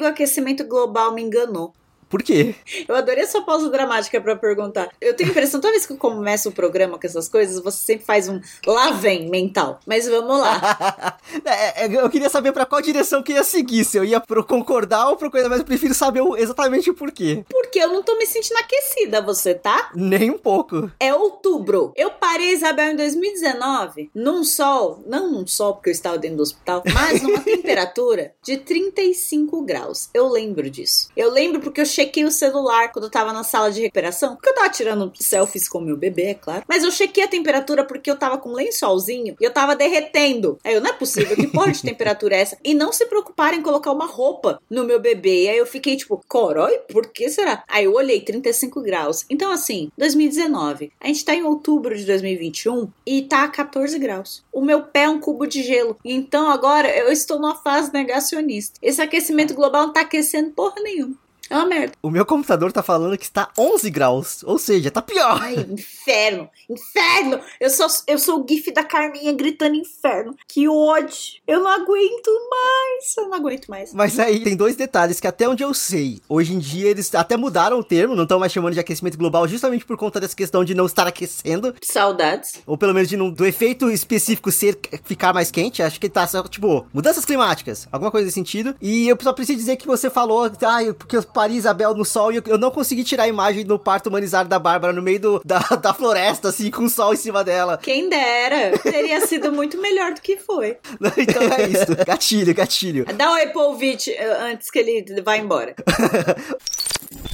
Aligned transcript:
O 0.00 0.06
aquecimento 0.06 0.64
global 0.64 1.12
me 1.12 1.20
enganou. 1.20 1.74
Por 2.10 2.24
quê? 2.24 2.56
Eu 2.88 2.96
adorei 2.96 3.22
a 3.22 3.26
sua 3.26 3.42
pausa 3.42 3.70
dramática 3.70 4.20
pra 4.20 4.34
perguntar. 4.34 4.88
Eu 5.00 5.14
tenho 5.14 5.30
a 5.30 5.32
impressão, 5.32 5.60
toda 5.60 5.72
vez 5.72 5.86
que 5.86 5.92
eu 5.92 5.96
começo 5.96 6.48
o 6.48 6.52
programa 6.52 6.98
com 6.98 7.06
essas 7.06 7.28
coisas, 7.28 7.62
você 7.62 7.78
sempre 7.78 8.04
faz 8.04 8.28
um 8.28 8.40
lá 8.66 8.90
vem 8.90 9.30
mental. 9.30 9.78
Mas 9.86 10.08
vamos 10.08 10.38
lá. 10.40 11.18
É, 11.44 11.84
é, 11.84 11.96
eu 12.00 12.10
queria 12.10 12.28
saber 12.28 12.52
pra 12.52 12.66
qual 12.66 12.82
direção 12.82 13.22
que 13.22 13.32
ia 13.32 13.44
seguir, 13.44 13.84
se 13.84 13.96
eu 13.96 14.04
ia 14.04 14.20
pro 14.20 14.44
concordar 14.44 15.08
ou 15.08 15.16
pro 15.16 15.30
coisa, 15.30 15.48
mas 15.48 15.60
eu 15.60 15.64
prefiro 15.64 15.94
saber 15.94 16.22
exatamente 16.36 16.90
o 16.90 16.94
porquê. 16.94 17.44
Porque 17.48 17.78
eu 17.78 17.88
não 17.88 18.02
tô 18.02 18.16
me 18.16 18.26
sentindo 18.26 18.56
aquecida, 18.58 19.22
você 19.22 19.54
tá? 19.54 19.90
Nem 19.94 20.30
um 20.30 20.38
pouco. 20.38 20.90
É 20.98 21.14
outubro. 21.14 21.92
Eu 21.96 22.10
parei, 22.10 22.52
Isabel, 22.52 22.92
em 22.92 22.96
2019, 22.96 24.10
num 24.14 24.42
sol, 24.42 25.02
não 25.06 25.30
num 25.30 25.46
sol 25.46 25.74
porque 25.74 25.90
eu 25.90 25.92
estava 25.92 26.18
dentro 26.18 26.38
do 26.38 26.42
hospital, 26.42 26.82
mas 26.92 27.22
numa 27.22 27.40
temperatura 27.40 28.34
de 28.42 28.56
35 28.56 29.62
graus. 29.62 30.08
Eu 30.12 30.28
lembro 30.28 30.68
disso. 30.68 31.08
Eu 31.16 31.30
lembro 31.30 31.60
porque 31.60 31.80
eu 31.80 31.86
chequei 32.00 32.24
o 32.24 32.30
celular 32.30 32.92
quando 32.92 33.04
eu 33.04 33.10
tava 33.10 33.32
na 33.32 33.44
sala 33.44 33.70
de 33.70 33.82
recuperação, 33.82 34.34
porque 34.34 34.48
eu 34.48 34.54
tava 34.54 34.70
tirando 34.70 35.12
selfies 35.20 35.68
com 35.68 35.80
meu 35.80 35.96
bebê, 35.96 36.26
é 36.26 36.34
claro. 36.34 36.64
Mas 36.66 36.82
eu 36.82 36.90
chequei 36.90 37.24
a 37.24 37.28
temperatura 37.28 37.84
porque 37.84 38.10
eu 38.10 38.16
tava 38.16 38.38
com 38.38 38.50
um 38.50 38.54
lençolzinho 38.54 39.36
e 39.38 39.44
eu 39.44 39.52
tava 39.52 39.76
derretendo. 39.76 40.58
Aí 40.64 40.74
eu, 40.74 40.80
não 40.80 40.90
é 40.90 40.92
possível, 40.94 41.36
que 41.36 41.46
porra 41.46 41.72
de 41.72 41.82
temperatura 41.82 42.36
é 42.36 42.40
essa? 42.40 42.58
E 42.64 42.72
não 42.72 42.92
se 42.92 43.06
preocuparem 43.06 43.60
em 43.60 43.62
colocar 43.62 43.92
uma 43.92 44.06
roupa 44.06 44.60
no 44.70 44.84
meu 44.84 44.98
bebê. 44.98 45.44
E 45.44 45.48
aí 45.50 45.58
eu 45.58 45.66
fiquei 45.66 45.96
tipo, 45.96 46.22
corói, 46.26 46.78
por 46.90 47.08
que 47.08 47.28
será? 47.28 47.64
Aí 47.68 47.84
eu 47.84 47.94
olhei, 47.94 48.20
35 48.20 48.80
graus. 48.80 49.26
Então 49.28 49.52
assim, 49.52 49.90
2019. 49.98 50.92
A 50.98 51.06
gente 51.06 51.24
tá 51.24 51.34
em 51.34 51.42
outubro 51.42 51.96
de 51.96 52.06
2021 52.06 52.88
e 53.04 53.22
tá 53.22 53.44
a 53.44 53.48
14 53.48 53.98
graus. 53.98 54.42
O 54.52 54.62
meu 54.62 54.82
pé 54.82 55.02
é 55.02 55.08
um 55.08 55.20
cubo 55.20 55.46
de 55.46 55.62
gelo. 55.62 55.96
Então 56.04 56.50
agora 56.50 56.88
eu 56.88 57.12
estou 57.12 57.38
numa 57.38 57.56
fase 57.56 57.92
negacionista. 57.92 58.78
Esse 58.80 59.02
aquecimento 59.02 59.54
global 59.54 59.86
não 59.86 59.92
tá 59.92 60.00
aquecendo 60.00 60.50
porra 60.50 60.80
nenhuma. 60.82 61.16
É 61.50 61.56
uma 61.56 61.66
merda. 61.66 61.94
O 62.00 62.10
meu 62.10 62.24
computador 62.24 62.70
tá 62.70 62.80
falando 62.80 63.18
que 63.18 63.24
está 63.24 63.50
11 63.58 63.90
graus, 63.90 64.44
ou 64.44 64.56
seja, 64.56 64.88
tá 64.88 65.02
pior. 65.02 65.40
Ai, 65.42 65.66
inferno! 65.68 66.48
Inferno! 66.68 67.40
Eu 67.58 67.68
sou, 67.68 67.88
eu 68.06 68.18
sou 68.20 68.40
o 68.40 68.46
gif 68.48 68.70
da 68.72 68.84
Carminha 68.84 69.32
gritando 69.32 69.74
inferno. 69.74 70.36
Que 70.46 70.68
ódio! 70.68 71.40
Eu 71.48 71.60
não 71.60 71.68
aguento 71.70 72.30
mais! 72.48 73.16
Eu 73.18 73.28
não 73.28 73.34
aguento 73.34 73.66
mais. 73.66 73.92
Mas 73.92 74.16
aí 74.20 74.44
tem 74.44 74.54
dois 74.56 74.76
detalhes 74.76 75.18
que 75.18 75.26
até 75.26 75.48
onde 75.48 75.64
eu 75.64 75.74
sei, 75.74 76.20
hoje 76.28 76.54
em 76.54 76.58
dia 76.60 76.88
eles 76.88 77.12
até 77.16 77.36
mudaram 77.36 77.80
o 77.80 77.84
termo, 77.84 78.14
não 78.14 78.22
estão 78.22 78.38
mais 78.38 78.52
chamando 78.52 78.74
de 78.74 78.80
aquecimento 78.80 79.18
global 79.18 79.48
justamente 79.48 79.84
por 79.84 79.96
conta 79.96 80.20
dessa 80.20 80.36
questão 80.36 80.64
de 80.64 80.72
não 80.74 80.86
estar 80.86 81.06
aquecendo, 81.08 81.74
Saudades. 81.82 82.60
ou 82.64 82.78
pelo 82.78 82.94
menos 82.94 83.08
de 83.08 83.16
não, 83.16 83.28
do 83.28 83.44
efeito 83.44 83.90
específico 83.90 84.52
ser 84.52 84.78
ficar 85.04 85.32
mais 85.32 85.50
quente, 85.50 85.82
acho 85.82 85.98
que 85.98 86.08
tá 86.08 86.26
só, 86.28 86.42
tipo, 86.44 86.86
mudanças 86.92 87.24
climáticas, 87.24 87.88
alguma 87.90 88.10
coisa 88.12 88.26
nesse 88.26 88.36
sentido. 88.36 88.74
E 88.80 89.08
eu 89.08 89.18
só 89.20 89.32
preciso 89.32 89.58
dizer 89.58 89.76
que 89.76 89.86
você 89.86 90.08
falou, 90.08 90.44
ah, 90.44 90.94
porque 90.96 91.16
eu 91.16 91.22
parei 91.40 91.56
Isabel 91.56 91.94
no 91.94 92.04
sol 92.04 92.30
e 92.30 92.36
eu, 92.36 92.42
eu 92.46 92.58
não 92.58 92.70
consegui 92.70 93.02
tirar 93.02 93.22
a 93.22 93.28
imagem 93.28 93.64
do 93.64 93.78
parto 93.78 94.10
humanizado 94.10 94.46
da 94.46 94.58
Bárbara 94.58 94.92
no 94.92 95.00
meio 95.00 95.18
do, 95.18 95.42
da, 95.42 95.58
da 95.80 95.94
floresta, 95.94 96.50
assim, 96.50 96.70
com 96.70 96.84
o 96.84 96.90
sol 96.90 97.14
em 97.14 97.16
cima 97.16 97.42
dela. 97.42 97.78
Quem 97.78 98.10
dera! 98.10 98.78
Teria 98.78 99.26
sido 99.26 99.50
muito 99.50 99.80
melhor 99.80 100.12
do 100.12 100.20
que 100.20 100.36
foi. 100.36 100.76
Então 101.16 101.42
é 101.42 101.68
isso, 101.68 101.96
gatilho, 102.06 102.54
gatilho. 102.54 103.04
Dá 103.14 103.30
um 103.30 103.34
oi 103.34 103.46
pro 103.48 103.78
eh, 103.82 104.52
antes 104.52 104.70
que 104.70 104.78
ele 104.78 105.22
vá 105.22 105.36
embora. 105.36 105.74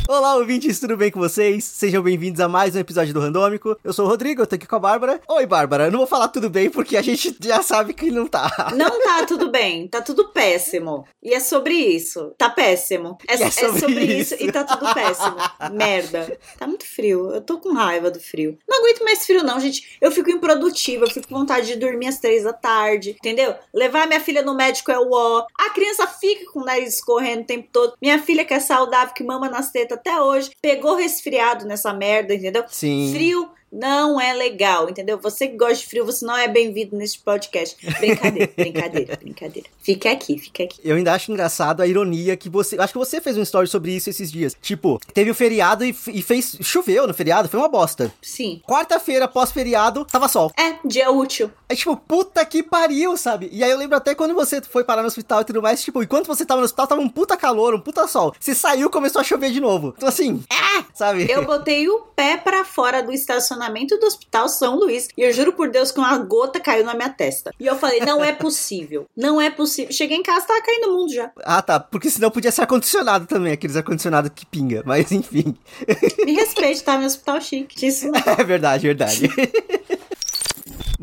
Olá, 0.08 0.36
ouvintes, 0.36 0.78
tudo 0.78 0.96
bem 0.96 1.10
com 1.10 1.18
vocês? 1.18 1.64
Sejam 1.64 2.00
bem-vindos 2.00 2.38
a 2.38 2.46
mais 2.48 2.76
um 2.76 2.78
episódio 2.78 3.12
do 3.12 3.18
Randômico. 3.18 3.76
Eu 3.82 3.92
sou 3.92 4.06
o 4.06 4.08
Rodrigo, 4.08 4.40
eu 4.40 4.46
tô 4.46 4.54
aqui 4.54 4.64
com 4.64 4.76
a 4.76 4.78
Bárbara. 4.78 5.20
Oi, 5.26 5.46
Bárbara, 5.46 5.86
eu 5.86 5.90
não 5.90 5.98
vou 5.98 6.06
falar 6.06 6.28
tudo 6.28 6.48
bem 6.48 6.70
porque 6.70 6.96
a 6.96 7.02
gente 7.02 7.36
já 7.42 7.60
sabe 7.60 7.92
que 7.92 8.08
não 8.08 8.28
tá. 8.28 8.72
Não 8.76 9.02
tá 9.02 9.26
tudo 9.26 9.50
bem, 9.50 9.88
tá 9.88 10.00
tudo 10.00 10.28
péssimo. 10.28 11.04
E 11.20 11.34
é 11.34 11.40
sobre 11.40 11.74
isso. 11.74 12.32
Tá 12.38 12.48
péssimo. 12.48 13.18
É, 13.26 13.34
é 13.34 13.42
é 13.46 13.50
sobre 13.50 13.80
sobre, 13.80 14.04
isso. 14.04 14.34
isso. 14.34 14.44
e 14.44 14.52
tá 14.52 14.62
tudo 14.62 14.94
péssimo. 14.94 15.36
Merda. 15.72 16.38
Tá 16.56 16.68
muito 16.68 16.86
frio. 16.86 17.32
Eu 17.32 17.40
tô 17.40 17.58
com 17.58 17.72
raiva 17.72 18.08
do 18.08 18.20
frio. 18.20 18.56
Não 18.68 18.78
aguento 18.78 19.02
mais 19.02 19.26
frio, 19.26 19.42
não, 19.42 19.58
gente. 19.58 19.98
Eu 20.00 20.12
fico 20.12 20.30
improdutiva, 20.30 21.04
eu 21.04 21.10
fico 21.10 21.26
com 21.26 21.36
vontade 21.36 21.66
de 21.66 21.76
dormir 21.76 22.06
às 22.06 22.20
três 22.20 22.44
da 22.44 22.52
tarde. 22.52 23.16
Entendeu? 23.18 23.56
Levar 23.74 24.06
minha 24.06 24.20
filha 24.20 24.42
no 24.42 24.54
médico 24.54 24.92
é 24.92 25.00
o 25.00 25.10
ó. 25.10 25.44
A 25.58 25.70
criança 25.70 26.06
fica 26.06 26.48
com 26.52 26.60
o 26.60 26.64
nariz 26.64 26.94
escorrendo 26.94 27.42
o 27.42 27.46
tempo 27.46 27.68
todo. 27.72 27.94
Minha 28.00 28.22
filha, 28.22 28.44
que 28.44 28.54
é 28.54 28.60
saudável, 28.60 29.12
que 29.12 29.24
mama 29.24 29.48
nas 29.48 29.72
tetas 29.72 29.95
até 29.96 30.20
hoje, 30.20 30.50
pegou 30.62 30.96
resfriado 30.96 31.66
nessa 31.66 31.92
merda, 31.92 32.34
entendeu? 32.34 32.64
Sim. 32.68 33.12
Frio 33.12 33.50
não 33.76 34.18
é 34.20 34.32
legal, 34.32 34.88
entendeu? 34.88 35.18
Você 35.18 35.48
que 35.48 35.56
gosta 35.56 35.76
de 35.76 35.86
frio, 35.86 36.06
você 36.06 36.24
não 36.24 36.36
é 36.36 36.48
bem-vindo 36.48 36.96
nesse 36.96 37.18
podcast. 37.18 37.76
Brincadeira, 37.98 38.50
brincadeira, 38.56 39.16
brincadeira. 39.16 39.68
Fica 39.78 40.10
aqui, 40.10 40.38
fica 40.38 40.64
aqui. 40.64 40.80
Eu 40.82 40.96
ainda 40.96 41.12
acho 41.12 41.30
engraçado 41.30 41.82
a 41.82 41.86
ironia 41.86 42.36
que 42.36 42.48
você. 42.48 42.78
Acho 42.78 42.92
que 42.94 42.98
você 42.98 43.20
fez 43.20 43.36
um 43.36 43.42
story 43.42 43.68
sobre 43.68 43.92
isso 43.92 44.08
esses 44.08 44.32
dias. 44.32 44.56
Tipo, 44.62 44.98
teve 45.12 45.30
o 45.30 45.34
feriado 45.34 45.84
e, 45.84 45.94
e 46.08 46.22
fez. 46.22 46.56
Choveu 46.62 47.06
no 47.06 47.12
feriado, 47.12 47.48
foi 47.48 47.60
uma 47.60 47.68
bosta. 47.68 48.12
Sim. 48.22 48.62
Quarta-feira, 48.66 49.28
pós-feriado, 49.28 50.04
tava 50.04 50.28
sol. 50.28 50.50
É, 50.58 50.76
dia 50.84 51.10
útil. 51.10 51.50
Aí, 51.68 51.76
tipo, 51.76 51.96
puta 51.96 52.44
que 52.46 52.62
pariu, 52.62 53.16
sabe? 53.16 53.50
E 53.52 53.62
aí 53.62 53.70
eu 53.70 53.78
lembro 53.78 53.96
até 53.96 54.14
quando 54.14 54.34
você 54.34 54.62
foi 54.62 54.84
parar 54.84 55.02
no 55.02 55.08
hospital 55.08 55.42
e 55.42 55.44
tudo 55.44 55.60
mais, 55.60 55.82
tipo, 55.82 56.02
enquanto 56.02 56.26
você 56.26 56.46
tava 56.46 56.60
no 56.60 56.64
hospital, 56.64 56.86
tava 56.86 57.00
um 57.00 57.08
puta 57.08 57.36
calor, 57.36 57.74
um 57.74 57.80
puta 57.80 58.06
sol. 58.06 58.34
Você 58.38 58.54
saiu 58.54 58.88
começou 58.88 59.20
a 59.20 59.24
chover 59.24 59.50
de 59.50 59.60
novo. 59.60 59.92
Então, 59.96 60.08
assim, 60.08 60.42
ah, 60.50 60.84
sabe? 60.94 61.30
Eu 61.30 61.44
botei 61.44 61.88
o 61.88 62.00
pé 62.14 62.36
pra 62.36 62.64
fora 62.64 63.02
do 63.02 63.12
estacionamento 63.12 63.65
do 63.68 64.06
Hospital 64.06 64.48
São 64.48 64.76
Luís 64.76 65.08
e 65.16 65.22
eu 65.22 65.32
juro 65.32 65.52
por 65.52 65.70
Deus 65.70 65.90
que 65.90 65.98
uma 65.98 66.16
gota 66.18 66.60
caiu 66.60 66.84
na 66.84 66.94
minha 66.94 67.08
testa. 67.08 67.52
E 67.58 67.66
eu 67.66 67.76
falei, 67.76 68.00
não 68.00 68.22
é 68.24 68.32
possível. 68.32 69.06
Não 69.16 69.40
é 69.40 69.50
possível. 69.50 69.92
Cheguei 69.92 70.16
em 70.16 70.22
casa, 70.22 70.46
tava 70.46 70.62
caindo 70.62 70.88
o 70.88 70.96
mundo 70.96 71.12
já. 71.12 71.30
Ah, 71.44 71.62
tá. 71.62 71.78
Porque 71.80 72.10
senão 72.10 72.30
podia 72.30 72.50
ser 72.50 72.62
ar-condicionado 72.62 73.26
também, 73.26 73.52
aqueles 73.52 73.76
ar-condicionado 73.76 74.30
que 74.30 74.44
pinga. 74.46 74.82
Mas 74.84 75.12
enfim. 75.12 75.54
Me 76.24 76.32
respeite, 76.34 76.82
tava 76.82 77.00
no 77.00 77.06
hospital 77.06 77.40
chique. 77.40 77.86
Isso 77.86 78.06
não. 78.10 78.20
É 78.38 78.44
verdade, 78.44 78.86
verdade. 78.86 79.30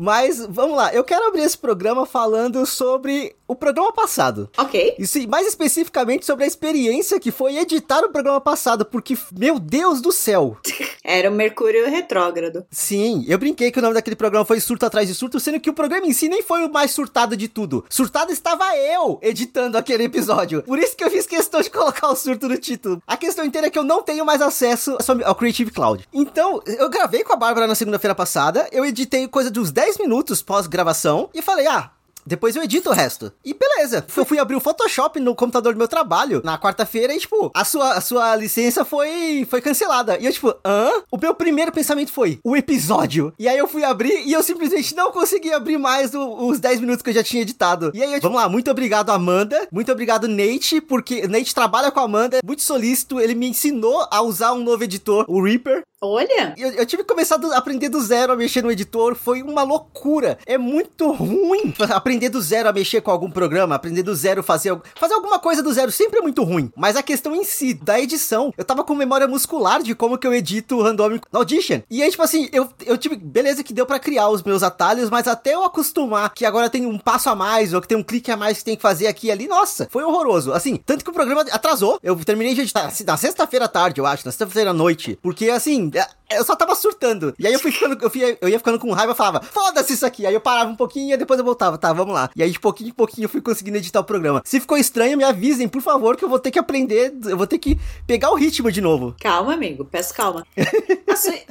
Mas 0.04 0.44
vamos 0.50 0.76
lá, 0.76 0.92
eu 0.92 1.02
quero 1.02 1.28
abrir 1.28 1.40
esse 1.40 1.56
programa 1.56 2.04
falando 2.04 2.66
sobre 2.66 3.34
o 3.46 3.54
programa 3.54 3.92
passado. 3.92 4.50
Ok. 4.56 4.96
E 4.98 5.06
sim, 5.06 5.26
mais 5.26 5.46
especificamente 5.46 6.24
sobre 6.26 6.44
a 6.44 6.46
experiência 6.46 7.20
que 7.20 7.30
foi 7.30 7.56
editar 7.56 8.00
o 8.00 8.10
programa 8.10 8.40
passado, 8.40 8.84
porque, 8.84 9.16
meu 9.32 9.58
Deus 9.58 10.00
do 10.00 10.12
céu! 10.12 10.56
Era 11.04 11.30
o 11.30 11.34
Mercúrio 11.34 11.88
retrógrado. 11.88 12.64
Sim, 12.70 13.24
eu 13.28 13.38
brinquei 13.38 13.70
que 13.70 13.78
o 13.78 13.82
nome 13.82 13.94
daquele 13.94 14.16
programa 14.16 14.44
foi 14.44 14.60
Surto 14.60 14.86
Atrás 14.86 15.08
de 15.08 15.14
Surto, 15.14 15.38
sendo 15.38 15.60
que 15.60 15.68
o 15.68 15.74
programa 15.74 16.06
em 16.06 16.12
si 16.12 16.28
nem 16.28 16.42
foi 16.42 16.64
o 16.64 16.72
mais 16.72 16.90
surtado 16.90 17.36
de 17.36 17.48
tudo. 17.48 17.84
Surtado 17.88 18.32
estava 18.32 18.76
eu 18.76 19.18
editando 19.22 19.76
aquele 19.76 20.04
episódio. 20.04 20.62
Por 20.62 20.78
isso 20.78 20.96
que 20.96 21.04
eu 21.04 21.10
fiz 21.10 21.26
questão 21.26 21.60
de 21.60 21.70
colocar 21.70 22.08
o 22.08 22.16
surto 22.16 22.48
no 22.48 22.56
título. 22.56 23.02
A 23.06 23.16
questão 23.16 23.44
inteira 23.44 23.66
é 23.66 23.70
que 23.70 23.78
eu 23.78 23.84
não 23.84 24.02
tenho 24.02 24.24
mais 24.24 24.40
acesso 24.40 24.96
ao 25.24 25.34
Creative 25.34 25.70
Cloud. 25.70 26.08
Então, 26.12 26.62
eu 26.66 26.88
gravei 26.88 27.22
com 27.22 27.32
a 27.32 27.36
Bárbara 27.36 27.66
na 27.66 27.74
segunda-feira 27.74 28.14
passada, 28.14 28.66
eu 28.72 28.84
editei 28.84 29.28
coisa 29.28 29.50
de 29.50 29.60
uns 29.60 29.70
10 29.94 29.98
minutos 29.98 30.42
pós-gravação 30.42 31.30
e 31.32 31.40
falei, 31.40 31.66
ah. 31.66 31.90
Depois 32.26 32.56
eu 32.56 32.62
edito 32.62 32.90
o 32.90 32.92
resto. 32.92 33.32
E 33.44 33.54
beleza. 33.54 34.04
Eu 34.16 34.24
fui 34.24 34.38
abrir 34.38 34.56
o 34.56 34.60
Photoshop 34.60 35.18
no 35.20 35.34
computador 35.34 35.72
do 35.74 35.78
meu 35.78 35.88
trabalho 35.88 36.40
na 36.44 36.58
quarta-feira 36.58 37.14
e, 37.14 37.18
tipo, 37.18 37.50
a 37.54 37.64
sua, 37.64 37.92
a 37.94 38.00
sua 38.00 38.34
licença 38.36 38.84
foi, 38.84 39.46
foi 39.48 39.60
cancelada. 39.60 40.18
E 40.20 40.26
eu, 40.26 40.32
tipo, 40.32 40.54
hã? 40.64 40.90
O 41.10 41.18
meu 41.18 41.34
primeiro 41.34 41.72
pensamento 41.72 42.12
foi, 42.12 42.38
o 42.44 42.56
episódio. 42.56 43.32
E 43.38 43.48
aí 43.48 43.58
eu 43.58 43.66
fui 43.68 43.84
abrir 43.84 44.24
e 44.26 44.32
eu 44.32 44.42
simplesmente 44.42 44.94
não 44.94 45.10
consegui 45.12 45.52
abrir 45.52 45.78
mais 45.78 46.14
o- 46.14 46.46
os 46.48 46.58
10 46.58 46.80
minutos 46.80 47.02
que 47.02 47.10
eu 47.10 47.14
já 47.14 47.22
tinha 47.22 47.42
editado. 47.42 47.90
E 47.94 48.02
aí, 48.02 48.08
eu, 48.08 48.14
tipo, 48.14 48.28
vamos 48.28 48.42
lá, 48.42 48.48
muito 48.48 48.70
obrigado, 48.70 49.10
Amanda. 49.10 49.68
Muito 49.72 49.90
obrigado, 49.92 50.26
Nate, 50.28 50.80
porque 50.80 51.26
Nate 51.28 51.54
trabalha 51.54 51.90
com 51.90 52.00
a 52.00 52.04
Amanda, 52.04 52.40
muito 52.44 52.62
solícito. 52.62 53.20
Ele 53.20 53.34
me 53.34 53.48
ensinou 53.48 54.06
a 54.10 54.22
usar 54.22 54.52
um 54.52 54.62
novo 54.62 54.84
editor, 54.84 55.24
o 55.28 55.42
Reaper. 55.42 55.82
Olha. 56.02 56.54
Eu, 56.58 56.70
eu 56.72 56.86
tive 56.86 57.02
que 57.02 57.08
começar 57.08 57.36
a 57.42 57.56
aprender 57.56 57.88
do 57.88 58.00
zero 58.00 58.32
a 58.32 58.36
mexer 58.36 58.62
no 58.62 58.70
editor, 58.70 59.14
foi 59.14 59.42
uma 59.42 59.62
loucura. 59.62 60.38
É 60.46 60.58
muito 60.58 61.10
ruim 61.12 61.72
aprender 61.90 62.13
do 62.28 62.40
zero 62.40 62.68
a 62.68 62.72
mexer 62.72 63.00
com 63.00 63.10
algum 63.10 63.30
programa, 63.30 63.74
aprender 63.74 64.02
do 64.02 64.14
zero 64.14 64.42
fazer, 64.42 64.76
fazer 64.94 65.14
alguma 65.14 65.38
coisa 65.38 65.62
do 65.62 65.72
zero 65.72 65.90
sempre 65.90 66.18
é 66.18 66.22
muito 66.22 66.42
ruim. 66.42 66.70
Mas 66.76 66.96
a 66.96 67.02
questão 67.02 67.34
em 67.34 67.44
si, 67.44 67.74
da 67.74 68.00
edição, 68.00 68.52
eu 68.56 68.64
tava 68.64 68.84
com 68.84 68.94
memória 68.94 69.26
muscular 69.28 69.82
de 69.82 69.94
como 69.94 70.18
que 70.18 70.26
eu 70.26 70.34
edito 70.34 70.76
o 70.76 70.82
randômico 70.82 71.26
no 71.32 71.38
Audition. 71.40 71.80
E 71.90 72.02
aí, 72.02 72.10
tipo 72.10 72.22
assim, 72.22 72.48
eu, 72.52 72.68
eu 72.86 72.96
tive, 72.96 73.16
beleza 73.16 73.62
que 73.62 73.72
deu 73.72 73.86
pra 73.86 73.98
criar 73.98 74.28
os 74.28 74.42
meus 74.42 74.62
atalhos, 74.62 75.10
mas 75.10 75.26
até 75.28 75.54
eu 75.54 75.64
acostumar 75.64 76.32
que 76.32 76.44
agora 76.44 76.70
tem 76.70 76.86
um 76.86 76.98
passo 76.98 77.28
a 77.30 77.34
mais, 77.34 77.72
ou 77.74 77.80
que 77.80 77.88
tem 77.88 77.96
um 77.98 78.02
clique 78.02 78.30
a 78.30 78.36
mais 78.36 78.58
que 78.58 78.64
tem 78.64 78.76
que 78.76 78.82
fazer 78.82 79.06
aqui 79.06 79.28
e 79.28 79.30
ali, 79.30 79.46
nossa, 79.46 79.88
foi 79.90 80.04
horroroso. 80.04 80.52
Assim, 80.52 80.76
tanto 80.76 81.04
que 81.04 81.10
o 81.10 81.14
programa 81.14 81.42
atrasou, 81.50 81.98
eu 82.02 82.16
terminei 82.24 82.54
de 82.54 82.62
editar 82.62 82.90
na 83.06 83.16
sexta-feira 83.16 83.64
à 83.66 83.68
tarde, 83.68 84.00
eu 84.00 84.06
acho, 84.06 84.24
na 84.26 84.32
sexta-feira 84.32 84.70
à 84.70 84.74
noite, 84.74 85.18
porque 85.22 85.50
assim, 85.50 85.90
é- 85.94 86.06
eu 86.36 86.44
só 86.44 86.56
tava 86.56 86.74
surtando. 86.74 87.34
E 87.38 87.46
aí 87.46 87.52
eu 87.52 87.60
fui 87.60 87.72
ficando, 87.72 87.98
eu, 88.00 88.10
fui, 88.10 88.38
eu 88.40 88.48
ia 88.48 88.58
ficando 88.58 88.78
com 88.78 88.90
raiva 88.92 89.12
e 89.12 89.16
falava, 89.16 89.40
foda-se 89.42 89.92
isso 89.92 90.06
aqui. 90.06 90.26
Aí 90.26 90.34
eu 90.34 90.40
parava 90.40 90.70
um 90.70 90.76
pouquinho 90.76 91.14
e 91.14 91.16
depois 91.16 91.38
eu 91.38 91.44
voltava, 91.44 91.78
tá, 91.78 91.92
vamos 91.92 92.14
lá. 92.14 92.30
E 92.34 92.42
aí 92.42 92.50
de 92.50 92.60
pouquinho 92.60 92.88
em 92.88 92.92
pouquinho 92.92 93.26
eu 93.26 93.28
fui 93.28 93.40
conseguindo 93.40 93.78
editar 93.78 94.00
o 94.00 94.04
programa. 94.04 94.42
Se 94.44 94.60
ficou 94.60 94.76
estranho, 94.76 95.16
me 95.16 95.24
avisem, 95.24 95.68
por 95.68 95.82
favor, 95.82 96.16
que 96.16 96.24
eu 96.24 96.28
vou 96.28 96.38
ter 96.38 96.50
que 96.50 96.58
aprender, 96.58 97.14
eu 97.26 97.36
vou 97.36 97.46
ter 97.46 97.58
que 97.58 97.78
pegar 98.06 98.30
o 98.30 98.34
ritmo 98.34 98.70
de 98.70 98.80
novo. 98.80 99.14
Calma, 99.20 99.54
amigo, 99.54 99.84
peço 99.84 100.14
calma. 100.14 100.46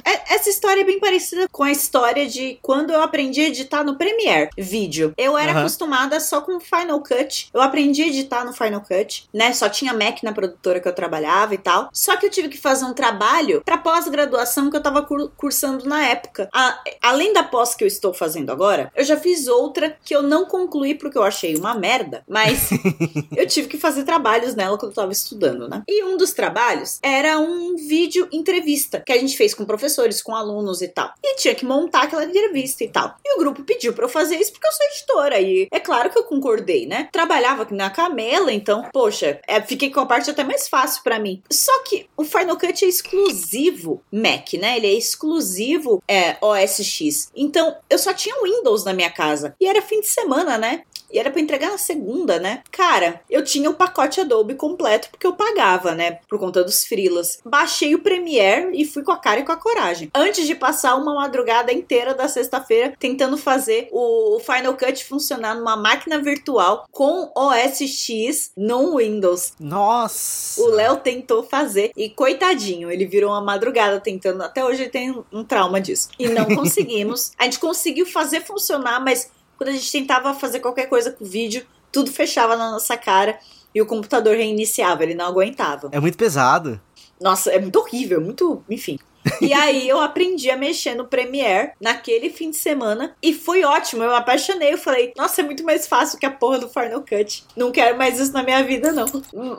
É, 0.04 0.34
essa 0.34 0.50
história 0.50 0.82
é 0.82 0.84
bem 0.84 1.00
parecida 1.00 1.48
com 1.50 1.62
a 1.62 1.72
história 1.72 2.26
de 2.26 2.58
quando 2.60 2.92
eu 2.92 3.00
aprendi 3.02 3.40
a 3.40 3.48
editar 3.48 3.82
no 3.82 3.96
Premiere 3.96 4.50
vídeo. 4.58 5.14
Eu 5.16 5.38
era 5.38 5.52
uhum. 5.52 5.58
acostumada 5.60 6.20
só 6.20 6.40
com 6.40 6.60
Final 6.60 7.00
Cut. 7.00 7.48
Eu 7.52 7.62
aprendi 7.62 8.02
a 8.02 8.06
editar 8.06 8.44
no 8.44 8.52
Final 8.52 8.82
Cut, 8.82 9.26
né? 9.32 9.52
Só 9.52 9.68
tinha 9.68 9.94
Mac 9.94 10.22
na 10.22 10.32
produtora 10.32 10.80
que 10.80 10.88
eu 10.88 10.92
trabalhava 10.92 11.54
e 11.54 11.58
tal. 11.58 11.88
Só 11.92 12.16
que 12.16 12.26
eu 12.26 12.30
tive 12.30 12.48
que 12.48 12.58
fazer 12.58 12.84
um 12.84 12.92
trabalho 12.92 13.62
para 13.64 13.78
pós-graduação 13.78 14.70
que 14.74 14.78
eu 14.78 14.82
tava 14.82 15.06
cursando 15.36 15.88
na 15.88 16.04
época. 16.04 16.48
A, 16.52 16.82
além 17.00 17.32
da 17.32 17.44
pós 17.44 17.76
que 17.76 17.84
eu 17.84 17.88
estou 17.88 18.12
fazendo 18.12 18.50
agora, 18.50 18.90
eu 18.96 19.04
já 19.04 19.16
fiz 19.16 19.46
outra 19.46 19.96
que 20.04 20.14
eu 20.14 20.20
não 20.20 20.46
concluí 20.46 20.96
porque 20.96 21.16
eu 21.16 21.22
achei 21.22 21.54
uma 21.54 21.74
merda, 21.74 22.24
mas 22.28 22.70
eu 23.36 23.46
tive 23.46 23.68
que 23.68 23.78
fazer 23.78 24.02
trabalhos 24.02 24.56
nela 24.56 24.76
quando 24.76 24.90
eu 24.90 24.96
tava 24.96 25.12
estudando, 25.12 25.68
né? 25.68 25.84
E 25.86 26.02
um 26.02 26.16
dos 26.16 26.32
trabalhos 26.32 26.98
era 27.02 27.38
um 27.38 27.76
vídeo 27.76 28.28
entrevista 28.32 29.00
que 29.06 29.12
a 29.12 29.18
gente 29.18 29.36
fez 29.36 29.54
com 29.54 29.64
professores, 29.64 30.20
com 30.20 30.34
alunos 30.34 30.82
e 30.82 30.88
tal. 30.88 31.12
E 31.22 31.36
tinha 31.36 31.54
que 31.54 31.64
montar 31.64 32.02
aquela 32.02 32.24
entrevista 32.24 32.82
e 32.82 32.88
tal. 32.88 33.14
E 33.24 33.36
o 33.36 33.38
grupo 33.38 33.62
pediu 33.62 33.92
para 33.92 34.06
eu 34.06 34.08
fazer 34.08 34.36
isso 34.36 34.50
porque 34.50 34.66
eu 34.66 34.72
sou 34.72 34.86
editora. 34.86 35.40
E 35.40 35.68
é 35.70 35.78
claro 35.78 36.10
que 36.10 36.18
eu 36.18 36.24
concordei, 36.24 36.84
né? 36.84 37.08
Trabalhava 37.12 37.64
na 37.70 37.90
Camela, 37.90 38.52
então, 38.52 38.88
poxa, 38.92 39.40
é, 39.46 39.60
fiquei 39.60 39.90
com 39.90 40.00
a 40.00 40.06
parte 40.06 40.30
até 40.30 40.42
mais 40.42 40.66
fácil 40.66 41.02
para 41.04 41.20
mim. 41.20 41.42
Só 41.48 41.84
que 41.84 42.08
o 42.16 42.24
Final 42.24 42.58
Cut 42.58 42.84
é 42.84 42.88
exclusivo 42.88 44.02
Mac, 44.10 44.53
né? 44.58 44.76
Ele 44.76 44.86
é 44.86 44.92
exclusivo 44.94 46.02
é, 46.08 46.36
OS 46.40 46.82
X. 46.82 47.30
Então, 47.34 47.76
eu 47.88 47.98
só 47.98 48.12
tinha 48.12 48.42
Windows 48.42 48.84
na 48.84 48.92
minha 48.92 49.10
casa. 49.10 49.54
E 49.60 49.66
era 49.66 49.82
fim 49.82 50.00
de 50.00 50.08
semana, 50.08 50.58
né? 50.58 50.82
E 51.14 51.18
era 51.18 51.30
para 51.30 51.40
entregar 51.40 51.70
na 51.70 51.78
segunda, 51.78 52.40
né? 52.40 52.64
Cara, 52.72 53.20
eu 53.30 53.44
tinha 53.44 53.70
o 53.70 53.74
pacote 53.74 54.20
Adobe 54.20 54.56
completo 54.56 55.08
porque 55.12 55.26
eu 55.26 55.34
pagava, 55.34 55.94
né? 55.94 56.18
Por 56.28 56.40
conta 56.40 56.64
dos 56.64 56.84
frilas. 56.84 57.38
Baixei 57.44 57.94
o 57.94 58.00
Premiere 58.00 58.70
e 58.74 58.84
fui 58.84 59.04
com 59.04 59.12
a 59.12 59.16
cara 59.16 59.38
e 59.38 59.44
com 59.44 59.52
a 59.52 59.56
coragem. 59.56 60.10
Antes 60.12 60.44
de 60.44 60.56
passar 60.56 60.96
uma 60.96 61.14
madrugada 61.14 61.72
inteira 61.72 62.14
da 62.14 62.26
sexta-feira 62.26 62.94
tentando 62.98 63.38
fazer 63.38 63.88
o 63.92 64.40
Final 64.40 64.74
Cut 64.74 65.04
funcionar 65.04 65.54
numa 65.54 65.76
máquina 65.76 66.18
virtual 66.18 66.88
com 66.90 67.30
OS 67.36 67.78
X 67.78 68.50
no 68.56 68.96
Windows. 68.96 69.52
Nossa! 69.60 70.60
O 70.60 70.66
Léo 70.66 70.96
tentou 70.96 71.44
fazer 71.44 71.92
e 71.96 72.10
coitadinho, 72.10 72.90
ele 72.90 73.06
virou 73.06 73.30
uma 73.30 73.40
madrugada 73.40 74.00
tentando. 74.00 74.42
Até 74.42 74.64
hoje 74.64 74.82
ele 74.82 74.90
tem 74.90 75.24
um 75.32 75.44
trauma 75.44 75.80
disso. 75.80 76.08
E 76.18 76.28
não 76.28 76.46
conseguimos. 76.56 77.30
a 77.38 77.44
gente 77.44 77.60
conseguiu 77.60 78.04
fazer 78.04 78.40
funcionar, 78.40 78.98
mas 78.98 79.30
quando 79.56 79.70
a 79.70 79.72
gente 79.72 79.90
tentava 79.90 80.34
fazer 80.34 80.60
qualquer 80.60 80.88
coisa 80.88 81.10
com 81.10 81.24
o 81.24 81.28
vídeo, 81.28 81.66
tudo 81.90 82.10
fechava 82.10 82.56
na 82.56 82.70
nossa 82.70 82.96
cara 82.96 83.38
e 83.74 83.82
o 83.82 83.86
computador 83.86 84.36
reiniciava, 84.36 85.02
ele 85.02 85.14
não 85.14 85.26
aguentava. 85.26 85.88
É 85.92 85.98
muito 85.98 86.16
pesado. 86.16 86.80
Nossa, 87.20 87.50
é 87.50 87.58
muito 87.58 87.78
horrível, 87.78 88.20
muito. 88.20 88.62
Enfim. 88.68 88.98
E 89.40 89.52
aí 89.54 89.88
eu 89.88 90.00
aprendi 90.00 90.50
a 90.50 90.56
mexer 90.56 90.94
no 90.94 91.06
Premiere 91.06 91.72
naquele 91.80 92.30
fim 92.30 92.50
de 92.50 92.56
semana 92.56 93.16
e 93.22 93.32
foi 93.32 93.64
ótimo. 93.64 94.02
Eu 94.02 94.14
apaixonei. 94.14 94.72
Eu 94.72 94.78
falei, 94.78 95.12
nossa, 95.16 95.40
é 95.40 95.44
muito 95.44 95.64
mais 95.64 95.88
fácil 95.88 96.18
que 96.18 96.26
a 96.26 96.30
porra 96.30 96.58
do 96.58 96.68
Final 96.68 97.00
Cut. 97.00 97.44
Não 97.56 97.72
quero 97.72 97.98
mais 97.98 98.20
isso 98.20 98.32
na 98.32 98.42
minha 98.42 98.62
vida, 98.62 98.92
não. 98.92 99.06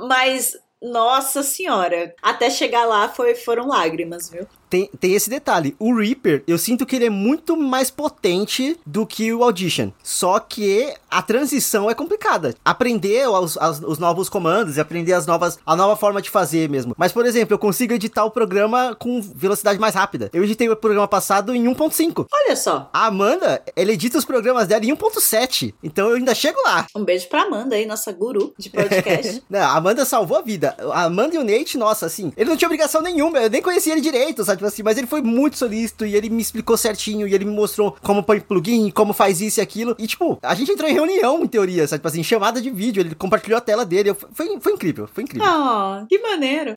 Mas, 0.07 0.57
nossa 0.81 1.43
senhora, 1.43 2.13
até 2.21 2.49
chegar 2.49 2.85
lá 2.85 3.09
foi, 3.09 3.35
foram 3.35 3.67
lágrimas, 3.67 4.29
viu? 4.29 4.47
Tem, 4.69 4.89
tem 4.99 5.13
esse 5.13 5.29
detalhe. 5.29 5.75
O 5.79 5.95
Reaper, 5.95 6.43
eu 6.47 6.57
sinto 6.57 6.85
que 6.85 6.95
ele 6.95 7.05
é 7.05 7.09
muito 7.09 7.55
mais 7.55 7.89
potente 7.89 8.77
do 8.85 9.05
que 9.05 9.33
o 9.33 9.43
Audition. 9.43 9.91
Só 10.03 10.39
que 10.39 10.93
a 11.09 11.21
transição 11.21 11.89
é 11.89 11.93
complicada. 11.93 12.55
Aprender 12.63 13.27
os, 13.29 13.57
as, 13.57 13.81
os 13.81 13.99
novos 13.99 14.29
comandos 14.29 14.77
e 14.77 14.81
aprender 14.81 15.13
as 15.13 15.25
novas, 15.25 15.57
a 15.65 15.75
nova 15.75 15.95
forma 15.95 16.21
de 16.21 16.29
fazer 16.29 16.69
mesmo. 16.69 16.93
Mas, 16.97 17.11
por 17.11 17.25
exemplo, 17.25 17.53
eu 17.53 17.59
consigo 17.59 17.93
editar 17.93 18.25
o 18.25 18.31
programa 18.31 18.95
com 18.99 19.21
velocidade 19.21 19.79
mais 19.79 19.95
rápida. 19.95 20.29
Eu 20.33 20.43
editei 20.43 20.69
o 20.69 20.75
programa 20.75 21.07
passado 21.07 21.55
em 21.55 21.63
1.5. 21.65 22.25
Olha 22.31 22.55
só. 22.55 22.89
A 22.91 23.05
Amanda, 23.05 23.61
ela 23.75 23.91
edita 23.91 24.17
os 24.17 24.25
programas 24.25 24.67
dela 24.67 24.85
em 24.85 24.95
1.7. 24.95 25.73
Então 25.83 26.09
eu 26.09 26.15
ainda 26.15 26.35
chego 26.35 26.59
lá. 26.63 26.85
Um 26.95 27.03
beijo 27.03 27.27
pra 27.29 27.43
Amanda 27.43 27.75
aí, 27.75 27.85
nossa 27.85 28.11
guru 28.11 28.53
de 28.57 28.69
podcast. 28.69 29.43
não, 29.49 29.59
a 29.59 29.75
Amanda 29.75 30.05
salvou 30.05 30.37
a 30.37 30.41
vida. 30.41 30.75
A 30.91 31.03
Amanda 31.03 31.35
e 31.35 31.37
o 31.37 31.43
Nate, 31.43 31.77
nossa, 31.77 32.05
assim, 32.05 32.33
ele 32.35 32.49
não 32.49 32.57
tinha 32.57 32.67
obrigação 32.67 33.01
nenhuma. 33.01 33.39
Eu 33.39 33.49
nem 33.49 33.61
conhecia 33.61 33.93
ele 33.93 34.01
direito, 34.01 34.43
sabe? 34.43 34.54
Tipo 34.55 34.67
assim, 34.67 34.83
mas 34.83 34.97
ele 34.97 35.07
foi 35.07 35.21
muito 35.21 35.57
solícito 35.57 36.05
e 36.05 36.15
ele 36.15 36.29
me 36.29 36.41
explicou 36.41 36.77
certinho 36.77 37.27
e 37.27 37.33
ele 37.33 37.45
me 37.45 37.51
mostrou 37.51 37.95
como 38.01 38.23
põe 38.23 38.39
plugin, 38.39 38.89
como 38.91 39.13
faz 39.13 39.41
isso 39.41 39.59
e 39.59 39.61
aquilo. 39.61 39.95
E, 39.99 40.07
tipo, 40.07 40.37
a 40.41 40.55
gente 40.55 40.71
entrou 40.71 40.89
em 40.89 40.93
reunião, 40.93 41.43
em 41.43 41.47
teoria, 41.47 41.87
sabe? 41.87 41.99
Tipo 41.99 42.07
assim, 42.07 42.23
chamada 42.23 42.61
de 42.61 42.69
vídeo, 42.69 43.01
ele 43.01 43.15
compartilhou 43.15 43.57
a 43.57 43.61
tela 43.61 43.85
dele. 43.85 44.15
Foi, 44.33 44.59
foi 44.59 44.73
incrível, 44.73 45.07
foi 45.11 45.23
incrível. 45.23 45.47
Oh, 45.47 46.05
que 46.07 46.19
maneiro. 46.19 46.75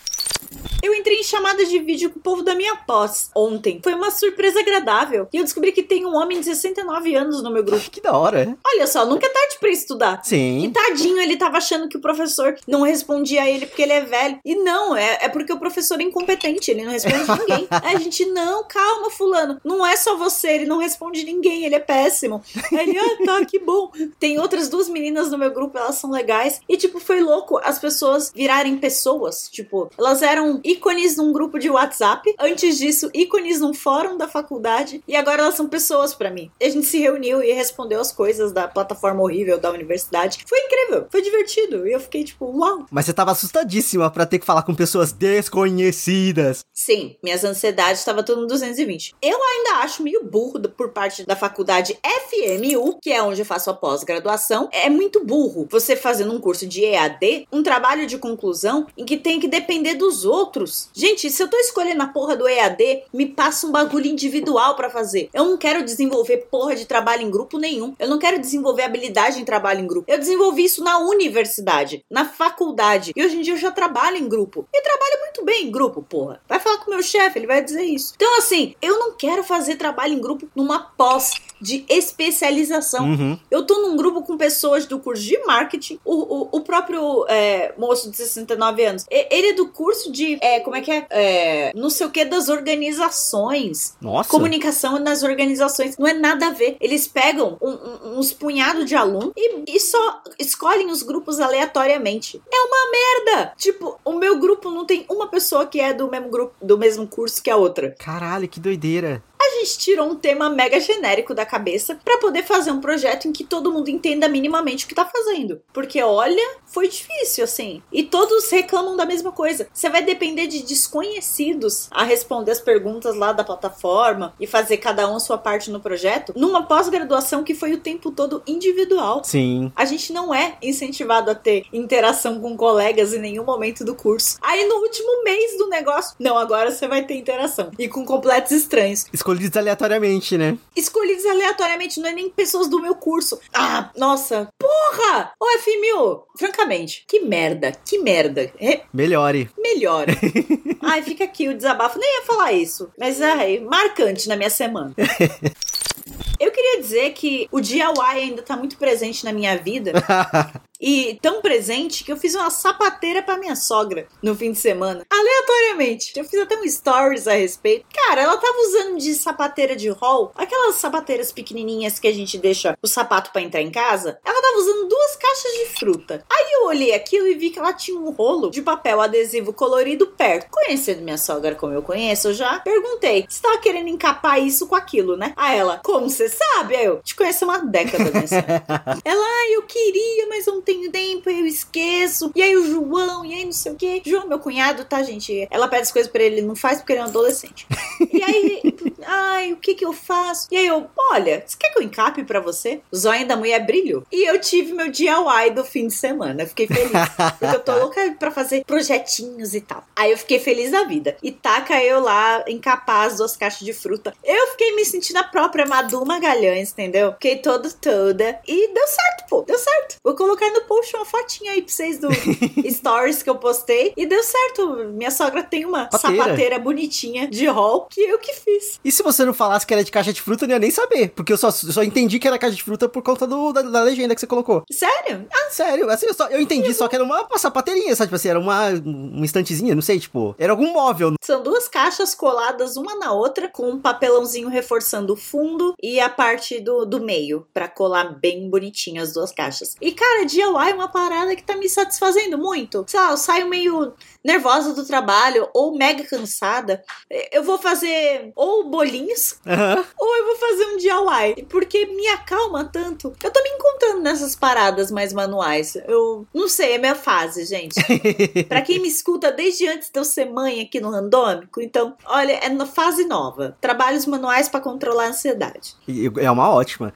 Eu 0.82 0.94
entrei 0.94 1.18
em 1.18 1.24
chamada 1.24 1.64
de 1.64 1.78
vídeo 1.78 2.10
com 2.10 2.18
o 2.18 2.22
povo 2.22 2.42
da 2.42 2.54
minha 2.54 2.76
pós 2.76 3.30
ontem. 3.34 3.80
Foi 3.82 3.94
uma 3.94 4.10
surpresa 4.10 4.60
agradável. 4.60 5.28
E 5.32 5.36
eu 5.36 5.44
descobri 5.44 5.72
que 5.72 5.82
tem 5.82 6.06
um 6.06 6.14
homem 6.14 6.38
de 6.38 6.46
69 6.46 7.14
anos 7.14 7.42
no 7.42 7.50
meu 7.50 7.64
grupo. 7.64 7.90
Que 7.90 8.00
da 8.00 8.16
hora, 8.16 8.56
Olha 8.64 8.86
só, 8.86 9.04
nunca 9.04 9.26
é 9.26 9.30
tarde 9.30 9.56
pra 9.58 9.68
estudar. 9.70 10.20
Sim. 10.24 10.64
E 10.64 10.70
tadinho, 10.70 11.18
ele 11.18 11.36
tava 11.36 11.58
achando 11.58 11.88
que 11.88 11.96
o 11.96 12.00
professor 12.00 12.56
não 12.66 12.82
respondia 12.82 13.42
a 13.42 13.50
ele 13.50 13.66
porque 13.66 13.82
ele 13.82 13.92
é 13.92 14.00
velho. 14.02 14.38
E 14.44 14.54
não, 14.54 14.94
é, 14.94 15.18
é 15.22 15.28
porque 15.28 15.52
o 15.52 15.58
professor 15.58 16.00
é 16.00 16.04
incompetente, 16.04 16.70
ele 16.70 16.84
não 16.84 16.92
responde 16.92 17.26
ninguém. 17.40 17.66
a 17.70 17.98
gente, 17.98 18.24
não, 18.26 18.64
calma, 18.64 19.10
fulano. 19.10 19.60
Não 19.64 19.84
é 19.84 19.96
só 19.96 20.16
você, 20.16 20.48
ele 20.48 20.66
não 20.66 20.78
responde 20.78 21.24
ninguém, 21.24 21.64
ele 21.64 21.74
é 21.74 21.80
péssimo. 21.80 22.42
Aí 22.72 22.88
ele, 22.88 22.98
ah, 22.98 23.24
tá, 23.24 23.44
que 23.44 23.58
bom. 23.58 23.90
Tem 24.18 24.38
outras 24.38 24.68
duas 24.68 24.88
meninas 24.88 25.30
no 25.30 25.38
meu 25.38 25.50
grupo, 25.50 25.78
elas 25.78 25.96
são 25.96 26.10
legais. 26.10 26.60
E, 26.68 26.76
tipo, 26.76 27.00
foi 27.00 27.20
louco 27.20 27.58
as 27.62 27.78
pessoas 27.78 28.32
virarem 28.34 28.78
pessoas. 28.78 29.48
Tipo, 29.50 29.90
elas 29.98 30.22
eram 30.22 30.38
ícones 30.64 31.17
num 31.17 31.32
grupo 31.32 31.58
de 31.58 31.70
WhatsApp. 31.70 32.35
Antes 32.38 32.79
disso, 32.79 33.11
ícones 33.14 33.61
num 33.61 33.75
fórum 33.75 34.17
da 34.17 34.29
faculdade. 34.29 35.02
E 35.06 35.17
agora 35.17 35.43
elas 35.43 35.55
são 35.55 35.69
pessoas 35.69 36.14
para 36.14 36.31
mim. 36.31 36.50
A 36.61 36.69
gente 36.69 36.87
se 36.87 36.99
reuniu 36.99 37.43
e 37.43 37.52
respondeu 37.52 38.00
as 38.00 38.12
coisas 38.12 38.52
da 38.52 38.69
plataforma 38.69 39.23
horrível 39.23 39.58
da 39.58 39.70
universidade. 39.70 40.38
Foi 40.46 40.58
incrível, 40.58 41.06
foi 41.11 41.23
divertido. 41.23 41.87
E 41.87 41.93
eu 41.93 42.00
fiquei 42.00 42.25
tipo, 42.25 42.46
uau. 42.46 42.87
Mas 42.90 43.06
você 43.06 43.12
tava 43.12 43.32
assustadíssima 43.32 44.11
para 44.11 44.26
ter 44.26 44.38
que 44.38 44.46
falar 44.46 44.62
com 44.62 44.75
pessoas 44.75 45.12
desconhecidas. 45.12 46.64
Sim, 46.73 47.17
minhas 47.23 47.44
ansiedades 47.44 48.00
estavam 48.00 48.23
tudo 48.23 48.43
no 48.43 48.46
220. 48.46 49.14
Eu 49.20 49.38
ainda 49.43 49.84
acho 49.84 50.02
meio 50.02 50.25
burro 50.25 50.61
por 50.69 50.91
parte 50.91 51.25
da 51.25 51.37
faculdade 51.37 51.99
FMU, 52.05 52.99
que 53.00 53.11
é 53.11 53.23
onde 53.23 53.43
eu 53.43 53.46
faço 53.46 53.70
a 53.70 53.75
pós-graduação. 53.75 54.69
É 54.72 54.89
muito 54.89 55.24
burro 55.24 55.67
você 55.70 55.96
fazendo 55.96 56.32
um 56.32 56.41
curso 56.41 56.67
de 56.67 56.84
EAD, 56.84 57.46
um 57.53 57.62
trabalho 57.62 58.06
de 58.06 58.19
conclusão 58.19 58.86
em 58.96 59.05
que 59.05 59.17
tem 59.17 59.41
que 59.41 59.48
depender 59.48 59.94
dos 59.94 60.24
outros. 60.29 60.91
Gente, 60.94 61.31
se 61.31 61.43
eu 61.43 61.49
tô 61.49 61.56
escolhendo 61.56 62.03
a 62.03 62.08
porra 62.08 62.37
do 62.37 62.49
EAD, 62.49 63.05
me 63.13 63.27
passa 63.27 63.67
um 63.67 63.73
bagulho 63.73 64.06
individual 64.06 64.77
para 64.77 64.91
fazer. 64.91 65.29
Eu 65.32 65.44
não 65.44 65.56
quero 65.56 65.85
desenvolver 65.85 66.49
porra 66.51 66.77
de 66.77 66.85
trabalho 66.87 67.23
em 67.23 67.31
grupo 67.31 67.58
nenhum. 67.58 67.94
Eu 67.99 68.08
não 68.08 68.19
quero 68.19 68.39
desenvolver 68.39 68.82
habilidade 68.82 69.41
em 69.41 69.44
trabalho 69.44 69.81
em 69.81 69.87
grupo. 69.87 70.11
Eu 70.11 70.19
desenvolvi 70.19 70.65
isso 70.65 70.85
na 70.85 70.99
universidade, 70.99 72.05
na 72.11 72.25
faculdade. 72.25 73.13
E 73.17 73.25
hoje 73.25 73.39
em 73.39 73.43
dia 73.43 73.55
eu 73.55 73.58
já 73.58 73.70
trabalho 73.70 74.17
em 74.17 74.29
grupo. 74.29 74.69
E 74.73 74.82
trabalho 74.82 75.20
muito 75.23 75.44
bem 75.44 75.67
em 75.67 75.70
grupo, 75.70 76.03
porra. 76.03 76.41
Vai 76.49 76.61
falar 76.61 76.79
com 76.79 76.91
o 76.91 76.94
meu 76.94 77.03
chefe, 77.03 77.39
ele 77.39 77.47
vai 77.47 77.63
dizer 77.63 77.85
isso. 77.85 78.13
Então, 78.17 78.39
assim, 78.39 78.75
eu 78.82 78.99
não 78.99 79.13
quero 79.13 79.43
fazer 79.43 79.77
trabalho 79.77 80.15
em 80.15 80.20
grupo 80.20 80.49
numa 80.55 80.81
pós 80.81 81.32
de 81.60 81.84
especialização. 81.88 83.05
Uhum. 83.05 83.38
Eu 83.50 83.65
tô 83.65 83.81
num 83.81 83.96
grupo 83.96 84.22
com 84.22 84.36
pessoas 84.36 84.86
do 84.86 84.98
curso 84.98 85.22
de 85.22 85.38
marketing. 85.44 85.98
O, 86.05 86.15
o, 86.15 86.48
o 86.53 86.60
próprio 86.60 87.27
é, 87.29 87.74
moço 87.77 88.10
de 88.10 88.17
69 88.17 88.84
anos, 88.84 89.06
ele 89.10 89.48
é 89.48 89.53
do 89.53 89.69
curso 89.69 90.10
de 90.10 90.38
é, 90.41 90.60
como 90.60 90.77
é 90.77 90.81
que 90.81 90.91
é? 90.91 91.06
é? 91.10 91.72
Não 91.74 91.91
sei 91.91 92.06
o 92.06 92.10
que 92.10 92.24
das 92.24 92.48
organizações. 92.48 93.96
Nossa. 94.00 94.29
Comunicação 94.29 94.98
nas 94.98 95.22
organizações. 95.22 95.96
Não 95.96 96.06
é 96.06 96.12
nada 96.12 96.48
a 96.48 96.50
ver. 96.50 96.77
Eles 96.81 97.06
pegam 97.06 97.56
um, 97.60 97.70
um, 97.70 98.19
uns 98.19 98.32
punhados 98.32 98.84
de 98.84 98.94
aluno 98.94 99.32
e, 99.36 99.77
e 99.77 99.81
só 99.81 100.22
escolhem 100.38 100.91
os 100.91 101.03
grupos 101.03 101.41
aleatoriamente. 101.41 102.41
É 102.53 102.60
uma 102.60 102.91
merda! 102.91 103.53
Tipo, 103.56 103.98
o 104.05 104.15
meu 104.15 104.38
grupo 104.38 104.70
não 104.70 104.84
tem 104.84 105.05
uma 105.08 105.29
pessoa 105.29 105.67
que 105.67 105.81
é 105.81 105.93
do 105.93 106.10
mesmo 106.10 106.29
grupo, 106.29 106.55
do 106.60 106.79
mesmo 106.79 107.06
curso 107.06 107.43
que 107.43 107.50
a 107.50 107.56
outra. 107.56 107.94
Caralho, 107.98 108.48
que 108.48 108.60
doideira. 108.60 109.22
A 109.40 109.50
gente 109.60 109.78
tirou 109.78 110.08
um 110.08 110.16
tema 110.16 110.50
mega 110.50 110.80
genérico 110.80 111.34
da 111.34 111.46
cabeça 111.46 111.98
para 112.04 112.18
poder 112.18 112.44
fazer 112.44 112.72
um 112.72 112.80
projeto 112.80 113.28
em 113.28 113.32
que 113.32 113.44
todo 113.44 113.72
mundo 113.72 113.88
entenda 113.88 114.28
minimamente 114.28 114.84
o 114.84 114.88
que 114.88 114.94
tá 114.94 115.04
fazendo. 115.04 115.60
Porque 115.72 116.02
olha, 116.02 116.56
foi 116.66 116.88
difícil 116.88 117.44
assim. 117.44 117.82
E 117.92 118.02
todos 118.02 118.50
reclamam 118.50 118.96
da 118.96 119.06
mesma 119.06 119.32
coisa. 119.32 119.68
Você 119.72 119.88
vai 119.88 120.02
depender 120.02 120.46
de 120.46 120.62
desconhecidos 120.62 121.88
a 121.90 122.04
responder 122.04 122.50
as 122.50 122.60
perguntas 122.60 123.14
lá 123.14 123.32
da 123.32 123.44
plataforma 123.44 124.34
e 124.40 124.46
fazer 124.46 124.78
cada 124.78 125.10
um 125.10 125.16
a 125.16 125.20
sua 125.20 125.38
parte 125.38 125.70
no 125.70 125.80
projeto, 125.80 126.32
numa 126.36 126.66
pós-graduação 126.66 127.44
que 127.44 127.54
foi 127.54 127.72
o 127.72 127.80
tempo 127.80 128.10
todo 128.10 128.42
individual. 128.46 129.22
Sim. 129.24 129.72
A 129.76 129.84
gente 129.84 130.12
não 130.12 130.34
é 130.34 130.56
incentivado 130.60 131.30
a 131.30 131.34
ter 131.34 131.64
interação 131.72 132.40
com 132.40 132.56
colegas 132.56 133.12
em 133.14 133.18
nenhum 133.18 133.44
momento 133.44 133.84
do 133.84 133.94
curso. 133.94 134.38
Aí 134.42 134.66
no 134.66 134.76
último 134.76 135.22
mês 135.22 135.56
do 135.56 135.68
negócio, 135.68 136.14
não, 136.18 136.36
agora 136.36 136.70
você 136.70 136.88
vai 136.88 137.04
ter 137.04 137.14
interação. 137.14 137.70
E 137.78 137.88
com 137.88 138.04
completos 138.04 138.52
estranhos. 138.52 139.06
Escolhidos 139.29 139.58
aleatoriamente, 139.58 140.39
né? 140.39 140.56
Escolhidos 140.75 141.27
aleatoriamente, 141.27 142.01
não 142.01 142.08
é 142.08 142.13
nem 142.13 142.31
pessoas 142.31 142.67
do 142.67 142.81
meu 142.81 142.94
curso. 142.94 143.39
Ah, 143.53 143.91
nossa, 143.94 144.49
porra! 144.58 145.32
Ô 145.39 145.47
FMU, 145.58 146.25
francamente, 146.39 147.05
que 147.06 147.20
merda, 147.20 147.73
que 147.85 147.99
merda. 147.99 148.51
É, 148.58 148.81
Melhore. 148.91 149.51
melhor. 149.58 150.06
ai, 150.81 151.03
fica 151.03 151.25
aqui 151.25 151.47
o 151.47 151.55
desabafo. 151.55 151.99
Nem 151.99 152.20
ia 152.20 152.25
falar 152.25 152.53
isso, 152.55 152.91
mas 152.99 153.20
ai, 153.20 153.58
marcante 153.58 154.29
na 154.29 154.37
minha 154.37 154.49
semana. 154.49 154.94
Eu 156.41 156.53
queria 156.53 156.81
dizer 156.81 157.11
que 157.13 157.49
o 157.51 157.61
DIY 157.61 157.82
ainda 158.01 158.43
tá 158.43 158.56
muito 158.56 158.79
presente 158.79 159.25
na 159.25 159.32
minha 159.32 159.58
vida. 159.58 159.93
E 160.81 161.19
tão 161.20 161.43
presente 161.43 162.05
que 162.05 162.13
eu 162.13 162.17
fiz 162.17 162.35
uma 162.35 162.51
sapateira 162.51 163.23
pra 163.23 163.37
minha 163.37 163.56
sogra 163.56 164.06
no 164.23 164.35
fim 164.35 164.53
de 164.53 164.58
semana. 164.58 165.05
Aleatoriamente. 165.11 166.13
Eu 166.17 166.25
fiz 166.25 166.41
até 166.41 166.56
um 166.56 166.69
stories 166.69 167.27
a 167.27 167.32
respeito. 167.32 167.87
Cara, 167.93 168.23
ela 168.23 168.37
tava 168.37 168.58
usando 168.58 168.99
de 168.99 169.15
sapateira 169.15 169.75
de 169.75 169.89
hall, 169.89 170.32
aquelas 170.37 170.77
sapateiras 170.77 171.32
pequenininhas 171.32 171.99
que 171.99 172.06
a 172.06 172.13
gente 172.13 172.39
deixa 172.39 172.77
o 172.81 172.87
sapato 172.87 173.32
pra 173.32 173.43
entrar 173.43 173.61
em 173.61 173.70
casa. 173.70 174.19
Ela 174.25 174.41
tava 174.41 174.58
usando 174.58 174.89
duas 174.89 175.17
caixas 175.17 175.53
de 175.53 175.67
fruta. 175.79 176.25
Aí 176.31 176.53
eu 176.53 176.67
olhei 176.67 176.94
aquilo 176.94 177.27
e 177.27 177.35
vi 177.35 177.51
que 177.51 177.58
ela 177.58 177.73
tinha 177.73 177.99
um 177.99 178.11
rolo 178.11 178.51
de 178.51 178.63
papel 178.63 179.01
adesivo 179.01 179.53
colorido 179.53 180.06
perto. 180.06 180.49
Conhecendo 180.51 181.03
minha 181.03 181.19
sogra 181.19 181.55
como 181.55 181.73
eu 181.73 181.82
conheço, 181.82 182.29
eu 182.29 182.35
já 182.35 182.61
perguntei. 182.61 183.27
Você 183.29 183.43
tava 183.43 183.58
querendo 183.58 183.89
encapar 183.89 184.41
isso 184.41 184.67
com 184.67 184.77
aquilo, 184.77 185.17
né? 185.17 185.32
A 185.37 185.55
ela, 185.55 185.81
como 185.85 186.08
você 186.08 186.29
sabe? 186.29 186.77
Aí 186.77 186.85
eu, 186.85 187.01
te 187.03 187.17
conheço 187.17 187.44
há 187.44 187.49
uma 187.49 187.58
década, 187.58 188.11
né? 188.11 188.27
senhora?" 188.27 188.65
Ela, 189.05 189.25
ah, 189.25 189.51
eu 189.53 189.63
queria, 189.63 190.27
mas 190.29 190.47
eu 190.47 190.55
não 190.55 190.63
tenho 190.69 190.93
tempo, 190.93 191.31
eu 191.31 191.46
esqueço. 191.46 192.31
E 192.34 192.43
aí 192.43 192.55
o 192.55 192.67
João, 192.67 193.25
e 193.25 193.32
aí 193.32 193.44
não 193.46 193.53
sei 193.53 193.72
o 193.72 193.75
quê. 193.75 194.03
João, 194.05 194.29
meu 194.29 194.39
cunhado, 194.39 194.84
tá, 194.84 195.03
gente? 195.03 195.48
Ela 195.51 195.67
pede 195.67 195.82
as 195.82 195.93
coisas 195.93 196.13
pra 196.13 196.22
ele, 196.22 196.37
ele 196.37 196.46
não 196.46 196.55
faz 196.55 196.79
porque 196.79 196.93
ele 196.93 197.01
é 197.01 197.05
um 197.05 197.06
adolescente. 197.06 197.67
E 198.10 198.22
aí, 198.22 198.63
ai, 199.05 199.53
o 199.53 199.56
que 199.56 199.75
que 199.75 199.84
eu 199.84 199.93
faço? 199.93 200.48
E 200.51 200.56
aí 200.56 200.67
eu, 200.67 200.89
olha, 201.13 201.43
você 201.46 201.56
quer 201.58 201.70
que 201.70 201.79
eu 201.79 201.82
encape 201.82 202.25
pra 202.25 202.41
você? 202.41 202.81
O 202.91 202.96
zóio 202.96 203.27
da 203.27 203.37
mulher 203.37 203.65
brilhou. 203.65 204.05
E 204.10 204.29
eu 204.29 204.41
tive 204.41 204.72
meu 204.72 204.91
DIY 204.91 205.51
do 205.55 205.65
fim 205.65 205.87
de 205.87 205.94
semana. 205.94 206.46
Fiquei 206.46 206.67
feliz. 206.67 206.91
Porque 207.39 207.56
eu 207.56 207.60
tô 207.60 207.75
louca 207.79 208.17
pra 208.19 208.31
fazer 208.31 208.65
projetinhos 208.65 209.55
e 209.55 209.60
tal. 209.60 209.84
Aí 209.94 210.10
eu 210.10 210.19
fiquei 210.19 210.39
feliz 210.39 210.70
da 210.72 210.84
vida. 210.84 211.17
E 211.22 211.31
taca 211.31 211.82
eu 211.82 212.01
lá 212.01 212.44
encapar 212.48 213.06
as 213.06 213.19
duas 213.19 213.37
caixas 213.37 213.65
de 213.65 213.72
fruta. 213.72 214.13
Eu 214.25 214.48
fiquei 214.48 214.75
me 214.75 214.84
sentindo 214.84 215.19
a 215.19 215.25
própria 215.25 215.67
Madu 215.67 216.05
Magalhães, 216.05 216.72
entendeu? 216.72 217.13
Fiquei 217.13 217.37
toda 217.37 217.70
toda. 217.70 218.41
E 218.46 218.72
deu 218.72 218.87
certo, 218.87 219.29
pô. 219.29 219.43
Deu 219.43 219.58
certo. 219.58 219.96
Vou 220.03 220.15
colocar 220.17 220.51
no 220.51 220.57
post 220.62 220.94
uma 220.96 221.05
fotinha 221.05 221.53
aí 221.53 221.62
pra 221.62 221.72
vocês 221.72 221.98
do 221.98 222.08
stories 222.70 223.22
que 223.22 223.31
eu 223.31 223.36
postei. 223.36 223.93
E 223.96 224.06
deu 224.06 224.22
certo. 224.22 224.77
Minha 224.93 225.10
sogra 225.10 225.43
tem 225.43 225.65
uma 225.65 225.88
Sapateira. 225.91 226.24
sapateira 226.24 226.58
bonitinha 226.58 227.29
de 227.29 227.46
hall 227.46 227.86
que 227.91 228.00
eu 228.00 228.19
que 228.19 228.32
fiz. 228.34 228.79
E 228.84 228.91
se 228.93 229.03
você 229.03 229.24
não 229.24 229.34
falasse 229.34 229.67
que 229.67 229.72
era 229.74 229.84
de 229.84 229.91
caixa 229.91 230.12
de 230.12 230.20
fruta, 230.22 230.44
eu 230.44 230.48
não 230.48 230.55
ia 230.56 230.58
nem 230.60 230.70
saber. 230.70 231.10
Porque 231.10 231.32
eu 231.32 231.36
só, 231.36 231.48
eu 231.48 231.72
só 231.72 231.82
entendi 231.82 232.19
que 232.19 232.27
era 232.29 232.38
caixa 232.38 232.56
de 232.56 232.62
fruta 232.62 232.88
por 232.88 233.03
conta 233.03 233.27
do, 233.27 233.53
da, 233.53 233.62
da 233.62 233.82
legenda 233.82 234.15
que 234.15 234.20
você 234.20 234.27
colocou. 234.27 234.62
Sério? 234.70 235.27
Ah, 235.32 235.50
Sério, 235.50 235.88
assim, 235.91 236.06
eu, 236.06 236.15
só, 236.15 236.27
eu 236.29 236.41
entendi 236.41 236.72
só 236.74 236.86
que 236.88 236.94
era 236.94 237.05
uma, 237.05 237.22
uma 237.27 237.38
sapateirinha, 237.38 237.94
sabe? 237.96 238.08
Tipo 238.08 238.17
assim, 238.17 238.29
era 238.29 238.38
uma, 238.38 238.69
uma 238.70 239.24
estantezinha, 239.24 239.74
não 239.74 239.82
sei, 239.82 239.98
tipo, 239.98 240.34
era 240.38 240.53
algum 240.53 240.72
móvel. 240.72 241.15
São 241.22 241.43
duas 241.43 241.69
caixas 241.69 242.15
coladas 242.15 242.77
uma 242.77 242.96
na 242.96 243.12
outra, 243.12 243.48
com 243.48 243.69
um 243.70 243.81
papelãozinho 243.81 244.48
reforçando 244.48 245.12
o 245.12 245.17
fundo 245.17 245.74
e 245.82 245.98
a 246.00 246.08
parte 246.08 246.60
do, 246.60 246.84
do 246.84 247.00
meio, 247.00 247.46
pra 247.53 247.69
colar 247.69 248.19
bem 248.19 248.48
bonitinho 248.48 249.03
as 249.03 249.12
duas 249.12 249.32
caixas. 249.32 249.74
E, 249.81 249.93
cara, 249.93 250.24
DIY 250.48 250.70
é 250.70 250.74
uma 250.74 250.88
parada 250.88 251.34
que 251.36 251.43
tá 251.43 251.56
me 251.56 251.69
satisfazendo 251.69 252.38
muito. 252.38 252.84
Sei 252.88 252.98
lá, 252.98 253.10
eu 253.10 253.17
saio 253.17 253.48
meio 253.48 253.93
nervosa 254.24 254.72
do 254.72 254.84
trabalho 254.84 255.48
ou 255.55 255.76
mega 255.76 256.05
cansada. 256.05 256.82
Eu 257.31 257.43
vou 257.43 257.58
fazer 257.58 258.32
ou 258.34 258.69
bolinhos 258.69 259.36
Aham. 259.46 259.84
ou 259.98 260.17
eu 260.17 260.26
vou 260.26 260.36
fazer 260.36 260.64
um 260.67 260.76
DIY, 260.76 261.46
porque 261.48 261.86
me 261.86 262.06
acalma 262.08 262.64
tanto. 262.64 263.12
Eu 263.22 263.31
tô 263.31 263.43
me 263.43 263.50
encontrando 263.50 264.00
nessas 264.00 264.34
paradas 264.34 264.90
mais 264.90 265.12
manuais. 265.12 265.76
Eu 265.86 266.26
não 266.34 266.48
sei, 266.48 266.74
é 266.74 266.78
minha 266.78 266.94
fase, 266.94 267.44
gente. 267.44 267.78
Pra 268.48 268.62
quem 268.62 268.81
me 268.81 268.88
escuta 268.88 269.31
desde 269.32 269.67
antes 269.69 269.90
de 269.90 269.98
eu 269.98 270.05
ser 270.05 270.26
mãe 270.26 270.60
aqui 270.60 270.81
no 270.81 270.90
Randômico, 270.90 271.60
então, 271.60 271.96
olha, 272.05 272.32
é 272.32 272.48
na 272.48 272.67
fase 272.67 273.05
nova. 273.05 273.56
Trabalhos 273.60 274.06
manuais 274.06 274.48
pra 274.48 274.60
controlar 274.60 275.05
a 275.05 275.08
ansiedade. 275.08 275.74
É 276.20 276.31
uma 276.31 276.50
ótima. 276.50 276.93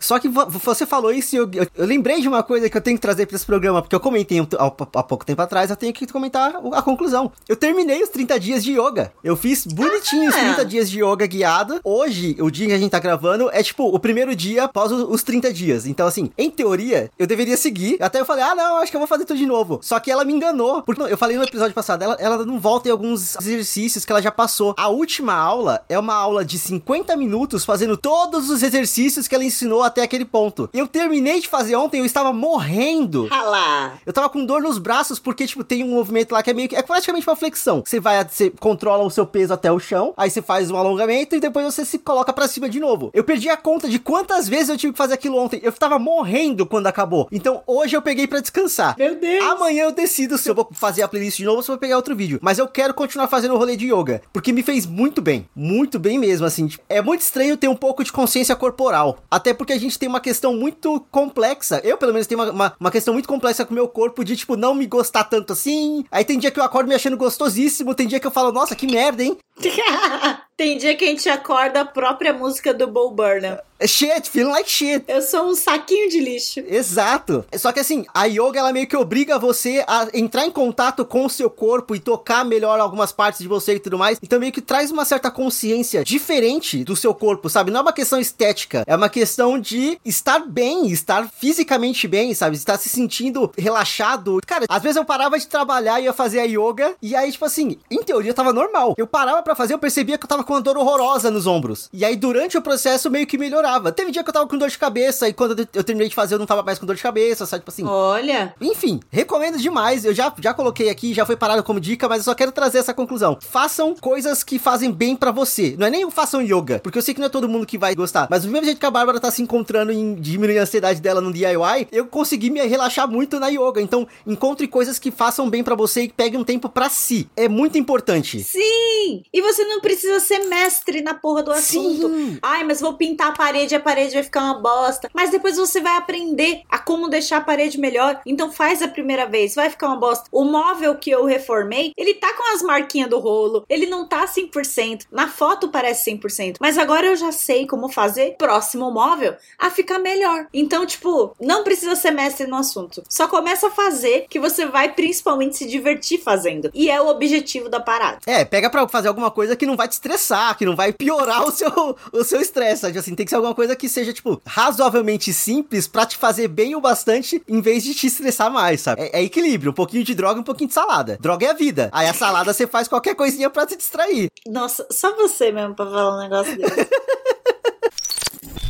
Só 0.00 0.18
que 0.18 0.28
vo- 0.28 0.46
você 0.48 0.84
falou 0.86 1.12
isso 1.12 1.34
e 1.36 1.38
eu, 1.38 1.48
eu- 1.54 1.66
eu 1.76 1.86
lembrei 1.86 2.20
de 2.20 2.26
uma 2.28 2.42
coisa 2.42 2.68
que 2.68 2.76
eu 2.76 2.80
tenho 2.80 2.96
que 2.96 3.02
trazer 3.02 3.26
pra 3.26 3.36
esse 3.36 3.46
programa, 3.46 3.82
porque 3.82 3.94
eu 3.94 4.00
comentei 4.00 4.40
um 4.40 4.46
há, 4.58 5.02
pouco 5.02 5.24
tempo 5.24 5.40
atrás, 5.42 5.70
eu 5.70 5.76
tenho 5.76 5.92
que 5.92 6.06
comentar 6.06 6.54
a 6.72 6.82
conclusão. 6.82 7.30
Eu 7.48 7.54
terminei 7.56 8.02
os 8.02 8.08
30 8.08 8.40
dias 8.40 8.64
de 8.64 8.72
yoga. 8.72 9.12
Eu 9.22 9.36
fiz 9.36 9.66
bonitinho 9.66 10.28
os 10.30 10.34
Ah! 10.34 10.38
30 10.40 10.64
dias 10.64 10.90
de 10.90 11.02
yoga 11.04 11.26
guiado. 11.26 11.80
Hoje, 11.84 12.36
o 12.40 12.50
dia 12.50 12.66
que 12.68 12.72
a 12.72 12.78
gente 12.78 12.90
tá 12.90 12.98
gravando, 12.98 13.50
é 13.52 13.62
tipo 13.62 13.84
o 13.94 13.98
primeiro 13.98 14.34
dia 14.34 14.64
após 14.64 14.90
os 14.90 15.22
30 15.22 15.52
dias. 15.52 15.86
Então, 15.86 16.06
assim, 16.06 16.30
em 16.38 16.50
teoria, 16.50 17.10
eu 17.18 17.26
deveria 17.26 17.56
seguir. 17.56 17.96
Até 18.02 18.20
eu 18.20 18.24
falei, 18.24 18.42
ah, 18.44 18.54
não, 18.54 18.78
acho 18.78 18.90
que 18.90 18.96
eu 18.96 19.00
vou 19.00 19.06
fazer 19.08 19.24
tudo 19.24 19.36
de 19.38 19.46
novo. 19.46 19.78
Só 19.82 20.00
que 20.00 20.10
ela 20.10 20.24
me 20.24 20.32
enganou. 20.32 20.82
Porque 20.82 21.02
eu 21.02 21.18
falei 21.18 21.36
no 21.36 21.44
episódio 21.44 21.74
passado, 21.74 22.02
ela, 22.02 22.16
ela 22.18 22.44
não 22.46 22.58
volta 22.58 22.88
em 22.88 22.92
alguns 22.92 23.36
exercícios 23.36 24.04
que 24.04 24.12
ela 24.12 24.22
já 24.22 24.30
passou. 24.30 24.74
A 24.78 24.88
última 24.88 25.34
aula 25.34 25.82
é 25.88 25.98
uma 25.98 26.14
aula 26.14 26.44
de 26.44 26.58
50 26.58 27.16
minutos 27.16 27.64
fazendo 27.64 27.96
todos 27.96 28.48
os 28.50 28.62
exercícios 28.62 29.28
que 29.28 29.34
ela 29.34 29.44
ensinou 29.44 29.82
até 29.90 30.02
aquele 30.02 30.24
ponto. 30.24 30.68
Eu 30.72 30.86
terminei 30.86 31.40
de 31.40 31.48
fazer 31.48 31.76
ontem, 31.76 31.98
eu 32.00 32.04
estava 32.06 32.32
morrendo. 32.32 33.26
Ralá! 33.26 33.94
Eu 34.06 34.12
tava 34.12 34.28
com 34.28 34.44
dor 34.44 34.62
nos 34.62 34.78
braços 34.78 35.18
porque, 35.18 35.46
tipo, 35.46 35.62
tem 35.64 35.82
um 35.84 35.88
movimento 35.88 36.32
lá 36.32 36.42
que 36.42 36.50
é 36.50 36.54
meio 36.54 36.68
que. 36.68 36.76
É 36.76 36.82
praticamente 36.82 37.28
uma 37.28 37.36
flexão. 37.36 37.82
Você 37.84 38.00
vai, 38.00 38.24
você 38.24 38.50
controla 38.50 39.04
o 39.04 39.10
seu 39.10 39.26
peso 39.26 39.52
até 39.52 39.70
o 39.70 39.78
chão, 39.78 40.14
aí 40.16 40.30
você 40.30 40.40
faz 40.42 40.70
um 40.70 40.76
alongamento 40.76 41.36
e 41.36 41.40
depois 41.40 41.64
você 41.66 41.84
se 41.84 41.98
coloca 41.98 42.32
pra 42.32 42.48
cima 42.48 42.68
de 42.68 42.80
novo. 42.80 43.10
Eu 43.12 43.24
perdi 43.24 43.48
a 43.48 43.56
conta 43.56 43.88
de 43.88 43.98
quantas 43.98 44.48
vezes 44.48 44.68
eu 44.68 44.76
tive 44.76 44.92
que 44.92 44.98
fazer 44.98 45.14
aquilo 45.14 45.36
ontem. 45.36 45.60
Eu 45.62 45.72
tava 45.72 45.98
morrendo 45.98 46.64
quando 46.66 46.86
acabou. 46.86 47.28
Então 47.32 47.62
hoje 47.66 47.96
eu 47.96 48.02
peguei 48.02 48.26
pra 48.26 48.40
descansar. 48.40 48.94
Meu 48.98 49.14
Deus! 49.18 49.44
Amanhã 49.44 49.84
eu 49.84 49.92
decido 49.92 50.38
se 50.38 50.48
eu 50.48 50.54
vou 50.54 50.68
fazer 50.72 51.02
a 51.02 51.08
playlist 51.08 51.38
de 51.38 51.44
novo 51.44 51.58
ou 51.58 51.62
se 51.62 51.70
eu 51.70 51.74
vou 51.74 51.80
pegar 51.80 51.96
outro 51.96 52.14
vídeo. 52.16 52.38
Mas 52.42 52.58
eu 52.58 52.68
quero 52.68 52.94
continuar 52.94 53.28
fazendo 53.28 53.54
o 53.54 53.58
rolê 53.58 53.76
de 53.76 53.92
yoga. 53.92 54.22
Porque 54.32 54.52
me 54.52 54.62
fez 54.62 54.86
muito 54.86 55.20
bem. 55.20 55.48
Muito 55.54 55.98
bem 55.98 56.18
mesmo, 56.18 56.46
assim. 56.46 56.66
tipo, 56.66 56.84
É 56.88 57.00
muito 57.02 57.20
estranho 57.22 57.56
ter 57.56 57.68
um 57.68 57.76
pouco 57.76 58.04
de 58.04 58.12
consciência 58.12 58.54
corporal. 58.56 59.18
Até 59.30 59.52
porque 59.54 59.72
a 59.72 59.78
gente 59.80 59.98
tem 59.98 60.08
uma 60.08 60.20
questão 60.20 60.54
muito 60.54 61.00
complexa. 61.10 61.80
Eu, 61.84 61.96
pelo 61.96 62.12
menos, 62.12 62.26
tenho 62.26 62.40
uma, 62.40 62.50
uma, 62.50 62.76
uma 62.78 62.90
questão 62.90 63.14
muito 63.14 63.28
complexa 63.28 63.64
com 63.64 63.72
o 63.72 63.74
meu 63.74 63.88
corpo 63.88 64.24
de, 64.24 64.36
tipo, 64.36 64.56
não 64.56 64.74
me 64.74 64.86
gostar 64.86 65.24
tanto 65.24 65.52
assim. 65.52 66.04
Aí 66.10 66.24
tem 66.24 66.38
dia 66.38 66.50
que 66.50 66.60
eu 66.60 66.64
acordo 66.64 66.88
me 66.88 66.94
achando 66.94 67.16
gostosíssimo. 67.16 67.94
Tem 67.94 68.06
dia 68.06 68.20
que 68.20 68.26
eu 68.26 68.30
falo, 68.30 68.52
nossa, 68.52 68.76
que 68.76 68.86
merda, 68.86 69.22
hein? 69.22 69.36
Tem 70.60 70.76
dia 70.76 70.94
que 70.94 71.06
a 71.06 71.08
gente 71.08 71.26
acorda 71.26 71.80
a 71.80 71.84
própria 71.86 72.34
música 72.34 72.74
do 72.74 72.86
Bo 72.86 73.10
Burnham. 73.12 73.58
É 73.80 73.86
Shit, 73.86 74.28
feeling 74.28 74.50
like 74.50 74.70
shit. 74.70 75.04
Eu 75.08 75.22
sou 75.22 75.46
um 75.46 75.54
saquinho 75.54 76.10
de 76.10 76.20
lixo. 76.20 76.60
Exato. 76.68 77.46
Só 77.56 77.72
que 77.72 77.80
assim, 77.80 78.04
a 78.12 78.26
yoga 78.26 78.58
ela 78.58 78.74
meio 78.74 78.86
que 78.86 78.94
obriga 78.94 79.38
você 79.38 79.82
a 79.88 80.06
entrar 80.12 80.44
em 80.44 80.50
contato 80.50 81.02
com 81.02 81.24
o 81.24 81.30
seu 81.30 81.48
corpo 81.48 81.96
e 81.96 81.98
tocar 81.98 82.44
melhor 82.44 82.78
algumas 82.78 83.10
partes 83.10 83.40
de 83.40 83.48
você 83.48 83.76
e 83.76 83.80
tudo 83.80 83.96
mais. 83.96 84.18
Então 84.22 84.38
meio 84.38 84.52
que 84.52 84.60
traz 84.60 84.90
uma 84.90 85.06
certa 85.06 85.30
consciência 85.30 86.04
diferente 86.04 86.84
do 86.84 86.94
seu 86.94 87.14
corpo, 87.14 87.48
sabe? 87.48 87.70
Não 87.70 87.80
é 87.80 87.82
uma 87.82 87.92
questão 87.92 88.20
estética, 88.20 88.84
é 88.86 88.94
uma 88.94 89.08
questão 89.08 89.58
de 89.58 89.98
estar 90.04 90.40
bem, 90.40 90.90
estar 90.90 91.26
fisicamente 91.30 92.06
bem, 92.06 92.34
sabe? 92.34 92.56
Estar 92.56 92.76
se 92.76 92.90
sentindo 92.90 93.50
relaxado. 93.56 94.40
Cara, 94.46 94.66
às 94.68 94.82
vezes 94.82 94.96
eu 94.96 95.06
parava 95.06 95.38
de 95.38 95.48
trabalhar 95.48 96.00
e 96.00 96.04
ia 96.04 96.12
fazer 96.12 96.40
a 96.40 96.44
yoga 96.44 96.94
e 97.00 97.16
aí 97.16 97.32
tipo 97.32 97.46
assim, 97.46 97.78
em 97.90 98.02
teoria 98.02 98.34
tava 98.34 98.52
normal. 98.52 98.94
Eu 98.98 99.06
parava 99.06 99.42
pra 99.42 99.54
fazer, 99.54 99.72
eu 99.72 99.78
percebia 99.78 100.18
que 100.18 100.24
eu 100.24 100.28
tava 100.28 100.44
com 100.50 100.54
uma 100.54 100.60
dor 100.60 100.76
horrorosa 100.76 101.30
nos 101.30 101.46
ombros. 101.46 101.88
E 101.92 102.04
aí 102.04 102.16
durante 102.16 102.58
o 102.58 102.62
processo 102.62 103.08
meio 103.08 103.24
que 103.24 103.38
melhorava. 103.38 103.92
Teve 103.92 104.10
dia 104.10 104.24
que 104.24 104.30
eu 104.30 104.34
tava 104.34 104.48
com 104.48 104.58
dor 104.58 104.68
de 104.68 104.76
cabeça 104.76 105.28
e 105.28 105.32
quando 105.32 105.68
eu 105.72 105.84
terminei 105.84 106.08
de 106.08 106.14
fazer 106.16 106.34
eu 106.34 106.40
não 106.40 106.46
tava 106.46 106.64
mais 106.64 106.76
com 106.76 106.84
dor 106.84 106.96
de 106.96 107.02
cabeça, 107.02 107.46
sabe? 107.46 107.60
Tipo 107.60 107.70
assim. 107.70 107.84
Olha, 107.86 108.52
Enfim, 108.60 108.98
recomendo 109.10 109.58
demais. 109.58 110.04
Eu 110.04 110.12
já, 110.12 110.34
já 110.40 110.52
coloquei 110.52 110.90
aqui, 110.90 111.14
já 111.14 111.24
foi 111.24 111.36
parado 111.36 111.62
como 111.62 111.78
dica, 111.78 112.08
mas 112.08 112.18
eu 112.18 112.24
só 112.24 112.34
quero 112.34 112.50
trazer 112.50 112.78
essa 112.78 112.92
conclusão. 112.92 113.38
Façam 113.40 113.94
coisas 113.94 114.42
que 114.42 114.58
fazem 114.58 114.90
bem 114.90 115.14
pra 115.14 115.30
você. 115.30 115.76
Não 115.78 115.86
é 115.86 115.90
nem 115.90 116.04
o 116.04 116.10
façam 116.10 116.42
yoga, 116.42 116.80
porque 116.80 116.98
eu 116.98 117.02
sei 117.02 117.14
que 117.14 117.20
não 117.20 117.28
é 117.28 117.30
todo 117.30 117.48
mundo 117.48 117.64
que 117.64 117.78
vai 117.78 117.94
gostar. 117.94 118.26
Mas 118.28 118.42
do 118.42 118.50
mesmo 118.50 118.64
jeito 118.64 118.80
que 118.80 118.86
a 118.86 118.90
Bárbara 118.90 119.20
tá 119.20 119.30
se 119.30 119.42
encontrando 119.42 119.92
em 119.92 120.16
diminuir 120.16 120.58
a 120.58 120.62
ansiedade 120.62 121.00
dela 121.00 121.20
no 121.20 121.32
DIY, 121.32 121.86
eu 121.92 122.06
consegui 122.06 122.50
me 122.50 122.60
relaxar 122.66 123.08
muito 123.08 123.38
na 123.38 123.46
yoga. 123.46 123.80
Então, 123.80 124.04
encontre 124.26 124.66
coisas 124.66 124.98
que 124.98 125.12
façam 125.12 125.48
bem 125.48 125.62
pra 125.62 125.76
você 125.76 126.02
e 126.02 126.08
pegue 126.08 126.36
um 126.36 126.42
tempo 126.42 126.68
pra 126.68 126.88
si. 126.88 127.30
É 127.36 127.48
muito 127.48 127.78
importante. 127.78 128.42
sim! 128.42 129.22
E 129.32 129.40
você 129.40 129.64
não 129.64 129.80
precisa 129.80 130.18
ser 130.18 130.39
mestre 130.48 131.00
na 131.00 131.14
porra 131.14 131.42
do 131.42 131.52
assunto. 131.52 132.08
Sim. 132.08 132.38
Ai, 132.42 132.64
mas 132.64 132.80
vou 132.80 132.94
pintar 132.94 133.28
a 133.28 133.32
parede, 133.32 133.74
a 133.74 133.80
parede 133.80 134.14
vai 134.14 134.22
ficar 134.22 134.42
uma 134.42 134.60
bosta. 134.60 135.10
Mas 135.14 135.30
depois 135.30 135.56
você 135.56 135.80
vai 135.80 135.96
aprender 135.96 136.62
a 136.68 136.78
como 136.78 137.08
deixar 137.08 137.38
a 137.38 137.40
parede 137.42 137.78
melhor. 137.78 138.20
Então 138.24 138.52
faz 138.52 138.82
a 138.82 138.88
primeira 138.88 139.26
vez, 139.26 139.54
vai 139.54 139.70
ficar 139.70 139.88
uma 139.88 139.96
bosta. 139.96 140.28
O 140.32 140.44
móvel 140.44 140.94
que 140.96 141.10
eu 141.10 141.24
reformei, 141.24 141.92
ele 141.96 142.14
tá 142.14 142.32
com 142.34 142.54
as 142.54 142.62
marquinhas 142.62 143.10
do 143.10 143.18
rolo, 143.18 143.64
ele 143.68 143.86
não 143.86 144.06
tá 144.06 144.24
100%. 144.26 145.06
Na 145.10 145.28
foto 145.28 145.68
parece 145.68 146.10
100%, 146.10 146.56
mas 146.60 146.78
agora 146.78 147.06
eu 147.06 147.16
já 147.16 147.32
sei 147.32 147.66
como 147.66 147.88
fazer 147.88 148.36
próximo 148.36 148.90
móvel 148.90 149.34
a 149.58 149.70
ficar 149.70 149.98
melhor. 149.98 150.46
Então, 150.52 150.86
tipo, 150.86 151.34
não 151.40 151.64
precisa 151.64 151.94
ser 151.94 152.10
mestre 152.10 152.46
no 152.46 152.56
assunto. 152.56 153.02
Só 153.08 153.28
começa 153.28 153.68
a 153.68 153.70
fazer 153.70 154.26
que 154.28 154.40
você 154.40 154.66
vai 154.66 154.92
principalmente 154.92 155.56
se 155.56 155.66
divertir 155.66 156.18
fazendo. 156.18 156.70
E 156.74 156.90
é 156.90 157.00
o 157.00 157.08
objetivo 157.08 157.68
da 157.68 157.80
parada. 157.80 158.18
É, 158.26 158.44
pega 158.44 158.70
pra 158.70 158.88
fazer 158.88 159.08
alguma 159.08 159.30
coisa 159.30 159.56
que 159.56 159.66
não 159.66 159.76
vai 159.76 159.88
te 159.88 159.92
estressar, 159.92 160.19
que 160.58 160.64
não 160.66 160.76
vai 160.76 160.92
piorar 160.92 161.44
o 161.44 161.50
seu 161.50 161.96
o 162.12 162.24
seu 162.24 162.40
estresse, 162.40 162.82
sabe? 162.82 162.98
Assim, 162.98 163.14
tem 163.14 163.24
que 163.26 163.30
ser 163.30 163.36
alguma 163.36 163.54
coisa 163.54 163.74
que 163.74 163.88
seja, 163.88 164.12
tipo, 164.12 164.40
razoavelmente 164.46 165.32
simples 165.32 165.86
pra 165.88 166.04
te 166.06 166.16
fazer 166.16 166.48
bem 166.48 166.74
o 166.76 166.80
bastante 166.80 167.42
em 167.48 167.60
vez 167.60 167.82
de 167.82 167.94
te 167.94 168.06
estressar 168.06 168.50
mais, 168.50 168.80
sabe? 168.80 169.02
É, 169.02 169.20
é 169.20 169.22
equilíbrio, 169.22 169.70
um 169.70 169.74
pouquinho 169.74 170.04
de 170.04 170.14
droga 170.14 170.38
e 170.38 170.40
um 170.40 170.44
pouquinho 170.44 170.68
de 170.68 170.74
salada. 170.74 171.18
Droga 171.20 171.46
é 171.46 171.50
a 171.50 171.54
vida. 171.54 171.88
Aí 171.92 172.06
a 172.08 172.14
salada 172.14 172.52
você 172.52 172.66
faz 172.66 172.86
qualquer 172.88 173.14
coisinha 173.14 173.48
pra 173.50 173.66
te 173.66 173.76
distrair. 173.76 174.28
Nossa, 174.46 174.86
só 174.90 175.14
você 175.16 175.50
mesmo 175.52 175.74
pra 175.74 175.86
falar 175.86 176.16
um 176.16 176.20
negócio 176.20 176.56
desse. 176.56 176.88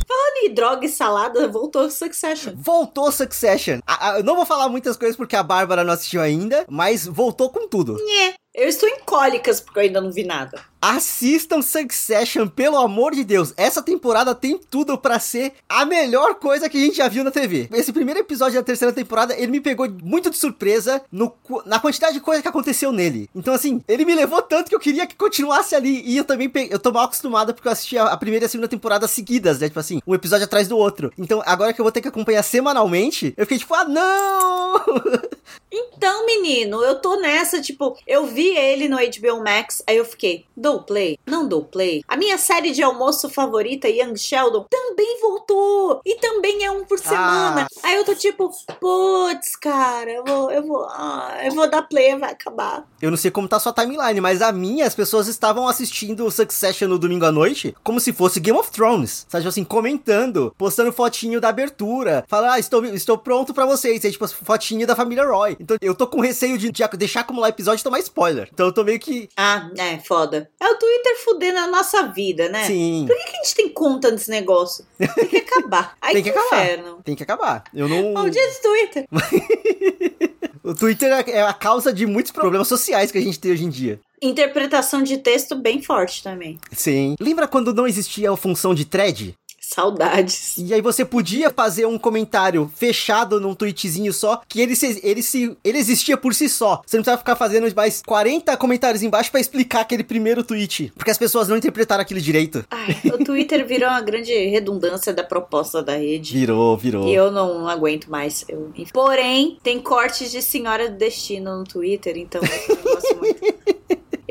Falando 0.07 0.37
em 0.43 0.53
droga 0.53 0.85
e 0.85 0.89
salada, 0.89 1.47
voltou 1.47 1.89
Succession. 1.89 2.53
Voltou 2.55 3.11
Succession. 3.11 3.79
A- 3.87 4.09
a- 4.11 4.17
eu 4.19 4.23
não 4.23 4.35
vou 4.35 4.45
falar 4.45 4.67
muitas 4.67 4.97
coisas 4.97 5.15
porque 5.15 5.35
a 5.35 5.43
Bárbara 5.43 5.83
não 5.83 5.93
assistiu 5.93 6.21
ainda, 6.21 6.65
mas 6.69 7.05
voltou 7.07 7.49
com 7.49 7.67
tudo. 7.67 7.95
Nhê. 7.95 8.33
Eu 8.53 8.67
estou 8.67 8.89
em 8.89 8.99
cólicas 9.05 9.61
porque 9.61 9.79
eu 9.79 9.83
ainda 9.83 10.01
não 10.01 10.11
vi 10.11 10.25
nada. 10.25 10.59
Assistam 10.81 11.61
Succession, 11.61 12.47
pelo 12.47 12.77
amor 12.77 13.13
de 13.13 13.23
Deus. 13.23 13.53
Essa 13.55 13.81
temporada 13.83 14.33
tem 14.33 14.57
tudo 14.57 14.97
pra 14.97 15.19
ser 15.19 15.53
a 15.69 15.85
melhor 15.85 16.35
coisa 16.35 16.67
que 16.67 16.77
a 16.77 16.81
gente 16.85 16.97
já 16.97 17.07
viu 17.07 17.23
na 17.23 17.29
TV. 17.31 17.69
Esse 17.71 17.93
primeiro 17.93 18.19
episódio 18.19 18.59
da 18.59 18.63
terceira 18.65 18.91
temporada, 18.91 19.35
ele 19.37 19.51
me 19.51 19.61
pegou 19.61 19.87
muito 20.03 20.29
de 20.31 20.37
surpresa 20.37 21.01
no, 21.11 21.31
na 21.65 21.79
quantidade 21.79 22.13
de 22.15 22.19
coisa 22.19 22.41
que 22.41 22.47
aconteceu 22.47 22.91
nele. 22.91 23.29
Então, 23.35 23.53
assim, 23.53 23.83
ele 23.87 24.03
me 24.05 24.15
levou 24.15 24.41
tanto 24.41 24.69
que 24.69 24.75
eu 24.75 24.79
queria 24.79 25.05
que 25.05 25.15
continuasse 25.15 25.75
ali. 25.75 26.01
E 26.03 26.17
eu 26.17 26.23
também 26.23 26.49
pe- 26.49 26.67
eu 26.71 26.79
tô 26.79 26.91
mal 26.91 27.03
acostumado 27.05 27.53
porque 27.53 27.67
eu 27.67 27.71
assisti 27.71 27.97
a, 27.97 28.05
a 28.05 28.17
primeira 28.17 28.45
e 28.45 28.47
a 28.47 28.49
segunda 28.49 28.67
temporada 28.67 29.07
seguidas, 29.07 29.59
né? 29.59 29.67
Tipo 29.67 29.79
assim, 29.79 30.01
um 30.07 30.15
episódio 30.15 30.45
atrás 30.45 30.67
do 30.67 30.77
outro. 30.77 31.11
Então, 31.17 31.43
agora 31.45 31.73
que 31.73 31.79
eu 31.79 31.85
vou 31.85 31.91
ter 31.91 32.01
que 32.01 32.07
acompanhar 32.07 32.41
semanalmente, 32.43 33.33
eu 33.37 33.45
fiquei 33.45 33.59
tipo, 33.59 33.73
ah, 33.75 33.85
não! 33.85 34.81
Então, 35.73 36.25
menino, 36.25 36.81
eu 36.83 36.95
tô 36.99 37.15
nessa, 37.17 37.61
tipo, 37.61 37.97
eu 38.07 38.25
vi 38.25 38.55
ele 38.57 38.89
no 38.89 38.97
HBO 38.97 39.43
Max, 39.43 39.81
aí 39.87 39.97
eu 39.97 40.05
fiquei, 40.05 40.45
dou 40.71 40.83
play? 40.83 41.17
Não 41.25 41.47
dou 41.47 41.63
play. 41.63 42.01
A 42.07 42.15
minha 42.15 42.37
série 42.37 42.71
de 42.71 42.81
almoço 42.81 43.29
favorita, 43.29 43.89
Young 43.89 44.15
Sheldon, 44.15 44.65
também 44.69 45.19
voltou! 45.21 46.01
E 46.05 46.15
também 46.15 46.63
é 46.63 46.71
um 46.71 46.85
por 46.85 46.99
semana. 46.99 47.67
Aí 47.83 47.95
eu 47.95 48.05
tô 48.05 48.15
tipo, 48.15 48.49
putz, 48.79 49.55
cara, 49.55 50.09
eu 50.09 50.23
vou, 50.23 50.51
eu 50.51 50.65
vou, 50.65 50.85
ah, 50.89 51.39
eu 51.43 51.51
vou 51.51 51.69
dar 51.69 51.81
play, 51.81 52.15
vai 52.17 52.31
acabar. 52.31 52.85
Eu 53.01 53.09
não 53.09 53.17
sei 53.17 53.31
como 53.31 53.47
tá 53.47 53.57
a 53.57 53.59
sua 53.59 53.73
timeline, 53.73 54.21
mas 54.21 54.41
a 54.41 54.51
minha, 54.51 54.85
as 54.85 54.95
pessoas 54.95 55.27
estavam 55.27 55.67
assistindo 55.67 56.25
o 56.25 56.31
Succession 56.31 56.87
no 56.87 56.99
domingo 56.99 57.25
à 57.25 57.31
noite 57.31 57.75
como 57.83 57.99
se 57.99 58.13
fosse 58.13 58.39
Game 58.39 58.57
of 58.57 58.71
Thrones. 58.71 59.25
Sabe, 59.27 59.47
assim, 59.47 59.63
comentando, 59.63 60.53
postando 60.57 60.93
fotinho 60.93 61.41
da 61.41 61.49
abertura. 61.49 62.23
Falando, 62.27 62.51
ah, 62.51 62.59
estou, 62.59 62.85
estou 62.85 63.17
pronto 63.17 63.53
pra 63.53 63.65
vocês. 63.65 64.05
Aí, 64.05 64.11
tipo, 64.11 64.27
fotinho 64.27 64.87
da 64.87 64.95
família 64.95 65.25
Roy. 65.25 65.57
Então, 65.59 65.77
eu 65.81 65.93
tô 65.93 66.07
com 66.07 66.21
receio 66.21 66.57
de, 66.57 66.71
de 66.71 66.87
deixar 66.97 67.21
acumular 67.21 67.49
episódio 67.49 67.81
e 67.81 67.83
tomar 67.83 67.99
spoiler. 67.99 68.49
Então, 68.53 68.67
eu 68.67 68.71
tô 68.71 68.83
meio 68.83 68.99
que. 68.99 69.27
Ah, 69.35 69.69
é, 69.77 69.97
foda. 69.99 70.49
É 70.61 70.69
o 70.69 70.77
Twitter 70.77 71.17
fudendo 71.23 71.57
a 71.57 71.65
nossa 71.67 72.03
vida, 72.03 72.47
né? 72.47 72.67
Sim. 72.67 73.05
Por 73.07 73.17
que, 73.17 73.23
que 73.23 73.37
a 73.37 73.43
gente 73.43 73.55
tem 73.55 73.69
conta 73.69 74.11
nesse 74.11 74.29
negócio? 74.29 74.85
Tem 74.95 75.27
que 75.27 75.37
acabar. 75.37 75.97
Ai, 75.99 76.13
Tem 76.13 76.23
que 76.23 76.29
acabar. 76.29 76.45
inferno. 76.45 77.01
Tem 77.03 77.15
que 77.15 77.23
acabar. 77.23 77.63
Eu 77.73 77.89
não. 77.89 78.13
Maldito 78.13 78.61
Twitter. 78.61 79.05
O 80.63 80.75
Twitter 80.75 81.11
é 81.27 81.41
a 81.41 81.53
causa 81.53 81.91
de 81.91 82.05
muitos 82.05 82.31
problemas 82.31 82.67
sociais 82.67 83.11
que 83.11 83.17
a 83.17 83.21
gente 83.21 83.39
tem 83.39 83.51
hoje 83.51 83.65
em 83.65 83.69
dia. 83.69 83.99
Interpretação 84.21 85.01
de 85.01 85.17
texto 85.17 85.55
bem 85.55 85.81
forte 85.81 86.21
também. 86.21 86.59
Sim. 86.71 87.15
Lembra 87.19 87.47
quando 87.47 87.73
não 87.73 87.87
existia 87.87 88.29
a 88.31 88.37
função 88.37 88.75
de 88.75 88.85
thread? 88.85 89.33
Saudades. 89.73 90.57
E 90.57 90.73
aí 90.73 90.81
você 90.81 91.05
podia 91.05 91.49
fazer 91.49 91.85
um 91.85 91.97
comentário 91.97 92.69
fechado 92.75 93.39
num 93.39 93.55
tweetzinho 93.55 94.11
só, 94.11 94.41
que 94.45 94.59
ele, 94.59 94.75
se, 94.75 94.99
ele, 95.01 95.23
se, 95.23 95.57
ele 95.63 95.77
existia 95.77 96.17
por 96.17 96.35
si 96.35 96.49
só. 96.49 96.81
Você 96.85 96.97
não 96.97 97.03
precisava 97.03 97.19
ficar 97.19 97.37
fazendo 97.37 97.73
mais 97.73 98.01
40 98.05 98.57
comentários 98.57 99.01
embaixo 99.01 99.31
pra 99.31 99.39
explicar 99.39 99.81
aquele 99.81 100.03
primeiro 100.03 100.43
tweet. 100.43 100.91
Porque 100.93 101.09
as 101.09 101.17
pessoas 101.17 101.47
não 101.47 101.55
interpretaram 101.55 102.01
aquilo 102.01 102.19
direito. 102.19 102.65
Ai, 102.69 102.99
o 103.05 103.23
Twitter 103.23 103.65
virou 103.65 103.87
uma 103.87 104.01
grande 104.01 104.33
redundância 104.33 105.13
da 105.13 105.23
proposta 105.23 105.81
da 105.81 105.95
rede. 105.95 106.33
Virou, 106.37 106.75
virou. 106.75 107.07
E 107.07 107.15
eu 107.15 107.31
não 107.31 107.65
aguento 107.69 108.11
mais. 108.11 108.43
Eu... 108.49 108.73
Porém, 108.91 109.57
tem 109.63 109.79
cortes 109.79 110.31
de 110.31 110.41
Senhora 110.41 110.89
do 110.89 110.97
Destino 110.97 111.59
no 111.59 111.63
Twitter, 111.63 112.17
então 112.17 112.41
eu 112.43 112.75
não 112.75 112.83
gosto 112.83 113.15
muito. 113.15 113.41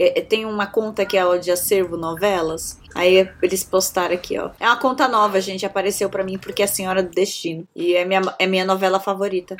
É, 0.00 0.20
é, 0.20 0.22
tem 0.22 0.46
uma 0.46 0.66
conta 0.66 1.04
que 1.04 1.18
é 1.18 1.26
o 1.26 1.36
de 1.36 1.50
acervo 1.50 1.94
novelas. 1.94 2.78
Aí 2.94 3.28
eles 3.42 3.62
postaram 3.62 4.14
aqui, 4.14 4.38
ó. 4.38 4.50
É 4.58 4.66
uma 4.66 4.78
conta 4.78 5.06
nova, 5.06 5.38
gente. 5.42 5.66
Apareceu 5.66 6.08
pra 6.08 6.24
mim 6.24 6.38
porque 6.38 6.62
é 6.62 6.64
a 6.64 6.68
Senhora 6.68 7.02
do 7.02 7.10
Destino. 7.10 7.68
E 7.76 7.94
é 7.94 8.06
minha, 8.06 8.22
é 8.38 8.46
minha 8.46 8.64
novela 8.64 8.98
favorita. 8.98 9.54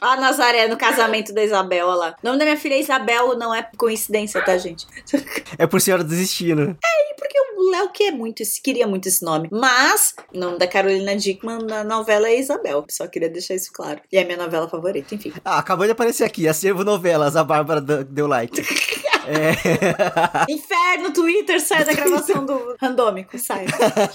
A 0.00 0.16
Nazaré 0.16 0.66
no 0.66 0.76
casamento 0.76 1.32
da 1.32 1.44
Isabel, 1.44 1.86
olha 1.86 1.96
lá. 1.96 2.16
O 2.20 2.26
nome 2.26 2.38
da 2.38 2.44
minha 2.44 2.56
filha 2.56 2.74
é 2.74 2.80
Isabel, 2.80 3.38
não 3.38 3.54
é 3.54 3.62
coincidência, 3.76 4.44
tá, 4.44 4.58
gente? 4.58 4.84
É 5.56 5.66
por 5.68 5.80
Senhora 5.80 6.02
do 6.02 6.10
Destino. 6.10 6.76
Porque 7.16 7.38
o 7.38 7.70
Léo 7.70 7.90
quer 7.90 8.10
muito, 8.10 8.42
queria 8.62 8.88
muito 8.88 9.08
esse 9.08 9.24
nome. 9.24 9.48
Mas, 9.52 10.14
o 10.34 10.38
nome 10.38 10.58
da 10.58 10.66
Carolina 10.66 11.14
Dickman 11.14 11.58
na 11.58 11.84
novela 11.84 12.28
é 12.28 12.38
Isabel. 12.38 12.84
Só 12.90 13.06
queria 13.06 13.28
deixar 13.28 13.54
isso 13.54 13.72
claro. 13.72 14.00
E 14.10 14.18
é 14.18 14.24
minha 14.24 14.36
novela 14.36 14.68
favorita, 14.68 15.14
enfim. 15.14 15.32
Ah, 15.44 15.58
acabou 15.58 15.86
de 15.86 15.92
aparecer 15.92 16.24
aqui. 16.24 16.48
Acervo 16.48 16.82
novelas. 16.82 17.36
A 17.36 17.44
Bárbara 17.44 17.80
deu 17.80 18.26
like. 18.26 18.60
é. 19.26 20.52
Inferno, 20.52 21.12
Twitter, 21.12 21.60
sai 21.60 21.84
da 21.84 21.92
gravação 21.92 22.44
do 22.44 22.76
randômico, 22.80 23.38
sai. 23.38 23.66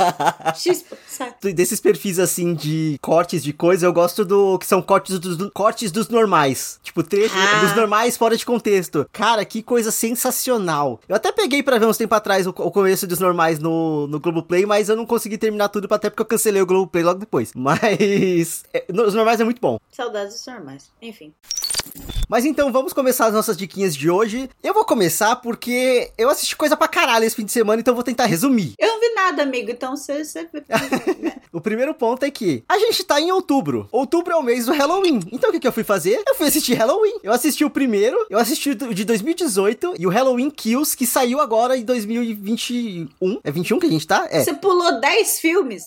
Chispa, 0.56 0.98
sai. 1.08 1.34
Desses 1.54 1.80
perfis 1.80 2.20
assim 2.20 2.54
de 2.54 2.98
cortes 3.02 3.44
de 3.44 3.54
coisa, 3.54 3.86
eu 3.86 3.94
gosto 3.94 4.24
do 4.26 4.58
que 4.60 4.66
são 4.66 4.82
cortes 4.82 5.20
dos, 5.20 5.38
do- 5.38 5.52
cortes 5.52 5.92
dos 5.92 6.10
normais. 6.10 6.80
Tipo, 6.84 7.04
trecho 7.04 7.36
Ah. 7.38 7.60
dos 7.62 7.76
normais 7.76 8.18
fora 8.18 8.36
de 8.38 8.46
contexto. 8.46 9.08
Cara, 9.12 9.44
que 9.46 9.62
coisa 9.64 9.92
sensacional. 9.92 11.00
Eu 11.08 11.16
até 11.16 11.32
peguei 11.32 11.64
pra 11.64 11.78
ver 11.78 11.86
uns 11.86 11.98
tempo 11.98 12.14
atrás 12.16 12.46
o, 12.48 12.50
o 12.52 12.72
começo 12.72 13.06
dos 13.08 13.20
normais 13.20 13.60
no, 13.60 14.08
no 14.08 14.20
Globoplay, 14.20 14.66
mas 14.66 14.90
eu 14.90 14.96
não 14.96 15.06
consegui 15.06 15.38
terminar 15.38 15.70
tudo, 15.70 15.88
até 15.94 16.10
porque 16.10 16.22
eu 16.22 16.26
cancelei 16.26 16.62
o 16.62 16.66
Globoplay 16.66 17.04
logo 17.04 17.20
depois. 17.20 17.52
Mas. 17.56 18.64
é, 18.74 18.86
os 18.90 19.14
normais 19.14 19.40
é 19.40 19.44
muito 19.44 19.60
bom. 19.62 19.80
Saudades 19.92 20.34
dos 20.36 20.46
normais. 20.48 20.92
Enfim. 21.02 21.34
Mas 22.28 22.46
então 22.46 22.72
vamos 22.72 22.94
começar 22.94 23.28
as 23.28 23.34
nossas 23.34 23.58
diquinhas 23.58 23.96
de 23.96 24.10
hoje. 24.10 24.50
Eu 24.64 24.74
vou 24.74 24.86
começar 24.86 25.36
porque 25.38 26.12
eu 26.18 26.30
assisti 26.30 26.56
coisa 26.56 26.78
pra 26.78 26.88
caralho 26.88 27.26
esse 27.26 27.36
fim 27.36 27.46
de 27.46 27.52
semana, 27.52 27.80
então 27.82 27.96
vou 27.96 28.04
tentar 28.04 28.26
resumir. 28.26 28.74
Eu 28.78 28.88
não 28.88 29.00
vi 29.00 29.10
nada, 29.16 29.44
amigo, 29.44 29.72
então 29.72 29.96
você. 29.96 30.24
você... 30.24 30.48
O 31.52 31.60
primeiro 31.60 31.96
ponto 31.96 32.24
é 32.24 32.30
que 32.30 32.64
a 32.70 32.78
gente 32.78 33.04
tá 33.04 33.20
em 33.20 33.32
outubro. 33.32 33.88
Outubro 33.92 34.32
é 34.34 34.36
o 34.36 34.44
mês 34.44 34.68
do 34.68 34.74
Halloween. 34.74 35.20
Então 35.32 35.50
o 35.50 35.54
que, 35.54 35.60
que 35.60 35.68
eu 35.68 35.72
fui 35.72 35.84
fazer? 35.84 36.22
Eu 36.28 36.36
fui 36.36 36.46
assistir 36.46 36.76
Halloween. 36.76 37.16
Eu 37.24 37.34
assisti 37.34 37.66
o 37.66 37.72
primeiro, 37.72 38.24
eu 38.30 38.38
assisti 38.38 38.70
o 38.70 38.94
de 38.94 39.04
2018 39.04 39.96
e 39.98 40.06
o 40.06 40.12
Halloween 40.12 40.52
Kills, 40.52 40.96
que 40.96 41.08
saiu 41.08 41.40
agora 41.40 41.76
em 41.76 41.84
2021. 41.84 43.40
É 43.44 43.52
21 43.52 43.80
que 43.80 43.88
a 43.88 43.90
gente 43.90 44.06
tá? 44.06 44.28
É. 44.30 44.44
Você 44.44 44.54
pulou 44.54 45.00
10 45.00 45.40
filmes. 45.40 45.86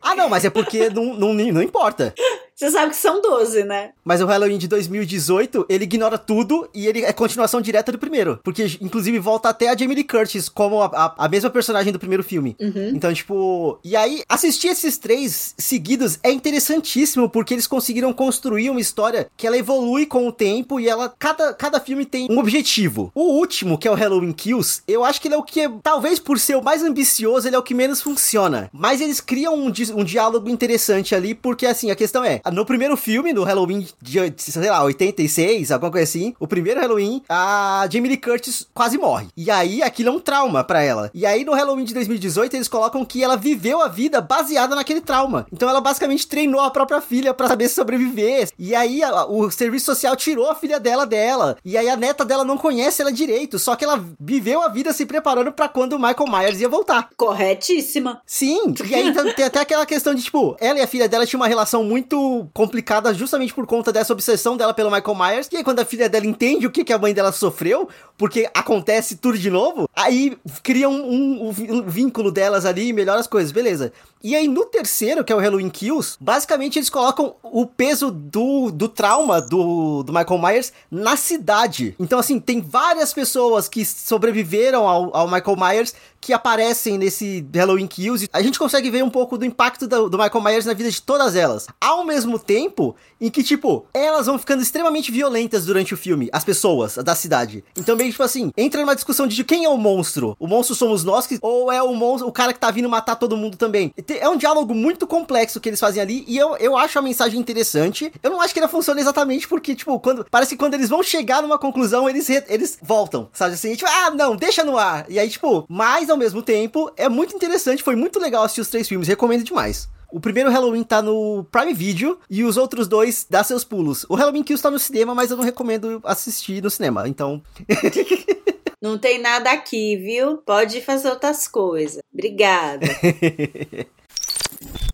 Ah, 0.00 0.14
não, 0.14 0.28
mas 0.28 0.44
é 0.44 0.50
porque 0.50 0.88
não, 0.88 1.14
não, 1.14 1.34
não 1.34 1.62
importa. 1.62 2.14
Você 2.62 2.70
sabe 2.70 2.90
que 2.90 2.96
são 2.96 3.20
12, 3.20 3.64
né? 3.64 3.90
Mas 4.04 4.20
o 4.20 4.26
Halloween 4.26 4.56
de 4.56 4.68
2018, 4.68 5.66
ele 5.68 5.82
ignora 5.82 6.16
tudo 6.16 6.68
e 6.72 6.86
ele 6.86 7.04
é 7.04 7.12
continuação 7.12 7.60
direta 7.60 7.90
do 7.90 7.98
primeiro. 7.98 8.38
Porque, 8.44 8.78
inclusive, 8.80 9.18
volta 9.18 9.48
até 9.48 9.68
a 9.68 9.76
Jamie 9.76 9.96
Lee 9.96 10.04
Curtis 10.04 10.48
como 10.48 10.80
a, 10.80 10.86
a, 10.86 11.24
a 11.24 11.28
mesma 11.28 11.50
personagem 11.50 11.92
do 11.92 11.98
primeiro 11.98 12.22
filme. 12.22 12.54
Então, 12.94 13.12
tipo. 13.12 13.80
E 13.82 13.96
aí, 13.96 14.22
assistir 14.28 14.68
esses 14.68 14.96
três 14.96 15.56
seguidos 15.58 16.20
é 16.22 16.30
interessantíssimo, 16.30 17.28
porque 17.28 17.52
eles 17.52 17.66
conseguiram 17.66 18.12
construir 18.12 18.70
uma 18.70 18.80
história 18.80 19.28
que 19.36 19.44
ela 19.44 19.58
evolui 19.58 20.06
com 20.06 20.28
o 20.28 20.32
tempo 20.32 20.78
e 20.78 20.88
ela. 20.88 21.12
Cada, 21.18 21.52
cada 21.54 21.80
filme 21.80 22.06
tem 22.06 22.28
um 22.30 22.38
objetivo. 22.38 23.10
O 23.12 23.40
último, 23.40 23.76
que 23.76 23.88
é 23.88 23.90
o 23.90 23.94
Halloween 23.94 24.32
Kills, 24.32 24.82
eu 24.86 25.04
acho 25.04 25.20
que 25.20 25.26
ele 25.26 25.34
é 25.34 25.38
o 25.38 25.42
que. 25.42 25.68
Talvez 25.82 26.20
por 26.20 26.38
ser 26.38 26.56
o 26.56 26.62
mais 26.62 26.80
ambicioso, 26.80 27.48
ele 27.48 27.56
é 27.56 27.58
o 27.58 27.62
que 27.64 27.74
menos 27.74 28.00
funciona. 28.00 28.70
Mas 28.72 29.00
eles 29.00 29.20
criam 29.20 29.56
um, 29.56 29.72
um 29.96 30.04
diálogo 30.04 30.48
interessante 30.48 31.12
ali, 31.12 31.34
porque 31.34 31.66
assim, 31.66 31.90
a 31.90 31.96
questão 31.96 32.22
é: 32.22 32.40
no 32.52 32.64
primeiro 32.64 32.96
filme, 32.96 33.32
no 33.32 33.44
Halloween 33.44 33.86
de, 34.00 34.34
sei 34.36 34.70
lá, 34.70 34.82
86, 34.84 35.70
alguma 35.70 35.90
coisa 35.90 36.04
assim, 36.04 36.34
o 36.38 36.46
primeiro 36.46 36.80
Halloween, 36.80 37.22
a 37.28 37.86
Jamie 37.90 38.10
Lee 38.10 38.16
Curtis 38.16 38.66
quase 38.74 38.98
morre. 38.98 39.28
E 39.36 39.50
aí 39.50 39.82
aquilo 39.82 40.10
é 40.10 40.12
um 40.12 40.20
trauma 40.20 40.64
para 40.64 40.82
ela. 40.82 41.10
E 41.14 41.24
aí 41.26 41.44
no 41.44 41.52
Halloween 41.52 41.84
de 41.84 41.94
2018 41.94 42.56
eles 42.56 42.68
colocam 42.68 43.04
que 43.04 43.22
ela 43.22 43.36
viveu 43.36 43.80
a 43.80 43.88
vida 43.88 44.20
baseada 44.20 44.74
naquele 44.74 45.00
trauma. 45.00 45.46
Então 45.52 45.68
ela 45.68 45.80
basicamente 45.80 46.26
treinou 46.26 46.60
a 46.60 46.70
própria 46.70 47.00
filha 47.00 47.34
para 47.34 47.48
saber 47.48 47.68
sobreviver. 47.68 48.50
E 48.58 48.74
aí 48.74 49.02
a, 49.02 49.24
o 49.26 49.50
serviço 49.50 49.86
social 49.86 50.16
tirou 50.16 50.50
a 50.50 50.54
filha 50.54 50.78
dela 50.78 51.06
dela. 51.06 51.56
E 51.64 51.76
aí 51.76 51.88
a 51.88 51.96
neta 51.96 52.24
dela 52.24 52.44
não 52.44 52.58
conhece 52.58 53.02
ela 53.02 53.12
direito, 53.12 53.58
só 53.58 53.76
que 53.76 53.84
ela 53.84 54.04
viveu 54.18 54.62
a 54.62 54.68
vida 54.68 54.92
se 54.92 55.06
preparando 55.06 55.52
para 55.52 55.68
quando 55.68 55.94
o 55.94 55.98
Michael 55.98 56.30
Myers 56.30 56.60
ia 56.60 56.68
voltar. 56.68 57.08
Corretíssima. 57.16 58.20
Sim, 58.26 58.74
e 58.88 58.94
aí 58.94 59.08
então, 59.08 59.32
tem 59.34 59.44
até 59.44 59.60
aquela 59.60 59.86
questão 59.86 60.14
de 60.14 60.22
tipo, 60.22 60.56
ela 60.60 60.78
e 60.78 60.82
a 60.82 60.86
filha 60.86 61.08
dela 61.08 61.26
tinham 61.26 61.40
uma 61.40 61.48
relação 61.48 61.84
muito 61.84 62.41
complicada 62.52 63.12
justamente 63.12 63.52
por 63.54 63.66
conta 63.66 63.92
dessa 63.92 64.12
obsessão 64.12 64.56
dela 64.56 64.74
pelo 64.74 64.90
Michael 64.90 65.14
Myers. 65.14 65.48
E 65.52 65.56
aí 65.56 65.64
quando 65.64 65.80
a 65.80 65.84
filha 65.84 66.08
dela 66.08 66.26
entende 66.26 66.66
o 66.66 66.70
que, 66.70 66.84
que 66.84 66.92
a 66.92 66.98
mãe 66.98 67.12
dela 67.12 67.32
sofreu, 67.32 67.88
porque 68.16 68.48
acontece 68.54 69.16
tudo 69.16 69.38
de 69.38 69.50
novo, 69.50 69.88
aí 69.94 70.36
cria 70.62 70.88
um, 70.88 70.94
um, 70.94 71.48
um 71.48 71.82
vínculo 71.82 72.30
delas 72.30 72.64
ali 72.64 72.88
e 72.88 72.92
melhora 72.92 73.20
as 73.20 73.26
coisas, 73.26 73.52
beleza. 73.52 73.92
E 74.22 74.36
aí 74.36 74.46
no 74.46 74.64
terceiro, 74.66 75.24
que 75.24 75.32
é 75.32 75.36
o 75.36 75.40
Halloween 75.40 75.68
Kills, 75.68 76.16
basicamente 76.20 76.78
eles 76.78 76.88
colocam 76.88 77.34
o 77.42 77.66
peso 77.66 78.10
do, 78.10 78.70
do 78.70 78.88
trauma 78.88 79.40
do, 79.40 80.02
do 80.04 80.12
Michael 80.12 80.40
Myers 80.40 80.72
na 80.90 81.16
cidade. 81.16 81.94
Então 81.98 82.18
assim, 82.18 82.38
tem 82.38 82.60
várias 82.60 83.12
pessoas 83.12 83.68
que 83.68 83.84
sobreviveram 83.84 84.86
ao, 84.88 85.16
ao 85.16 85.28
Michael 85.28 85.56
Myers 85.56 85.94
que 86.22 86.32
aparecem 86.32 86.96
nesse 86.96 87.44
Halloween 87.52 87.88
Kills. 87.88 88.28
A 88.32 88.40
gente 88.40 88.56
consegue 88.56 88.88
ver 88.88 89.02
um 89.02 89.10
pouco 89.10 89.36
do 89.36 89.44
impacto 89.44 89.88
do, 89.88 90.08
do, 90.08 90.16
Michael 90.16 90.40
Myers 90.40 90.64
na 90.64 90.72
vida 90.72 90.88
de 90.88 91.02
todas 91.02 91.34
elas. 91.34 91.66
Ao 91.80 92.04
mesmo 92.04 92.21
tempo 92.38 92.94
em 93.20 93.30
que, 93.30 93.42
tipo, 93.42 93.86
elas 93.94 94.26
vão 94.26 94.38
ficando 94.38 94.62
extremamente 94.62 95.12
violentas 95.12 95.64
durante 95.64 95.94
o 95.94 95.96
filme, 95.96 96.28
as 96.32 96.44
pessoas 96.44 96.96
da 96.96 97.14
cidade. 97.14 97.64
Então, 97.76 97.96
meio 97.96 98.10
tipo 98.10 98.22
assim, 98.22 98.52
entra 98.56 98.80
numa 98.80 98.94
discussão 98.94 99.26
de 99.26 99.44
quem 99.44 99.64
é 99.64 99.68
o 99.68 99.76
monstro. 99.76 100.36
O 100.38 100.46
monstro 100.46 100.74
somos 100.74 101.04
nós, 101.04 101.26
que, 101.26 101.38
ou 101.40 101.70
é 101.70 101.82
o 101.82 101.94
monstro, 101.94 102.28
o 102.28 102.32
cara 102.32 102.52
que 102.52 102.58
tá 102.58 102.70
vindo 102.70 102.88
matar 102.88 103.16
todo 103.16 103.36
mundo 103.36 103.56
também. 103.56 103.92
É 104.20 104.28
um 104.28 104.36
diálogo 104.36 104.74
muito 104.74 105.06
complexo 105.06 105.60
que 105.60 105.68
eles 105.68 105.80
fazem 105.80 106.02
ali, 106.02 106.24
e 106.26 106.36
eu, 106.36 106.56
eu 106.56 106.76
acho 106.76 106.98
a 106.98 107.02
mensagem 107.02 107.38
interessante. 107.38 108.12
Eu 108.22 108.30
não 108.30 108.40
acho 108.40 108.52
que 108.52 108.60
ela 108.60 108.68
funciona 108.68 109.00
exatamente 109.00 109.46
porque, 109.46 109.74
tipo, 109.74 109.98
quando 110.00 110.26
parece 110.30 110.52
que 110.52 110.58
quando 110.58 110.74
eles 110.74 110.88
vão 110.88 111.02
chegar 111.02 111.42
numa 111.42 111.58
conclusão, 111.58 112.08
eles, 112.08 112.28
eles 112.48 112.78
voltam, 112.82 113.28
sabe 113.32 113.54
assim? 113.54 113.74
Tipo, 113.74 113.90
ah, 113.90 114.10
não, 114.10 114.36
deixa 114.36 114.64
no 114.64 114.76
ar. 114.76 115.06
E 115.08 115.18
aí, 115.18 115.28
tipo, 115.28 115.64
mais 115.68 116.10
ao 116.10 116.16
mesmo 116.16 116.42
tempo, 116.42 116.90
é 116.96 117.08
muito 117.08 117.34
interessante, 117.34 117.82
foi 117.82 117.96
muito 117.96 118.18
legal 118.18 118.44
assistir 118.44 118.60
os 118.60 118.68
três 118.68 118.88
filmes, 118.88 119.08
recomendo 119.08 119.44
demais. 119.44 119.88
O 120.12 120.20
primeiro 120.20 120.50
Halloween 120.50 120.84
tá 120.84 121.00
no 121.00 121.44
Prime 121.50 121.72
Video 121.72 122.18
e 122.28 122.44
os 122.44 122.58
outros 122.58 122.86
dois 122.86 123.26
dá 123.28 123.42
seus 123.42 123.64
pulos. 123.64 124.04
O 124.10 124.14
Halloween 124.14 124.42
Kills 124.42 124.62
tá 124.62 124.70
no 124.70 124.78
cinema, 124.78 125.14
mas 125.14 125.30
eu 125.30 125.38
não 125.38 125.44
recomendo 125.44 126.02
assistir 126.04 126.62
no 126.62 126.70
cinema, 126.70 127.08
então. 127.08 127.42
não 128.80 128.98
tem 128.98 129.18
nada 129.18 129.50
aqui, 129.50 129.96
viu? 129.96 130.36
Pode 130.36 130.82
fazer 130.82 131.08
outras 131.08 131.48
coisas. 131.48 132.02
Obrigada. 132.12 132.86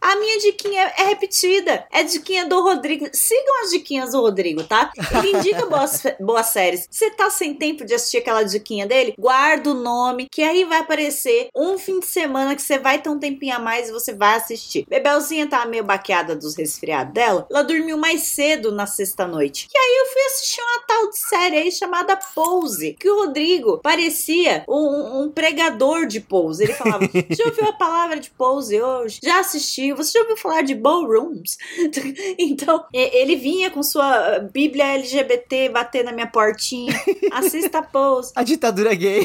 A 0.08 0.16
minha 0.16 0.38
diquinha 0.38 0.90
é 0.96 1.04
repetida. 1.04 1.86
É 1.92 2.02
diquinha 2.02 2.46
do 2.46 2.62
Rodrigo. 2.62 3.06
Sigam 3.12 3.62
as 3.62 3.70
diquinhas 3.72 4.12
do 4.12 4.22
Rodrigo, 4.22 4.64
tá? 4.64 4.90
Ele 5.18 5.36
indica 5.36 5.66
boas, 5.66 6.02
boas 6.18 6.46
séries. 6.46 6.88
Você 6.90 7.10
tá 7.10 7.28
sem 7.28 7.52
tempo 7.52 7.84
de 7.84 7.92
assistir 7.92 8.16
aquela 8.16 8.42
diquinha 8.42 8.86
dele? 8.86 9.12
Guarda 9.18 9.68
o 9.68 9.74
nome, 9.74 10.26
que 10.32 10.40
aí 10.42 10.64
vai 10.64 10.78
aparecer 10.78 11.50
um 11.54 11.76
fim 11.76 12.00
de 12.00 12.06
semana 12.06 12.56
que 12.56 12.62
você 12.62 12.78
vai 12.78 13.02
ter 13.02 13.10
um 13.10 13.18
tempinho 13.18 13.56
a 13.56 13.58
mais 13.58 13.90
e 13.90 13.92
você 13.92 14.14
vai 14.14 14.36
assistir. 14.36 14.86
Bebelzinha 14.88 15.46
tá 15.46 15.66
meio 15.66 15.84
baqueada 15.84 16.34
dos 16.34 16.56
resfriados 16.56 17.12
dela. 17.12 17.46
Ela 17.50 17.60
dormiu 17.60 17.98
mais 17.98 18.22
cedo 18.22 18.72
na 18.72 18.86
sexta-noite. 18.86 19.68
E 19.70 19.76
aí 19.76 19.98
eu 19.98 20.06
fui 20.06 20.22
assistir 20.22 20.62
uma 20.62 20.86
tal 20.86 21.10
de 21.10 21.18
série 21.18 21.56
aí 21.58 21.70
chamada 21.70 22.18
Pose. 22.34 22.96
Que 22.98 23.10
o 23.10 23.26
Rodrigo 23.26 23.78
parecia 23.82 24.64
um, 24.66 25.24
um 25.24 25.30
pregador 25.30 26.06
de 26.06 26.18
pose. 26.18 26.64
Ele 26.64 26.72
falava: 26.72 27.04
Já 27.28 27.44
ouviu 27.44 27.68
a 27.68 27.74
palavra 27.74 28.18
de 28.18 28.30
pose 28.30 28.80
hoje? 28.80 29.20
Já 29.22 29.40
assisti 29.40 29.97
você 29.98 30.12
já 30.12 30.20
ouviu 30.20 30.36
falar 30.36 30.62
de 30.62 30.74
ballrooms? 30.74 31.58
então, 32.38 32.84
ele 32.92 33.36
vinha 33.36 33.70
com 33.70 33.82
sua 33.82 34.38
Bíblia 34.38 34.94
LGBT 34.94 35.68
bater 35.68 36.04
na 36.04 36.12
minha 36.12 36.26
portinha. 36.26 36.92
Assista 37.32 37.82
Pose. 37.82 38.32
A 38.36 38.42
ditadura 38.42 38.94
gay. 38.94 39.24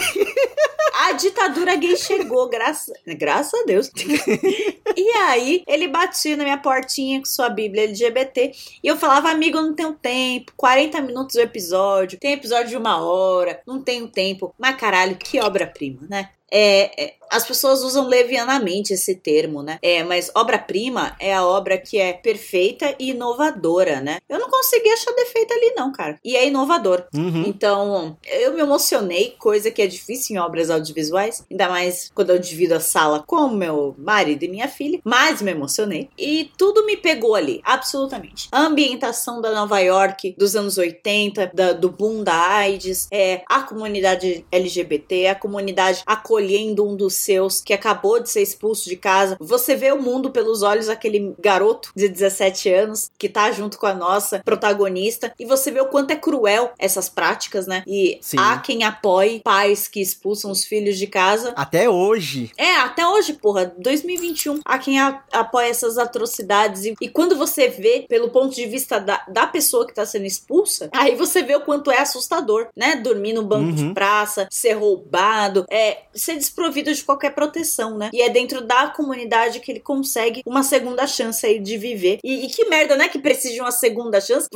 A 0.93 1.13
ditadura 1.13 1.75
gay 1.75 1.97
chegou, 1.97 2.47
graças, 2.47 2.93
graças 3.17 3.59
a 3.59 3.65
Deus. 3.65 3.89
e 4.95 5.09
aí, 5.17 5.63
ele 5.67 5.87
batia 5.87 6.37
na 6.37 6.43
minha 6.43 6.57
portinha 6.57 7.19
com 7.19 7.25
sua 7.25 7.49
Bíblia 7.49 7.85
LGBT. 7.85 8.51
E 8.83 8.87
eu 8.87 8.95
falava, 8.95 9.29
amigo, 9.29 9.57
eu 9.57 9.63
não 9.63 9.73
tenho 9.73 9.93
tempo. 9.93 10.53
40 10.55 11.01
minutos 11.01 11.35
o 11.35 11.41
episódio. 11.41 12.19
Tem 12.19 12.33
episódio 12.33 12.69
de 12.69 12.77
uma 12.77 13.03
hora. 13.03 13.61
Não 13.65 13.81
tenho 13.81 14.07
tempo. 14.07 14.53
Mas 14.57 14.75
caralho, 14.75 15.15
que 15.17 15.39
obra-prima, 15.39 16.01
né? 16.09 16.29
É, 16.55 17.05
é, 17.05 17.15
as 17.33 17.45
pessoas 17.45 17.83
usam 17.83 18.07
levianamente 18.07 18.93
esse 18.93 19.15
termo, 19.15 19.63
né? 19.63 19.79
É, 19.81 20.03
mas 20.03 20.31
obra-prima 20.35 21.15
é 21.19 21.33
a 21.33 21.45
obra 21.45 21.79
que 21.79 21.97
é 21.97 22.13
perfeita 22.13 22.95
e 22.99 23.09
inovadora, 23.09 23.99
né? 23.99 24.19
Eu 24.29 24.39
não 24.39 24.49
consegui 24.49 24.89
achar 24.89 25.11
defeito 25.13 25.51
ali, 25.51 25.73
não, 25.75 25.91
cara. 25.91 26.19
E 26.23 26.35
é 26.35 26.47
inovador. 26.47 27.05
Uhum. 27.13 27.43
Então, 27.47 28.17
eu 28.23 28.53
me 28.53 28.61
emocionei, 28.61 29.35
coisa 29.39 29.71
que 29.71 29.81
é 29.81 29.87
difícil 29.87 30.35
em 30.35 30.39
obras 30.39 30.69
audiovisuais, 30.69 31.43
ainda 31.49 31.67
mais 31.69 32.11
quando 32.13 32.29
eu 32.29 32.37
divido 32.37 32.75
a 32.75 32.79
sala 32.79 33.23
com 33.25 33.49
meu 33.49 33.95
marido 33.97 34.43
e 34.43 34.47
minha 34.47 34.67
filha, 34.67 34.99
mas 35.03 35.41
me 35.41 35.51
emocionei. 35.51 36.09
E 36.17 36.51
tudo 36.55 36.85
me 36.85 36.95
pegou 36.95 37.33
ali, 37.33 37.61
absolutamente. 37.63 38.47
A 38.51 38.61
ambientação 38.61 39.41
da 39.41 39.51
Nova 39.51 39.79
York 39.79 40.35
dos 40.37 40.55
anos 40.55 40.77
80, 40.77 41.51
da, 41.53 41.73
do 41.73 41.89
boom 41.89 42.23
da 42.23 42.35
AIDS, 42.35 43.07
é, 43.11 43.41
a 43.49 43.61
comunidade 43.61 44.45
LGBT, 44.51 45.27
a 45.27 45.35
comunidade 45.35 46.03
acolhendo 46.05 46.87
um 46.87 46.95
dos 46.95 47.22
seus 47.23 47.61
que 47.61 47.73
acabou 47.73 48.19
de 48.19 48.29
ser 48.29 48.41
expulso 48.41 48.89
de 48.89 48.95
casa. 48.95 49.37
Você 49.39 49.75
vê 49.75 49.91
o 49.91 50.01
mundo 50.01 50.31
pelos 50.31 50.61
olhos 50.61 50.87
daquele 50.87 51.33
garoto 51.39 51.91
de 51.95 52.07
17 52.07 52.69
anos 52.73 53.09
que 53.17 53.29
tá 53.29 53.51
junto 53.51 53.77
com 53.77 53.85
a 53.85 53.93
nossa 53.93 54.41
protagonista 54.43 55.33
e 55.39 55.45
você 55.45 55.71
vê 55.71 55.81
o 55.81 55.87
quanto 55.87 56.11
é 56.11 56.15
cruel 56.15 56.71
essas 56.77 57.09
práticas, 57.09 57.67
né? 57.67 57.83
E 57.87 58.17
Sim. 58.21 58.37
há 58.39 58.57
quem 58.57 58.83
apoie 58.83 59.41
pais 59.43 59.87
que 59.87 60.01
expulsam 60.01 60.51
os 60.51 60.63
filhos 60.63 60.97
de 60.97 61.07
casa. 61.07 61.53
Até 61.55 61.89
hoje. 61.89 62.51
É, 62.57 62.75
até 62.77 63.07
hoje, 63.07 63.33
porra, 63.33 63.73
2021. 63.77 64.59
Há 64.65 64.77
quem 64.77 64.99
a, 64.99 65.23
apoia 65.31 65.67
essas 65.67 65.97
atrocidades 65.97 66.85
e, 66.85 66.95
e, 66.99 67.09
quando 67.09 67.35
você 67.35 67.67
vê 67.67 68.05
pelo 68.07 68.29
ponto 68.29 68.55
de 68.55 68.65
vista 68.65 68.99
da, 68.99 69.23
da 69.27 69.47
pessoa 69.47 69.85
que 69.85 69.93
tá 69.93 70.05
sendo 70.05 70.25
expulsa, 70.25 70.89
aí 70.91 71.15
você 71.15 71.41
vê 71.43 71.55
o 71.55 71.61
quanto 71.61 71.91
é 71.91 71.99
assustador, 71.99 72.67
né? 72.75 72.95
Dormir 72.95 73.33
no 73.33 73.43
banco 73.43 73.69
uhum. 73.69 73.89
de 73.89 73.93
praça, 73.93 74.47
ser 74.49 74.73
roubado, 74.73 75.65
é 75.69 76.03
ser 76.13 76.35
desprovido 76.35 76.93
de 76.93 77.03
qualquer 77.03 77.12
proteção, 77.17 77.97
né? 77.97 78.09
E 78.13 78.21
é 78.21 78.29
dentro 78.29 78.61
da 78.61 78.87
comunidade 78.87 79.59
que 79.59 79.71
ele 79.71 79.79
consegue 79.79 80.41
uma 80.45 80.63
segunda 80.63 81.05
chance 81.07 81.45
aí 81.45 81.59
de 81.59 81.77
viver. 81.77 82.19
E, 82.23 82.45
e 82.45 82.47
que 82.47 82.65
merda, 82.65 82.95
né? 82.95 83.07
Que 83.07 83.19
precisa 83.19 83.53
de 83.53 83.61
uma 83.61 83.71
segunda 83.71 84.19
chance. 84.21 84.47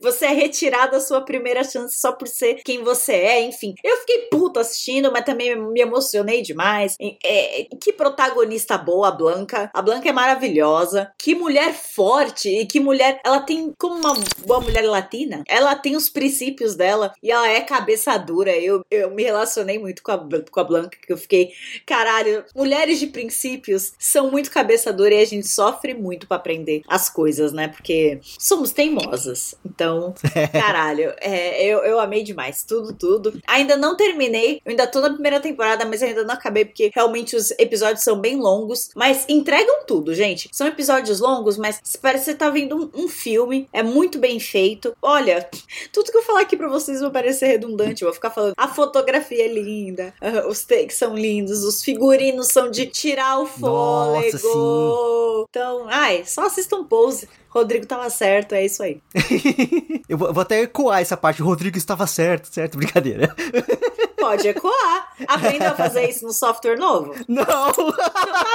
Você 0.00 0.26
é 0.26 0.32
retirado 0.32 0.92
da 0.92 1.00
sua 1.00 1.20
primeira 1.20 1.64
chance 1.64 1.98
só 1.98 2.12
por 2.12 2.28
ser 2.28 2.62
quem 2.64 2.82
você 2.82 3.12
é, 3.12 3.42
enfim. 3.42 3.74
Eu 3.82 3.96
fiquei 3.98 4.22
puto 4.30 4.60
assistindo, 4.60 5.10
mas 5.10 5.24
também 5.24 5.56
me 5.56 5.80
emocionei 5.80 6.42
demais. 6.42 6.96
É, 7.24 7.66
que 7.80 7.92
protagonista 7.92 8.76
boa, 8.76 9.08
a 9.08 9.12
Blanca. 9.12 9.70
A 9.72 9.82
Blanca 9.82 10.08
é 10.08 10.12
maravilhosa. 10.12 11.12
Que 11.18 11.34
mulher 11.34 11.72
forte 11.72 12.48
e 12.48 12.66
que 12.66 12.80
mulher. 12.80 13.20
Ela 13.24 13.40
tem, 13.40 13.72
como 13.78 13.96
uma 13.96 14.14
boa 14.46 14.60
mulher 14.60 14.82
latina, 14.82 15.42
ela 15.48 15.74
tem 15.74 15.96
os 15.96 16.08
princípios 16.08 16.74
dela 16.74 17.12
e 17.22 17.30
ela 17.30 17.48
é 17.48 17.60
cabeça 17.60 18.16
dura. 18.18 18.56
Eu, 18.56 18.84
eu 18.90 19.10
me 19.10 19.22
relacionei 19.22 19.78
muito 19.78 20.02
com 20.02 20.12
a, 20.12 20.18
com 20.50 20.60
a 20.60 20.64
Blanca, 20.64 20.98
que 21.00 21.12
eu 21.12 21.16
fiquei 21.16 21.52
caralho, 21.86 22.44
mulheres 22.54 22.98
de 22.98 23.06
princípios 23.06 23.92
são 23.98 24.30
muito 24.30 24.50
cabeça 24.50 24.92
dura 24.92 25.14
e 25.14 25.22
a 25.22 25.24
gente 25.24 25.46
sofre 25.46 25.94
muito 25.94 26.26
para 26.26 26.36
aprender 26.36 26.82
as 26.88 27.08
coisas, 27.08 27.52
né? 27.52 27.68
Porque 27.68 28.20
somos 28.38 28.72
teimosas. 28.72 29.54
Então, 29.64 30.14
caralho, 30.52 31.14
é, 31.20 31.64
eu, 31.64 31.78
eu 31.80 32.00
amei 32.00 32.22
demais. 32.22 32.62
Tudo, 32.62 32.92
tudo. 32.92 33.40
Ainda 33.46 33.76
não 33.76 33.96
terminei, 33.96 34.60
eu 34.64 34.70
ainda 34.70 34.86
tô 34.86 35.00
na 35.00 35.10
primeira 35.10 35.40
temporada, 35.40 35.84
mas 35.84 36.02
ainda 36.02 36.24
não 36.24 36.34
acabei 36.34 36.64
porque 36.64 36.90
realmente 36.94 37.36
os 37.36 37.50
episódios 37.52 38.04
são 38.04 38.18
bem 38.18 38.36
longos. 38.36 38.90
Mas 38.94 39.24
entregam 39.28 39.84
tudo, 39.86 40.14
gente. 40.14 40.48
São 40.52 40.66
episódios 40.66 41.20
longos, 41.20 41.56
mas 41.56 41.80
parece 42.00 42.24
que 42.24 42.30
você 42.32 42.36
tá 42.36 42.50
vendo 42.50 42.90
um, 42.94 43.04
um 43.04 43.08
filme. 43.08 43.68
É 43.72 43.82
muito 43.82 44.18
bem 44.18 44.38
feito. 44.38 44.94
Olha, 45.00 45.48
tudo 45.92 46.10
que 46.10 46.16
eu 46.16 46.22
falar 46.22 46.40
aqui 46.40 46.56
pra 46.56 46.68
vocês 46.68 47.00
vai 47.00 47.10
parecer 47.10 47.46
redundante. 47.46 48.02
Eu 48.02 48.08
vou 48.08 48.14
ficar 48.14 48.30
falando. 48.30 48.54
A 48.56 48.68
fotografia 48.68 49.44
é 49.44 49.48
linda, 49.48 50.14
os 50.48 50.64
takes 50.64 50.96
são 50.96 51.14
lindos, 51.14 51.61
os 51.62 51.82
figurinos 51.82 52.48
são 52.48 52.70
de 52.70 52.86
tirar 52.86 53.38
o 53.40 53.46
fôlego. 53.46 54.32
Nossa, 54.32 55.46
então, 55.48 55.86
ai, 55.88 56.24
só 56.24 56.46
assistam 56.46 56.84
Pose. 56.84 57.28
Rodrigo 57.48 57.84
tava 57.84 58.08
certo, 58.08 58.54
é 58.54 58.64
isso 58.64 58.82
aí. 58.82 59.00
eu 60.08 60.16
vou, 60.16 60.40
até 60.40 60.62
ecoar 60.62 61.00
essa 61.00 61.16
parte. 61.16 61.42
O 61.42 61.44
Rodrigo 61.44 61.76
estava 61.76 62.06
certo, 62.06 62.52
certo? 62.52 62.78
Brincadeira. 62.78 63.34
Pode 64.18 64.48
ecoar. 64.48 65.12
Aprendeu 65.28 65.68
a 65.68 65.74
fazer 65.74 66.08
isso 66.08 66.24
no 66.24 66.32
software 66.32 66.78
novo? 66.78 67.14
Não. 67.28 67.68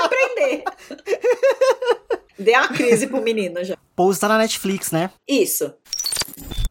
Aprender. 0.04 0.64
Deu 2.40 2.56
uma 2.56 2.70
crise 2.70 3.08
pro 3.08 3.22
menino 3.22 3.64
já. 3.64 3.76
Pose 3.96 4.20
tá 4.20 4.28
na 4.28 4.38
Netflix, 4.38 4.92
né? 4.92 5.12
Isso. 5.28 5.74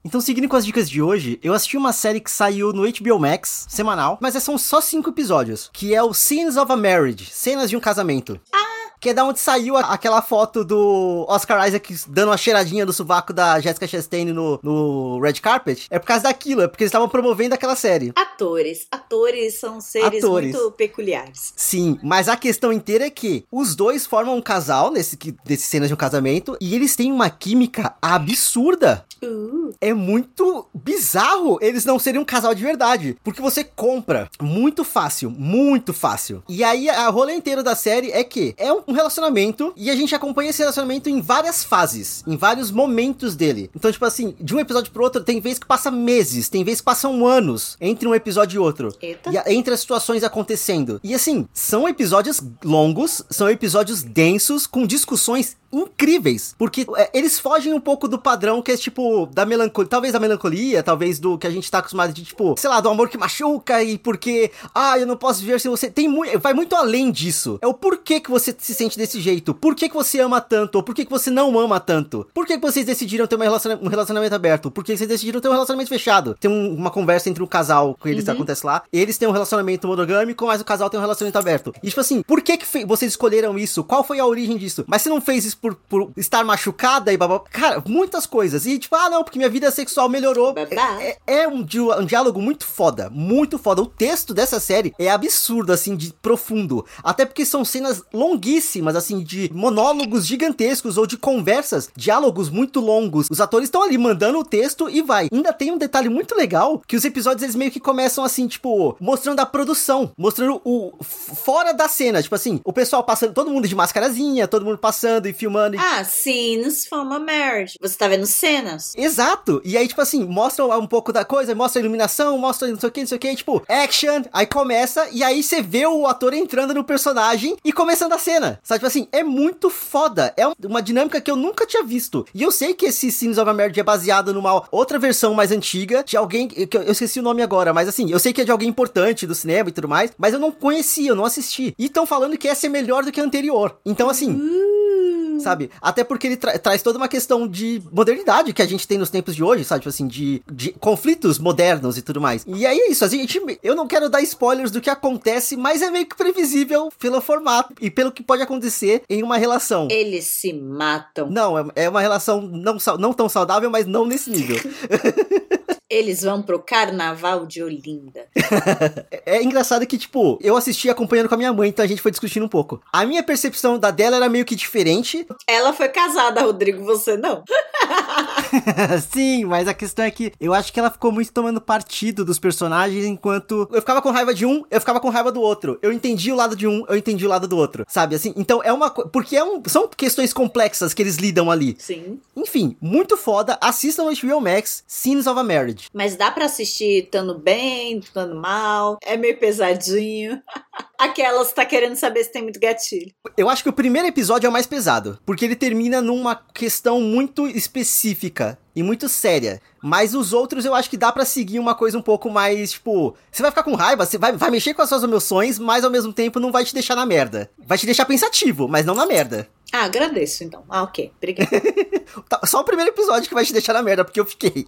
Então, 0.07 0.21
seguindo 0.21 0.49
com 0.49 0.55
as 0.55 0.65
dicas 0.65 0.89
de 0.89 1.03
hoje, 1.03 1.37
eu 1.43 1.53
assisti 1.53 1.77
uma 1.77 1.93
série 1.93 2.21
que 2.21 2.31
saiu 2.31 2.73
no 2.73 2.85
HBO 2.89 3.19
Max, 3.19 3.67
semanal, 3.69 4.17
mas 4.21 4.41
são 4.41 4.57
só 4.57 4.81
cinco 4.81 5.11
episódios, 5.11 5.69
que 5.73 5.97
é 5.97 6.01
o 6.01 6.15
Scenes 6.15 6.57
of 6.57 6.71
a 6.71 6.77
Marriage, 6.77 7.27
Cenas 7.27 7.69
de 7.69 7.77
um 7.77 7.81
Casamento. 7.81 8.41
Ah! 8.55 8.77
Que 9.01 9.11
é 9.11 9.15
da 9.15 9.25
onde 9.25 9.39
saiu 9.39 9.77
aquela 9.77 10.23
foto 10.23 10.65
do 10.65 11.27
Oscar 11.29 11.69
Isaac 11.69 11.95
dando 12.09 12.31
uma 12.31 12.37
cheiradinha 12.37 12.87
do 12.87 12.93
sovaco 12.93 13.33
da 13.33 13.61
Jessica 13.61 13.87
Chastain 13.87 14.25
no, 14.25 14.59
no 14.63 15.21
Red 15.21 15.35
Carpet. 15.35 15.87
É 15.91 15.99
por 15.99 16.07
causa 16.07 16.23
daquilo, 16.25 16.63
é 16.63 16.69
porque 16.69 16.85
eles 16.85 16.89
estavam 16.89 17.09
promovendo 17.09 17.55
aquela 17.55 17.77
série. 17.77 18.13
Atores. 18.17 18.87
Atores 18.91 19.61
são 19.61 19.81
seres 19.83 20.25
Atores. 20.25 20.53
muito 20.55 20.73
peculiares. 20.73 21.53
Sim, 21.55 21.99
mas 22.03 22.27
a 22.27 22.37
questão 22.37 22.73
inteira 22.73 23.07
é 23.07 23.11
que 23.11 23.45
os 23.53 23.77
dois 23.77 24.07
formam 24.07 24.37
um 24.37 24.43
casal 24.43 24.91
nesse, 24.91 25.19
nesse 25.47 25.65
cenas 25.65 25.89
de 25.89 25.95
um 25.95 25.99
casamento 25.99 26.57
e 26.59 26.75
eles 26.75 26.97
têm 26.97 27.13
uma 27.13 27.29
química 27.29 27.95
absurda. 28.01 29.05
Uh. 29.23 29.73
É 29.81 29.93
muito 29.95 30.67
bizarro 30.75 31.59
eles 31.61 31.85
não 31.85 31.99
serem 31.99 32.21
um 32.21 32.25
casal 32.25 32.55
de 32.55 32.63
verdade. 32.63 33.17
Porque 33.23 33.41
você 33.41 33.65
compra 33.65 34.29
muito 34.41 34.85
fácil, 34.85 35.31
muito 35.31 35.93
fácil. 35.93 36.43
E 36.49 36.63
aí 36.63 36.89
a 36.89 37.09
rolê 37.09 37.35
inteiro 37.35 37.63
da 37.63 37.75
série 37.75 38.11
é 38.11 38.23
que 38.25 38.55
é 38.57 38.73
um 38.73 38.93
relacionamento 38.93 39.73
e 39.77 39.91
a 39.91 39.97
gente 39.97 40.15
acompanha 40.15 40.51
esse 40.51 40.61
relacionamento 40.61 41.09
em 41.09 41.21
várias 41.21 41.65
fases, 41.65 42.23
em 42.27 42.37
vários 42.37 42.71
momentos 42.71 43.35
dele. 43.37 43.71
Então, 43.75 43.91
tipo 43.91 44.05
assim, 44.05 44.35
de 44.41 44.55
um 44.55 44.61
episódio 44.61 44.93
pro 44.93 45.03
outro, 45.03 45.23
tem 45.23 45.41
vezes 45.41 45.59
que 45.59 45.67
passa 45.67 45.91
meses, 45.91 46.49
tem 46.49 46.65
vezes 46.65 46.81
que 46.81 46.85
passam 46.85 47.27
anos 47.27 47.77
entre 47.81 48.09
um 48.09 48.15
episódio 48.15 48.57
e 48.57 48.59
outro. 48.59 48.95
Eita. 49.01 49.31
E 49.31 49.55
entre 49.55 49.75
as 49.75 49.81
situações 49.81 50.23
acontecendo. 50.23 51.01
E 51.03 51.15
assim, 51.15 51.49
são 51.53 51.89
episódios 51.89 52.41
longos, 52.65 53.23
são 53.31 53.49
episódios 53.49 54.03
densos, 54.03 54.67
com 54.67 54.87
discussões 54.87 55.57
incríveis. 55.73 56.55
Porque 56.59 56.87
é, 56.97 57.11
eles 57.13 57.39
fogem 57.39 57.73
um 57.73 57.81
pouco 57.81 58.09
do 58.09 58.19
padrão 58.19 58.63
que 58.63 58.73
é 58.73 58.77
tipo, 58.77 59.27
da 59.27 59.45
melancolia, 59.45 59.89
talvez 59.89 60.13
da 60.13 60.21
melancolia, 60.21 60.83
talvez 60.83 61.19
do 61.19 61.39
que 61.39 61.47
a 61.47 61.51
gente 61.51 61.71
tá 61.71 61.79
acostumado 61.79 62.13
de, 62.13 62.25
tipo, 62.25 62.55
sei 62.59 62.71
lá, 62.71 62.81
do 62.81 62.89
amor 62.89 63.09
que 63.09 63.19
machuca 63.19 63.83
e 63.83 63.99
porque, 63.99 64.51
ah, 64.75 64.99
eu 64.99 65.07
não 65.07 65.17
posso 65.17 65.41
viver 65.41 65.61
sem 65.61 65.71
você. 65.71 65.91
Tem 65.91 66.09
muito, 66.09 66.39
vai 66.39 66.55
muito 66.55 66.75
além 66.75 67.11
disso. 67.11 67.59
É 67.61 67.67
o 67.67 67.75
porquê 67.75 68.21
que 68.21 68.31
você 68.31 68.55
se 68.57 68.75
sente 68.75 68.97
desse 68.97 69.21
jeito, 69.21 69.55
por 69.55 69.75
que, 69.75 69.89
que 69.89 69.95
você 69.95 70.21
ama 70.21 70.41
tanto, 70.41 70.77
ou 70.77 70.83
por 70.83 70.95
que, 70.95 71.05
que 71.05 71.11
você 71.11 71.31
não 71.31 71.59
ama 71.59 71.81
tanto, 71.81 72.27
por 72.33 72.47
que, 72.47 72.55
que 72.59 72.63
vocês 72.63 72.87
decidiram 72.87 73.27
ter 73.27 73.37
um 73.37 73.89
relacionamento 73.89 74.35
aberto, 74.35 74.71
por 74.71 74.85
que 74.85 74.97
vocês 74.97 75.09
decidiram 75.09 75.41
ter 75.41 75.49
um 75.49 75.53
relacionamento 75.53 75.89
fechado. 75.89 76.37
Tem 76.39 76.51
um, 76.51 76.75
uma 76.75 76.91
conversa 76.91 77.29
entre 77.29 77.43
um 77.43 77.47
casal 77.47 77.97
com 77.99 78.09
eles 78.09 78.21
uhum. 78.21 78.25
que 78.27 78.31
acontece 78.31 78.67
lá, 78.67 78.83
eles 78.93 79.19
têm 79.19 79.29
um 79.29 79.33
relacionamento 79.33 79.87
monogâmico, 79.87 80.47
mas 80.47 80.61
o 80.61 80.65
casal 80.65 80.91
tem 80.91 80.99
um 80.99 81.03
relacionamento 81.03 81.39
aberto. 81.39 81.73
E 81.83 81.89
tipo 81.89 82.01
assim, 82.01 82.23
por 82.23 82.43
que, 82.43 82.57
que 82.57 82.85
vocês 82.85 83.13
escolheram 83.13 83.59
isso? 83.59 83.85
Qual 83.85 84.05
foi 84.05 84.19
a 84.19 84.27
origem 84.27 84.57
disso? 84.57 84.85
Mas 84.87 85.03
você 85.03 85.09
não 85.09 85.21
fez 85.21 85.45
isso 85.45 85.56
por, 85.57 85.75
por 85.75 86.13
estar 86.17 86.45
machucada 86.45 87.13
e 87.13 87.17
babá. 87.17 87.41
Cara, 87.51 87.83
muitas 87.87 88.27
coisas. 88.27 88.67
E 88.67 88.79
tipo, 88.79 88.95
ah, 88.97 89.11
não, 89.11 89.25
porque 89.25 89.39
minha 89.39 89.51
vida 89.51 89.71
sexual 89.71 90.09
melhorou. 90.09 90.55
É, 90.57 91.09
é, 91.09 91.43
é 91.43 91.49
um, 91.49 91.63
di 91.63 91.81
um 91.81 92.05
diálogo 92.05 92.41
muito 92.41 92.67
foda. 92.67 93.11
Muito 93.11 93.59
foda. 93.59 93.83
O 93.83 93.87
texto 93.87 94.33
dessa 94.33 94.61
série 94.61 94.95
é 94.99 95.11
absurdo, 95.11 95.73
assim, 95.73 95.97
de 95.97 96.13
profundo. 96.23 96.85
Até 97.03 97.25
porque 97.25 97.45
são 97.45 97.65
cenas 97.65 98.03
longuíssimas, 98.13 98.97
assim, 98.97 99.23
de 99.23 99.51
monólogos 99.53 100.27
gigantescos 100.27 100.97
ou 100.97 101.07
de 101.07 101.17
conversas, 101.17 101.91
diálogos 101.97 102.49
muito 102.51 102.81
longos. 102.81 103.29
Os 103.31 103.41
atores 103.41 103.69
estão 103.69 103.83
ali 103.83 103.99
mandando 103.99 104.39
o 104.39 104.45
texto 104.45 104.89
e 104.89 105.03
vai. 105.03 105.29
Ainda 105.33 105.53
tem 105.53 105.73
um 105.73 105.79
detalhe 105.79 106.09
muito 106.09 106.35
legal 106.35 106.83
que 106.87 106.97
os 106.97 107.05
episódios 107.05 107.43
eles 107.43 107.57
meio 107.57 107.71
que 107.71 107.81
começam 107.81 108.25
assim, 108.25 108.47
tipo, 108.47 108.97
mostrando 109.01 109.41
a 109.41 109.47
produção, 109.47 110.13
mostrando 110.17 110.61
o 110.65 110.93
fora 111.03 111.73
da 111.73 111.89
cena, 111.89 112.23
tipo 112.23 112.35
assim, 112.35 112.61
o 112.65 112.73
pessoal 112.73 113.03
passando, 113.03 113.33
todo 113.33 113.51
mundo 113.51 113.69
de 113.69 113.75
mascarazinha, 113.75 114.49
todo 114.49 114.65
mundo 114.65 114.79
passando 114.79 115.27
e 115.27 115.33
filmando. 115.33 115.46
E... 115.77 115.79
Ah, 115.79 116.05
scenes 116.05 116.87
from 116.87 117.13
a 117.13 117.19
marriage. 117.19 117.77
Você 117.81 117.97
tá 117.97 118.09
vendo 118.09 118.27
cenas? 118.27 118.93
Exato. 118.97 119.61
E 119.65 119.77
aí, 119.77 119.87
tipo 119.89 120.01
assim, 120.01 120.25
mostra 120.25 120.65
um 120.67 120.87
pouco 120.87 121.13
da 121.13 121.25
coisa, 121.25 121.55
mostra 121.55 121.81
a 121.81 121.83
iluminação, 121.83 122.37
mostra 122.39 122.69
não 122.69 122.79
sei 122.79 122.89
o 122.89 122.93
que, 122.93 123.01
não 123.01 123.07
sei 123.07 123.17
o 123.17 123.21
que, 123.21 123.37
tipo, 123.37 123.63
action, 123.69 124.23
aí 124.33 124.47
começa, 124.47 125.09
e 125.13 125.23
aí 125.23 125.43
você 125.43 125.63
vê 125.63 125.87
o 125.87 126.07
ator 126.07 126.35
entrando 126.35 126.75
no 126.75 126.85
personagem 126.85 127.57
e 127.65 127.73
começando 127.73 128.13
a 128.13 128.19
cena. 128.19 128.61
Sabe, 128.63 128.81
tipo 128.81 128.87
assim, 128.87 129.09
é 129.13 129.23
muito 129.23 129.71
foda. 129.71 130.33
É 130.37 130.47
uma 130.65 130.83
dinâmica 130.83 131.21
que 131.21 131.31
eu 131.31 131.37
nunca 131.37 131.67
tinha 131.67 131.83
visto. 131.83 132.27
E 132.35 132.43
eu 132.43 132.51
sei 132.51 132.75
que 132.75 132.87
esse 132.87 133.11
Scenes 133.11 133.39
of 133.39 133.49
a 133.49 133.55
Marriage 133.55 133.81
é 133.81 133.85
baseado 133.85 134.33
numa 134.33 134.63
outra 134.71 134.99
versão 134.99 135.35
mais 135.35 135.53
antiga, 135.53 136.03
de 136.05 136.17
alguém, 136.17 136.49
que 136.49 136.77
eu 136.77 136.93
esqueci 136.93 137.21
o 137.21 137.23
nome 137.23 137.43
agora, 137.43 137.73
mas 137.73 137.89
assim, 137.89 138.11
eu 138.11 138.19
sei 138.19 138.33
que 138.33 138.41
é 138.41 138.45
de 138.45 138.51
alguém 138.51 138.69
importante 138.69 139.27
do 139.27 139.35
cinema 139.35 139.69
e 139.69 139.73
tudo 139.73 139.89
mais, 139.89 140.11
mas 140.19 140.35
eu 140.35 140.41
não 140.41 140.51
conhecia, 140.51 141.11
eu 141.11 141.17
não 141.17 141.25
assisti. 141.25 141.75
E 141.79 141.87
estão 141.87 142.07
falando 142.07 142.37
que 142.37 142.49
essa 142.49 142.67
é 142.67 142.69
melhor 142.69 143.05
do 143.05 143.13
que 143.13 143.21
a 143.21 143.25
anterior. 143.25 143.79
Então, 143.85 144.09
assim. 144.09 144.33
Uh 144.33 145.06
sabe? 145.41 145.71
Até 145.81 146.05
porque 146.05 146.27
ele 146.27 146.37
tra 146.37 146.59
traz 146.59 146.83
toda 146.83 146.99
uma 146.99 147.09
questão 147.09 147.47
de 147.47 147.83
modernidade 147.93 148.53
que 148.53 148.63
a 148.63 148.67
gente 148.67 148.87
tem 148.87 148.99
nos 148.99 149.11
tempos 149.11 149.35
de 149.35 149.43
hoje, 149.43 149.65
sabe? 149.65 149.81
Tipo 149.81 149.91
assim, 149.91 150.07
de, 150.07 150.43
de 150.51 150.73
conflitos 150.73 151.39
modernos 151.39 151.97
e 151.99 152.03
tudo 152.03 152.21
mais. 152.21 152.45
E 152.47 152.67
aí 152.67 152.79
é 152.79 152.91
isso, 152.91 153.05
a 153.05 153.09
gente, 153.09 153.41
eu 153.63 153.75
não 153.75 153.87
quero 153.87 154.09
dar 154.09 154.23
spoilers 154.23 154.71
do 154.71 154.81
que 154.81 154.91
acontece, 154.91 155.57
mas 155.57 155.83
é 155.83 155.91
meio 155.91 156.07
que 156.07 156.17
previsível 156.17 156.89
pelo 156.99 157.21
formato 157.21 157.75
e 157.81 157.91
pelo 157.91 158.13
que 158.13 158.23
pode 158.23 158.43
acontecer 158.43 159.03
em 159.09 159.23
uma 159.23 159.37
relação. 159.37 159.89
Eles 159.91 160.27
se 160.27 160.53
matam. 160.53 161.31
Não, 161.31 161.59
é, 161.59 161.65
é 161.77 161.89
uma 161.89 162.01
relação 162.01 162.41
não, 162.41 162.79
não 162.99 163.13
tão 163.13 163.29
saudável, 163.29 163.71
mas 163.71 163.87
não 163.87 164.07
nesse 164.07 164.31
nível. 164.31 164.57
Eles 165.89 166.23
vão 166.23 166.43
pro 166.43 166.59
carnaval 166.59 167.47
de 167.47 167.63
Olinda. 167.63 168.27
é 169.25 169.43
engraçado 169.43 169.87
que, 169.87 169.97
tipo, 169.97 170.39
eu 170.43 170.57
assisti 170.57 170.91
acompanhando 170.91 171.29
com 171.29 171.35
a 171.35 171.39
minha 171.39 171.53
mãe, 171.53 171.69
então 171.69 171.85
a 171.85 171.89
gente 171.89 172.03
foi 172.03 172.11
discutindo 172.11 172.45
um 172.45 172.49
pouco. 172.49 172.83
A 172.93 173.07
minha 173.07 173.23
percepção 173.23 173.79
da 173.79 173.91
dela 173.91 174.17
era 174.17 174.29
meio 174.29 174.45
que 174.45 174.57
diferente. 174.57 175.27
Ela 175.47 175.73
foi 175.73 175.89
casada, 175.89 176.43
Rodrigo, 176.43 176.85
você 176.85 177.17
não. 177.17 177.45
Sim, 179.13 179.45
mas 179.45 179.69
a 179.69 179.75
questão 179.75 180.05
é 180.05 180.11
que 180.11 180.33
eu 180.41 180.53
acho 180.53 180.73
que 180.73 180.81
ela 180.81 180.91
ficou 180.91 181.13
muito 181.13 181.33
tomando 181.33 181.61
partido 181.61 182.25
dos 182.25 182.39
personagens, 182.39 183.05
enquanto 183.05 183.69
eu 183.73 183.81
ficava 183.81 184.03
com 184.03 184.11
raiva 184.11 184.35
de 184.35 184.45
um, 184.45 184.65
eu 184.71 184.81
ficava 184.81 185.01
com 185.01 185.09
raiva 185.09 185.31
do 185.31 185.41
outro. 185.41 185.79
Eu 185.83 185.93
entendi 185.93 186.33
o 186.33 186.37
lado 186.37 186.57
de 186.57 186.67
um, 186.67 186.85
eu 186.89 186.97
entendi 186.97 187.25
o 187.25 187.29
lado 187.29 187.47
do 187.47 187.57
outro, 187.57 187.85
sabe? 187.89 188.17
Assim, 188.17 188.33
então 188.37 188.63
é 188.63 188.73
uma 188.73 188.91
porque 188.91 189.37
é 189.37 189.45
um, 189.45 189.63
são 189.67 189.89
questões 189.89 190.33
complexas 190.33 190.93
que 190.93 191.03
eles 191.03 191.17
lidam 191.17 191.51
ali. 191.51 191.77
Sim. 191.79 192.21
Enfim, 192.35 192.77
muito 192.81 193.17
foda. 193.17 193.59
Assistam 193.61 194.05
no 194.05 194.17
HBO 194.17 194.41
Max, 194.41 194.83
Scenes 194.87 195.27
of 195.27 195.39
a 195.39 195.45
Marriage. 195.45 195.76
Mas 195.93 196.17
dá 196.17 196.31
para 196.31 196.45
assistir 196.47 197.05
estando 197.05 197.39
bem, 197.39 197.99
estando 197.99 198.35
mal. 198.35 198.99
É 199.03 199.17
meio 199.17 199.39
pesadinho. 199.39 200.43
Aquelas 200.99 201.53
tá 201.53 201.65
querendo 201.65 201.97
saber 201.97 202.25
se 202.25 202.33
tem 202.33 202.43
muito 202.43 202.59
gatilho. 202.59 203.13
Eu 203.37 203.51
acho 203.51 203.63
que 203.63 203.69
o 203.69 203.73
primeiro 203.73 204.09
episódio 204.09 204.47
é 204.47 204.51
o 204.51 204.53
mais 204.53 204.67
pesado, 204.67 205.19
porque 205.27 205.45
ele 205.45 205.55
termina 205.57 206.01
numa 206.01 206.35
questão 206.35 207.01
muito 207.01 207.47
específica 207.47 208.59
e 208.75 208.83
muito 208.83 209.09
séria. 209.09 209.61
Mas 209.83 210.15
os 210.15 210.33
outros 210.33 210.65
eu 210.65 210.75
acho 210.75 210.91
que 210.91 210.97
dá 210.97 211.13
para 211.13 211.25
seguir 211.25 211.59
uma 211.59 211.75
coisa 211.75 211.99
um 211.99 212.03
pouco 212.03 212.29
mais, 212.31 212.73
tipo, 212.73 213.15
você 213.31 213.43
vai 213.43 213.51
ficar 213.51 213.63
com 213.63 213.75
raiva, 213.75 214.05
você 214.05 214.19
vai, 214.19 214.33
vai 214.33 214.51
mexer 214.51 214.75
com 214.75 214.83
as 214.83 214.89
suas 214.89 215.03
emoções, 215.03 215.59
mas 215.59 215.85
ao 215.85 215.91
mesmo 215.91 216.13
tempo 216.13 216.41
não 216.41 216.51
vai 216.51 216.65
te 216.65 216.75
deixar 216.75 216.95
na 216.95 217.07
merda. 217.07 217.51
Vai 217.59 217.79
te 217.79 217.87
deixar 217.87 218.05
pensativo, 218.05 218.67
mas 218.69 218.85
não 218.85 218.95
na 218.95 219.07
merda. 219.07 219.49
Ah, 219.73 219.85
agradeço 219.85 220.45
então. 220.45 220.65
Ah, 220.69 220.83
ok. 220.83 221.13
Obrigada. 221.17 221.51
Tá, 222.29 222.41
só 222.47 222.61
o 222.61 222.65
primeiro 222.65 222.93
episódio 222.93 223.29
que 223.29 223.35
vai 223.35 223.45
te 223.45 223.53
deixar 223.53 223.73
na 223.75 223.83
merda, 223.83 224.05
porque 224.05 224.19
eu 224.19 224.25
fiquei. 224.25 224.67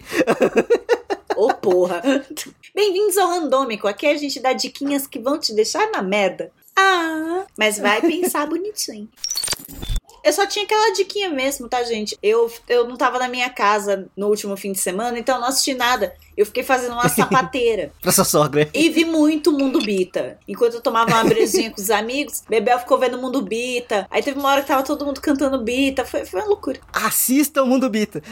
Ô, 1.39 1.47
oh, 1.47 1.55
porra. 1.55 2.03
Bem-vindos 2.75 3.17
ao 3.17 3.29
Randômico. 3.29 3.87
Aqui 3.87 4.09
a 4.09 4.17
gente 4.17 4.41
dá 4.41 4.53
diquinhas 4.53 5.07
que 5.07 5.21
vão 5.21 5.39
te 5.39 5.55
deixar 5.55 5.89
na 5.93 6.03
merda. 6.03 6.51
Ah, 6.75 7.47
mas 7.57 7.79
vai 7.79 8.01
pensar 8.03 8.45
bonitinho. 8.45 9.09
Eu 10.25 10.33
só 10.33 10.45
tinha 10.47 10.65
aquela 10.65 10.93
diquinha 10.95 11.31
mesmo, 11.31 11.69
tá, 11.69 11.85
gente? 11.85 12.19
Eu, 12.21 12.53
eu 12.69 12.89
não 12.89 12.97
tava 12.97 13.21
na 13.21 13.29
minha 13.29 13.49
casa 13.49 14.11
no 14.17 14.27
último 14.27 14.57
fim 14.57 14.73
de 14.73 14.81
semana, 14.81 15.17
então 15.17 15.41
não 15.41 15.47
assisti 15.47 15.75
nada. 15.75 16.13
Eu 16.39 16.47
fiquei 16.47 16.63
fazendo 16.63 16.93
uma 16.93 17.09
sapateira. 17.09 17.91
pra 18.01 18.13
sua 18.13 18.23
sogra. 18.23 18.71
E 18.73 18.89
vi 18.91 19.05
muito 19.05 19.51
Mundo 19.51 19.81
Bita. 19.81 20.39
Enquanto 20.47 20.75
eu 20.75 20.81
tomava 20.81 21.11
uma 21.11 21.25
brezinha 21.25 21.69
com 21.69 21.81
os 21.81 21.91
amigos, 21.91 22.45
Bebel 22.49 22.79
ficou 22.79 22.97
vendo 22.97 23.19
Mundo 23.19 23.43
Bita. 23.43 24.07
Aí 24.09 24.23
teve 24.23 24.39
uma 24.39 24.49
hora 24.49 24.63
que 24.63 24.69
tava 24.69 24.85
todo 24.85 25.05
mundo 25.05 25.21
cantando 25.21 25.61
Bita. 25.61 26.05
Foi, 26.05 26.25
foi 26.25 26.41
uma 26.41 26.49
loucura. 26.49 26.79
Assista 26.93 27.61
o 27.61 27.67
Mundo 27.67 27.91
Bita. 27.91 28.23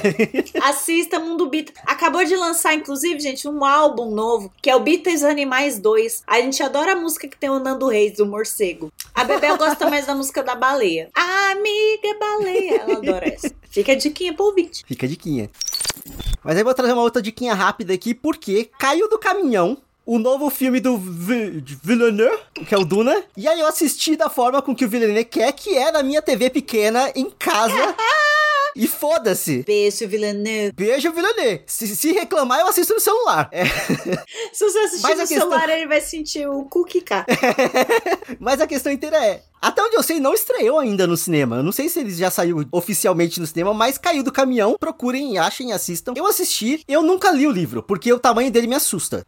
Assista 0.64 1.20
Mundo 1.20 1.50
Bita. 1.50 1.74
Acabou 1.86 2.24
de 2.24 2.34
lançar, 2.34 2.72
inclusive, 2.72 3.20
gente, 3.20 3.46
um 3.46 3.62
álbum 3.62 4.10
novo, 4.10 4.50
que 4.62 4.70
é 4.70 4.74
o 4.74 4.80
Bitas 4.80 5.22
Animais 5.22 5.78
2. 5.78 6.22
A 6.26 6.40
gente 6.40 6.62
adora 6.62 6.92
a 6.92 6.96
música 6.96 7.28
que 7.28 7.36
tem 7.36 7.50
o 7.50 7.58
Nando 7.58 7.88
Reis, 7.88 8.16
do 8.16 8.24
morcego. 8.24 8.90
A 9.14 9.22
Bebel 9.22 9.58
gosta 9.58 9.90
mais 9.90 10.06
da 10.06 10.14
música 10.14 10.42
da 10.42 10.54
baleia. 10.54 11.10
Amiga 11.14 12.18
baleia. 12.18 12.80
Ela 12.80 12.96
adora 12.96 13.28
essa. 13.28 13.59
Fica 13.70 13.92
a 13.92 13.94
diquinha 13.94 14.34
pro 14.34 14.46
ouvinte. 14.46 14.84
Fica 14.86 15.06
a 15.06 15.08
diquinha. 15.08 15.48
Mas 16.42 16.56
aí 16.56 16.64
vou 16.64 16.74
trazer 16.74 16.92
uma 16.92 17.02
outra 17.02 17.22
diquinha 17.22 17.54
rápida 17.54 17.94
aqui, 17.94 18.12
porque 18.12 18.68
caiu 18.78 19.08
do 19.08 19.18
caminhão 19.18 19.78
o 20.04 20.18
novo 20.18 20.50
filme 20.50 20.80
do 20.80 20.98
Villeneuve, 20.98 22.42
que 22.66 22.74
é 22.74 22.78
o 22.78 22.84
Duna. 22.84 23.22
E 23.36 23.46
aí 23.46 23.60
eu 23.60 23.66
assisti 23.66 24.16
da 24.16 24.28
forma 24.28 24.60
com 24.60 24.74
que 24.74 24.84
o 24.84 24.88
Villeneuve 24.88 25.24
quer, 25.24 25.52
que 25.52 25.76
é 25.76 25.92
na 25.92 26.02
minha 26.02 26.20
TV 26.20 26.50
pequena, 26.50 27.12
em 27.14 27.30
casa. 27.30 27.74
e 28.76 28.86
foda-se. 28.86 29.62
Beijo, 29.66 30.06
Villeneuve. 30.08 30.72
Beijo, 30.72 31.12
Villeneuve. 31.12 31.62
Se, 31.66 31.86
se 31.96 32.12
reclamar, 32.12 32.60
eu 32.60 32.66
assisto 32.68 32.94
no 32.94 33.00
celular. 33.00 33.48
É. 33.52 33.64
Se 34.52 34.64
você 34.64 34.78
assistir 34.80 35.02
Mas 35.02 35.18
no 35.18 35.26
questão- 35.26 35.38
celular, 35.50 35.68
ele 35.70 35.86
vai 35.86 36.00
sentir 36.00 36.48
o 36.48 36.64
cu 36.64 36.84
quicar. 36.84 37.24
Mas 38.38 38.60
a 38.60 38.66
questão 38.66 38.92
inteira 38.92 39.16
é. 39.24 39.42
Até 39.60 39.82
onde 39.82 39.94
eu 39.94 40.02
sei, 40.02 40.18
não 40.18 40.32
estreou 40.32 40.78
ainda 40.78 41.06
no 41.06 41.16
cinema. 41.18 41.56
Eu 41.56 41.62
não 41.62 41.72
sei 41.72 41.88
se 41.88 42.00
ele 42.00 42.10
já 42.14 42.30
saiu 42.30 42.64
oficialmente 42.72 43.38
no 43.38 43.46
cinema, 43.46 43.74
mas 43.74 43.98
caiu 43.98 44.22
do 44.22 44.32
caminhão. 44.32 44.74
Procurem, 44.80 45.36
achem, 45.36 45.70
assistam. 45.72 46.14
Eu 46.16 46.26
assisti, 46.26 46.82
eu 46.88 47.02
nunca 47.02 47.30
li 47.30 47.46
o 47.46 47.50
livro, 47.50 47.82
porque 47.82 48.10
o 48.10 48.18
tamanho 48.18 48.50
dele 48.50 48.66
me 48.66 48.74
assusta. 48.74 49.22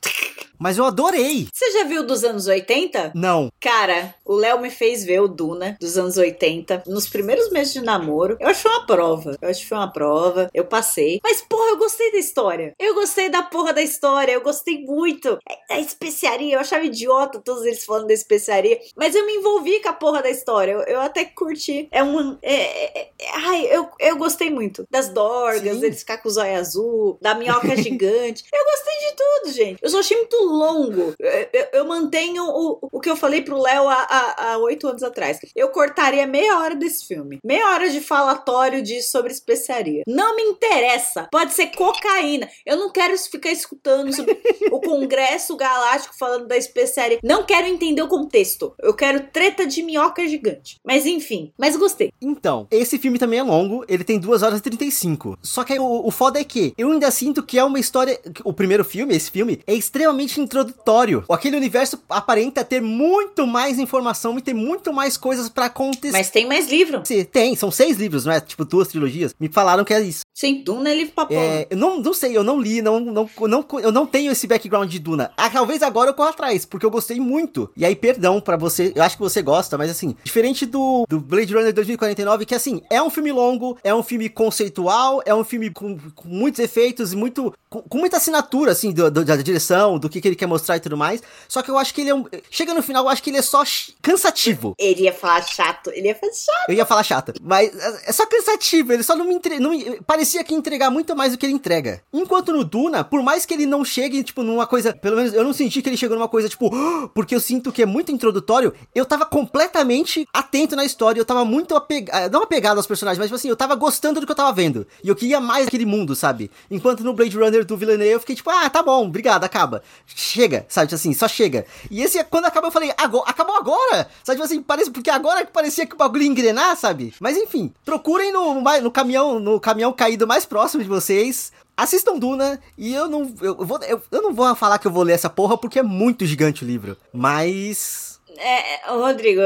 Mas 0.63 0.79
eu 0.79 0.85
adorei. 0.85 1.49
Você 1.53 1.73
já 1.73 1.83
viu 1.83 2.07
dos 2.07 2.23
anos 2.23 2.47
80? 2.47 3.11
Não. 3.17 3.51
Cara, 3.61 4.15
o 4.25 4.33
Léo 4.37 4.61
me 4.61 4.71
fez 4.71 5.05
ver 5.05 5.21
o 5.21 5.27
Duna 5.27 5.77
dos 5.81 5.99
anos 5.99 6.17
80 6.17 6.85
nos 6.87 7.09
primeiros 7.09 7.51
meses 7.51 7.73
de 7.73 7.81
namoro. 7.81 8.37
Eu 8.39 8.47
acho 8.47 8.69
uma 8.69 8.87
prova. 8.87 9.37
Eu 9.43 9.49
acho 9.49 9.61
que 9.63 9.69
foi 9.69 9.77
uma 9.79 9.93
prova. 9.93 10.49
Eu 10.55 10.65
passei. 10.65 11.19
Mas, 11.21 11.43
porra, 11.43 11.71
eu 11.71 11.77
gostei 11.79 12.13
da 12.13 12.19
história. 12.19 12.75
Eu 12.79 12.95
gostei 12.95 13.29
da 13.29 13.43
porra 13.43 13.73
da 13.73 13.83
história. 13.83 14.31
Eu 14.31 14.41
gostei 14.41 14.85
muito. 14.85 15.37
A 15.69 15.81
especiaria, 15.81 16.55
eu 16.55 16.61
achava 16.61 16.85
idiota 16.85 17.41
todos 17.41 17.65
eles 17.65 17.85
falando 17.85 18.07
da 18.07 18.15
especiaria. 18.15 18.79
Mas 18.97 19.17
eu 19.17 19.27
me 19.27 19.33
envolvi 19.33 19.81
com 19.83 19.89
a 19.89 19.93
porra 19.93 20.23
da 20.23 20.31
história. 20.31 20.71
Eu, 20.73 20.81
eu 20.83 21.01
até 21.01 21.25
curti. 21.25 21.89
É 21.91 22.05
um. 22.05 22.39
É, 22.41 22.55
é- 22.55 23.11
é- 23.19 23.31
ai, 23.35 23.67
eu, 23.67 23.89
eu 23.99 24.17
gostei 24.17 24.49
muito. 24.49 24.87
Das 24.89 25.09
dorgas, 25.09 25.79
Sim. 25.79 25.85
eles 25.87 25.99
ficar 25.99 26.19
com 26.19 26.29
o 26.29 26.33
zóio 26.33 26.55
azul, 26.57 27.19
da 27.21 27.35
minhoca 27.35 27.75
gigante. 27.77 28.45
Eu 28.53 28.65
gostei 28.65 28.99
de 29.09 29.17
tudo, 29.17 29.53
gente. 29.53 29.79
Eu 29.83 29.91
só 29.91 29.99
achei 29.99 30.17
muito 30.17 30.52
longo. 30.53 31.15
Eu, 31.19 31.67
eu- 31.73 31.85
mantenho 31.87 32.45
o, 32.45 32.79
o 32.93 33.01
que 33.01 33.11
eu 33.11 33.17
falei 33.17 33.43
pro 33.43 33.61
Léo 33.61 33.89
há- 33.89 34.57
oito 34.63 34.87
anos 34.89 35.03
atrás. 35.03 35.39
Eu 35.55 35.69
cortaria 35.71 36.27
meia 36.27 36.59
hora 36.59 36.75
desse 36.75 37.07
filme. 37.07 37.39
Meia 37.45 37.69
hora 37.71 37.91
de 37.91 38.01
falatório 38.01 38.83
de 38.83 39.03
sobre 39.03 39.33
especiaria. 39.33 40.03
Não 40.07 40.37
me 40.37 40.43
interessa. 40.43 41.29
Pode 41.31 41.53
ser 41.53 41.69
cocaína. 41.69 42.49
Eu 42.65 42.77
não 42.77 42.91
quero 42.91 43.17
ficar 43.19 43.51
escutando 43.51 44.15
sobre 44.15 44.39
o 44.71 44.81
Congresso 44.81 45.57
Galáctico 45.57 46.15
falando 46.19 46.47
da 46.47 46.57
especiaria. 46.57 47.19
Não 47.23 47.45
quero 47.45 47.67
entender 47.67 48.03
o 48.03 48.09
contexto. 48.09 48.75
Eu 48.81 48.95
quero 48.95 49.21
treta 49.33 49.67
de 49.67 49.83
minhoca 49.83 50.27
gigante. 50.27 50.77
Mas 50.85 51.07
enfim, 51.07 51.53
mas 51.59 51.77
gostei. 51.77 52.13
Então, 52.21 52.67
esse 52.71 52.99
filme 52.99 53.19
também 53.19 53.39
é 53.39 53.43
longo, 53.43 53.85
ele 53.89 54.05
tem 54.05 54.19
2 54.19 54.43
horas 54.43 54.59
e 54.61 54.63
35. 54.63 55.39
Só 55.43 55.65
que 55.65 55.79
o, 55.79 56.07
o 56.07 56.11
foda 56.11 56.41
é 56.41 56.45
que 56.45 56.73
eu 56.79 56.91
ainda 56.93 57.11
sinto 57.11 57.43
que 57.43 57.59
é 57.59 57.65
uma 57.65 57.79
história. 57.81 58.19
O 58.45 58.53
primeiro 58.53 58.85
filme, 58.85 59.15
esse 59.17 59.31
filme, 59.31 59.61
é 59.67 59.75
extremamente 59.75 60.32
introdutório. 60.41 61.25
Aquele 61.31 61.57
universo 61.57 61.99
aparenta 62.09 62.65
ter 62.65 62.81
muito 62.81 63.47
mais 63.47 63.79
informação 63.79 64.39
e 64.39 64.43
ter 64.43 64.55
muito 64.55 64.93
mais 64.93 65.17
coisas 65.17 65.49
pra 65.49 65.67
acontecer. 65.67 66.13
Mas 66.13 66.31
tem 66.31 66.47
mais 66.47 66.69
livro. 66.69 67.03
Tem, 67.31 67.55
são 67.57 67.71
seis 67.71 67.97
livros, 67.97 68.25
não 68.25 68.33
é? 68.33 68.41
Tipo, 68.41 68.65
duas 68.65 68.89
trilogias. 68.89 69.35
Me 69.39 69.49
falaram 69.49 69.85
que 69.85 69.95
é 69.95 70.01
isso. 70.01 70.23
Sim, 70.35 70.63
Duna 70.65 70.91
é 70.91 70.95
livro 70.95 71.13
pra 71.15 71.27
porra. 71.27 71.41
É, 71.41 71.67
eu 71.71 71.77
não, 71.77 72.01
não 72.01 72.15
sei, 72.15 72.35
eu 72.37 72.43
não 72.43 72.59
li, 72.61 72.81
não, 72.81 72.99
não, 72.99 73.29
não, 73.41 73.67
eu 73.83 73.93
não 73.93 74.07
tenho 74.07 74.33
esse 74.33 74.47
background 74.47 74.91
de 74.91 74.99
Duna. 74.99 75.31
Ah, 75.37 75.51
talvez 75.51 75.83
agora 75.83 76.11
eu 76.11 76.15
corra 76.15 76.31
atrás, 76.31 76.65
porque 76.65 76.87
eu 76.87 76.91
gostei 76.91 77.21
muito. 77.21 77.71
E 77.77 77.85
aí, 77.85 77.95
perdão 77.95 78.41
pra 78.41 78.57
você, 78.57 78.93
eu 78.97 79.03
acho 79.03 79.17
que 79.17 79.23
você 79.23 79.43
gosta, 79.43 79.77
mas 79.77 79.91
assim, 79.91 80.17
diferente 80.25 80.65
do, 80.65 81.05
do 81.09 81.21
Blade 81.21 81.53
Runner 81.55 81.73
2049, 81.73 82.47
que 82.47 82.55
assim, 82.55 82.81
é 82.91 83.03
um 83.03 83.11
filme 83.11 83.31
longo, 83.31 83.77
é 83.85 83.95
um 83.95 84.03
filme 84.03 84.29
conceitual, 84.31 85.23
é 85.27 85.35
um 85.35 85.45
filme 85.45 85.71
com, 85.71 85.99
com 86.15 86.29
muitos 86.29 86.61
efeitos 86.61 87.13
e 87.13 87.17
muito. 87.17 87.53
Com, 87.69 87.83
com 87.83 87.99
muita 87.99 88.17
assinatura, 88.19 88.73
assim, 88.73 88.91
do, 88.93 89.11
do- 89.11 89.25
da 89.25 89.37
direção, 89.37 89.99
do 89.99 90.09
que, 90.09 90.21
que 90.21 90.29
ele 90.29 90.37
quer 90.37 90.47
mostrar 90.47 90.77
e 90.77 90.81
tudo 90.81 90.97
mais. 90.97 91.23
Só 91.49 91.63
que 91.63 91.71
eu 91.71 91.77
acho 91.79 91.93
que 91.95 92.01
ele 92.03 92.11
é 92.11 92.15
um. 92.15 92.25
Chega 92.51 92.73
no 92.75 92.83
final, 92.83 93.05
eu 93.05 93.09
acho 93.11 93.23
que 93.23 93.31
ele 93.31 93.39
é 93.39 93.43
só 93.43 93.63
cansativo. 94.01 94.75
Ele 94.79 95.03
ia 95.03 95.13
falar 95.13 95.43
chato. 95.43 95.91
Ele 95.91 96.09
ia 96.09 96.15
falar 96.15 96.33
chato. 96.33 96.69
Eu 96.69 96.75
ia 96.75 96.87
falar 96.87 97.03
chata, 97.03 97.33
mas 97.43 97.75
é 97.75 97.93
é 98.07 98.13
só 98.13 98.27
cansativo, 98.27 98.93
ele 98.93 99.03
só 99.03 99.15
não 99.17 99.25
me 99.27 99.35
entre... 99.35 99.59
não 99.61 99.71
me- 99.71 100.01
parecia 100.07 100.32
que 100.45 100.53
ia 100.53 100.59
entregar 100.59 100.91
muito 100.91 101.15
mais 101.17 101.33
do 101.33 101.39
que 101.39 101.47
ele 101.47 101.53
entrega. 101.53 102.03
Enquanto 102.13 102.53
no 102.53 102.65
Duna, 102.65 103.03
por 103.05 103.23
mais 103.23 103.45
que 103.45 103.55
ele 103.55 103.67
não 103.67 103.85
chegue, 103.85 104.23
tipo, 104.23 104.43
numa 104.43 104.67
coisa, 104.67 104.93
pelo 104.93 105.17
menos 105.17 105.33
eu 105.35 105.43
não 105.43 105.53
senti 105.53 105.83
que 105.83 105.89
ele 105.89 105.97
chegou 105.97 106.17
numa 106.17 106.29
coisa, 106.29 106.49
tipo, 106.49 106.71
"Ah", 106.75 107.09
porque 107.15 107.35
eu 107.35 107.41
sinto 107.41 107.73
que 107.73 107.83
é 107.83 107.87
muito 107.87 108.13
introdutório, 108.13 108.73
eu 108.95 109.05
tava 109.05 109.27
completamente 109.27 110.27
atento 110.33 110.77
na 110.77 110.85
história, 110.85 111.21
eu 111.21 111.25
tava 111.25 111.45
muito 111.45 111.75
apegado, 111.75 112.33
não 112.33 112.43
apegado 112.43 112.77
aos 112.77 112.87
personagens, 112.87 113.19
mas 113.19 113.27
tipo 113.27 113.37
assim, 113.37 113.49
eu 113.49 113.57
tava 113.57 113.75
gostando 113.75 114.21
do 114.21 114.27
que 114.27 114.33
eu 114.33 114.37
tava 114.37 114.53
vendo, 114.53 114.87
e 115.03 115.09
eu 115.09 115.17
queria 115.17 115.41
mais 115.41 115.65
daquele 115.67 115.85
mundo, 115.87 116.15
sabe? 116.17 116.51
Enquanto 116.71 117.03
no 117.03 117.13
Blade 117.13 117.37
Runner 117.37 117.65
do 117.65 117.77
Villeneuve, 117.77 118.13
eu 118.13 118.21
fiquei 118.21 118.37
tipo, 118.37 118.51
ah, 118.51 118.69
tá 118.71 118.83
bom, 118.83 119.07
obrigado, 119.07 119.45
acaba. 119.45 119.83
Chega, 120.07 120.65
sabe, 120.69 120.89
tipo 120.89 120.97
assim, 120.97 121.13
só 121.15 121.27
chega. 121.29 121.67
E 121.91 122.03
esse, 122.03 122.23
quando 122.25 122.47
acabou, 122.47 122.69
eu 122.69 122.73
falei, 122.73 122.93
agora, 122.97 123.25
acabou 123.29 123.57
agora, 123.57 124.09
sabe, 124.23 124.37
tipo 124.41 124.45
assim, 124.45 124.63
parece, 124.63 124.91
porque 124.91 125.11
agora 125.11 125.45
que 125.45 125.53
parecia 125.53 125.87
que 125.87 125.95
o 125.95 125.99
bagulho 125.99 126.23
ia 126.23 126.29
engrenar, 126.29 126.77
sabe? 126.77 127.15
Mas 127.21 127.37
enfim, 127.37 127.73
procurem 127.85 128.33
no, 128.33 128.61
no 128.61 128.91
caminhão, 128.91 129.39
no 129.39 129.61
caminhão 129.61 129.93
caído 130.13 130.27
mais 130.27 130.45
próximo 130.45 130.83
de 130.83 130.89
vocês, 130.89 131.53
Assistam 131.77 132.19
Duna 132.19 132.61
e 132.77 132.93
eu 132.93 133.09
não 133.09 133.35
eu, 133.41 133.57
vou 133.57 133.79
eu, 133.83 134.03
eu 134.11 134.23
não 134.23 134.35
vou 134.35 134.55
falar 134.55 134.79
que 134.79 134.87
eu 134.87 134.91
vou 134.91 135.03
ler 135.03 135.15
essa 135.15 135.31
porra 135.31 135.57
porque 135.57 135.79
é 135.79 135.83
muito 135.83 136.27
gigante 136.27 136.65
o 136.65 136.67
livro, 136.67 136.97
mas 137.13 138.12
É, 138.39 138.81
Rodrigo, 138.89 139.41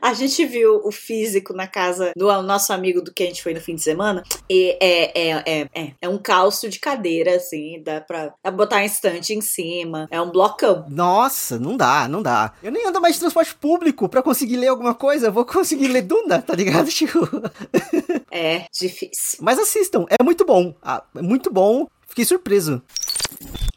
a 0.00 0.14
gente 0.14 0.44
viu 0.44 0.80
o 0.84 0.90
físico 0.92 1.52
na 1.52 1.66
casa 1.66 2.12
do 2.16 2.26
nosso 2.42 2.72
amigo 2.72 3.00
do 3.02 3.12
que 3.12 3.22
a 3.22 3.26
gente 3.26 3.42
foi 3.42 3.54
no 3.54 3.60
fim 3.60 3.74
de 3.74 3.82
semana. 3.82 4.22
E 4.48 4.76
é, 4.80 5.20
é, 5.20 5.30
é, 5.46 5.68
é, 5.74 5.92
é 6.00 6.08
um 6.08 6.18
calço 6.18 6.68
de 6.68 6.78
cadeira, 6.78 7.36
assim, 7.36 7.82
dá 7.82 8.00
pra, 8.00 8.26
dá 8.26 8.34
pra 8.42 8.50
botar 8.50 8.76
um 8.76 8.84
estante 8.84 9.32
em 9.34 9.40
cima. 9.40 10.06
É 10.10 10.20
um 10.20 10.30
blocão. 10.30 10.86
nossa, 10.90 11.58
não 11.58 11.76
dá, 11.76 12.06
não 12.08 12.22
dá. 12.22 12.52
Eu 12.62 12.70
nem 12.72 12.86
ando 12.86 13.00
mais 13.00 13.14
de 13.14 13.20
transporte 13.20 13.54
público 13.54 14.08
pra 14.08 14.22
conseguir 14.22 14.56
ler 14.56 14.68
alguma 14.68 14.94
coisa, 14.94 15.26
eu 15.28 15.32
vou 15.32 15.44
conseguir 15.44 15.88
ler 15.88 16.02
Duna, 16.02 16.42
tá 16.42 16.54
ligado? 16.54 16.90
Tipo, 17.02 17.18
É 18.30 18.66
difícil. 18.72 19.38
mas 19.40 19.58
assistam, 19.58 20.06
é 20.08 20.22
muito 20.22 20.44
bom. 20.44 20.74
Ah, 20.82 21.02
é 21.16 21.22
muito 21.22 21.50
bom. 21.50 21.86
Fiquei 22.06 22.24
surpreso. 22.26 22.82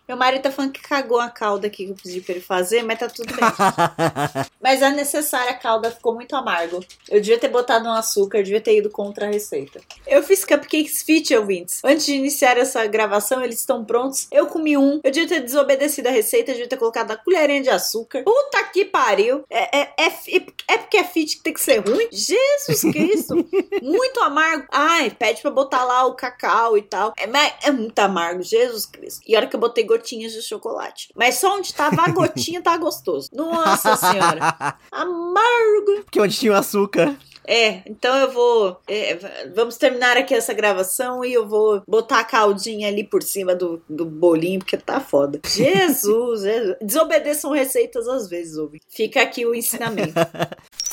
Meu 0.08 0.16
marido 0.18 0.44
tá 0.44 0.52
falando 0.52 0.72
que 0.72 0.82
cagou 0.82 1.20
a 1.20 1.30
calda 1.30 1.68
aqui 1.68 1.86
que 1.86 1.92
eu 1.92 1.96
pedi 2.02 2.22
pra 2.22 2.36
ele 2.36 2.42
fazer, 2.44 2.84
mas 2.84 3.00
tá 3.00 3.08
tudo 3.10 3.34
bem. 3.34 3.44
mas 4.62 4.82
é 4.82 4.90
necessária, 4.92 5.52
a 5.52 5.56
calda 5.56 5.90
ficou 5.92 6.14
muito 6.14 6.36
amargo. 6.36 6.84
Eu 7.10 7.20
devia 7.22 7.40
ter 7.40 7.48
botado 7.48 7.86
um 7.88 7.92
açúcar, 7.92 8.44
devia 8.44 8.62
ter 8.62 8.78
ido 8.78 8.90
contra 8.90 9.26
a 9.28 9.32
receita. 9.32 9.80
Eu 10.06 10.22
fiz 10.24 10.46
cupcakes 10.46 11.02
fit, 11.04 11.36
ouvintes. 11.36 11.82
Antes 11.84 12.06
de 12.06 12.14
iniciar 12.16 12.58
essa 12.58 12.86
gravação, 12.86 13.42
eles 13.44 13.60
estão 13.60 13.84
prontos. 13.84 14.28
Eu 14.32 14.48
comi 14.48 14.78
um. 14.78 15.00
Eu 15.04 15.12
devia 15.12 15.28
ter 15.28 15.42
desobedecido 15.42 16.08
a 16.08 16.12
receita, 16.12 16.52
eu 16.52 16.56
devia 16.56 16.70
ter 16.70 16.78
colocado 16.78 17.12
a 17.12 17.18
colherinha 17.18 17.62
de 17.64 17.70
açúcar. 17.70 18.24
Puta 18.24 18.64
que 18.72 18.86
pariu. 18.86 19.44
É, 19.50 19.80
é, 19.82 19.94
é, 19.98 20.10
fi- 20.12 20.46
é 20.68 20.78
porque 20.78 20.98
é 20.98 21.04
fit 21.04 21.38
que 21.38 21.44
tem 21.44 21.54
que 21.54 21.62
ser 21.62 21.80
ruim? 21.80 22.08
Jesus 22.12 22.82
Cristo. 22.94 23.36
muito 23.82 24.20
amargo. 24.22 24.66
Ai, 24.72 25.10
pede 25.10 25.42
pra 25.42 25.52
botar 25.52 25.84
lá 25.84 26.06
o 26.06 26.14
cacau 26.14 26.78
e 26.78 26.82
tal. 26.82 27.14
É, 27.18 27.26
é 27.68 27.72
muito 27.72 27.98
amargo, 28.00 28.42
Jesus 28.44 28.86
Cristo. 28.86 29.22
E 29.28 29.36
a 29.36 29.40
hora 29.40 29.48
que 29.48 29.56
eu 29.56 29.60
botei 29.60 29.84
gotinhas 29.96 30.34
de 30.34 30.42
chocolate. 30.42 31.10
Mas 31.16 31.36
só 31.36 31.58
onde 31.58 31.74
tava 31.74 32.02
a 32.02 32.10
gotinha 32.10 32.62
tá 32.62 32.78
gostoso. 32.78 33.30
Nossa 33.34 33.96
senhora. 33.96 34.78
Amargo. 34.92 36.04
Porque 36.04 36.20
onde 36.20 36.38
tinha 36.38 36.52
o 36.52 36.56
açúcar. 36.56 37.18
É, 37.48 37.84
então 37.86 38.16
eu 38.18 38.32
vou. 38.32 38.80
é, 38.88 39.18
vamos 39.54 39.78
terminar 39.78 40.18
aqui 40.18 40.34
essa 40.34 40.54
gravação 40.54 41.24
e 41.24 41.32
eu 41.32 41.48
vou 41.48 41.82
botar 41.88 42.20
a 42.20 42.24
caldinha 42.24 42.88
ali 42.88 43.04
por 43.04 43.22
cima 43.22 43.56
do, 43.56 43.82
do 43.88 44.06
bolinho, 44.06 44.60
porque 44.60 44.78
tá 44.78 45.00
foda. 45.00 45.40
Jesus, 45.46 46.42
Jesus. 46.42 46.76
Desobedeçam 46.82 47.52
receitas 47.52 48.08
às 48.08 48.28
vezes, 48.28 48.58
ouve. 48.58 48.82
Fica 48.90 49.22
aqui 49.22 49.46
o 49.46 49.54
ensinamento. 49.54 50.14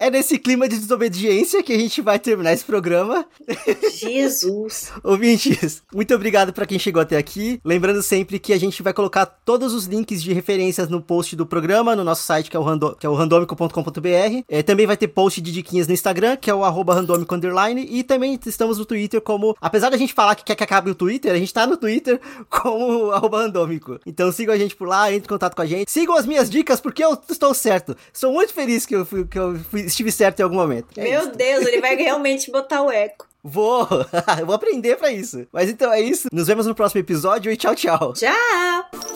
É 0.00 0.10
nesse 0.10 0.38
clima 0.38 0.66
de 0.66 0.78
desobediência 0.78 1.62
que 1.62 1.74
a 1.74 1.78
gente 1.78 2.00
vai 2.00 2.18
terminar 2.18 2.54
esse 2.54 2.64
programa. 2.64 3.26
Jesus. 3.98 4.90
Ouvintes, 5.04 5.82
muito 5.92 6.14
obrigado 6.14 6.54
pra 6.54 6.64
quem 6.64 6.78
chegou 6.78 7.02
até 7.02 7.18
aqui. 7.18 7.60
Lembrando 7.62 8.02
sempre 8.02 8.38
que 8.38 8.54
a 8.54 8.58
gente 8.58 8.82
vai 8.82 8.94
colocar 8.94 9.26
todos 9.26 9.74
os 9.74 9.84
links 9.84 10.22
de 10.22 10.32
referências 10.32 10.88
no 10.88 11.02
post 11.02 11.36
do 11.36 11.44
programa, 11.44 11.94
no 11.94 12.02
nosso 12.02 12.22
site, 12.22 12.50
que 12.50 12.56
é 12.56 12.60
o, 12.60 12.62
rando 12.62 12.96
que 12.96 13.04
é 13.04 13.08
o 13.10 13.14
randomico.com.br. 13.14 14.42
É, 14.48 14.62
também 14.62 14.86
vai 14.86 14.96
ter 14.96 15.08
post 15.08 15.40
de 15.40 15.52
diquinhas 15.52 15.86
no 15.86 15.92
Instagram, 15.92 16.36
que 16.36 16.50
é 16.50 16.54
o 16.54 16.64
arroba 16.64 16.94
randomico 16.94 17.34
underline. 17.34 17.86
E 17.90 18.02
também 18.02 18.38
estamos 18.46 18.78
no 18.78 18.86
Twitter 18.86 19.20
como... 19.20 19.54
Apesar 19.60 19.90
da 19.90 19.98
gente 19.98 20.14
falar 20.14 20.34
que 20.34 20.44
quer 20.44 20.54
que 20.54 20.64
acabe 20.64 20.90
o 20.90 20.94
Twitter, 20.94 21.30
a 21.32 21.36
gente 21.38 21.52
tá 21.52 21.66
no 21.66 21.76
Twitter 21.76 22.18
como 22.48 23.10
arroba 23.12 23.42
randômico. 23.42 23.98
Então 24.06 24.32
sigam 24.32 24.54
a 24.54 24.58
gente 24.58 24.74
por 24.74 24.88
lá, 24.88 25.12
entre 25.12 25.26
em 25.26 25.28
contato 25.28 25.54
com 25.54 25.62
a 25.62 25.66
gente. 25.66 25.90
Sigam 25.90 26.16
as 26.16 26.24
minhas 26.24 26.48
dicas, 26.48 26.80
porque 26.80 27.04
eu 27.04 27.18
estou 27.28 27.52
certo. 27.52 27.94
Sou 28.14 28.32
muito 28.32 28.54
feliz 28.54 28.86
que 28.86 28.96
eu, 28.96 29.04
fui, 29.04 29.26
que 29.26 29.38
eu 29.38 29.58
fui- 29.70 29.89
estive 29.92 30.10
certo 30.12 30.40
em 30.40 30.42
algum 30.42 30.56
momento. 30.56 30.86
É 30.96 31.02
Meu 31.02 31.20
isso. 31.22 31.32
Deus, 31.32 31.66
ele 31.66 31.80
vai 31.80 31.96
realmente 31.96 32.50
botar 32.50 32.82
o 32.82 32.90
eco. 32.90 33.28
Vou! 33.42 33.86
eu 34.38 34.46
vou 34.46 34.54
aprender 34.54 34.96
pra 34.96 35.10
isso. 35.10 35.46
Mas 35.52 35.68
então 35.70 35.92
é 35.92 36.00
isso. 36.00 36.28
Nos 36.32 36.46
vemos 36.46 36.66
no 36.66 36.74
próximo 36.74 37.00
episódio 37.00 37.50
e 37.50 37.56
tchau, 37.56 37.74
tchau. 37.74 38.12
Tchau! 38.12 39.09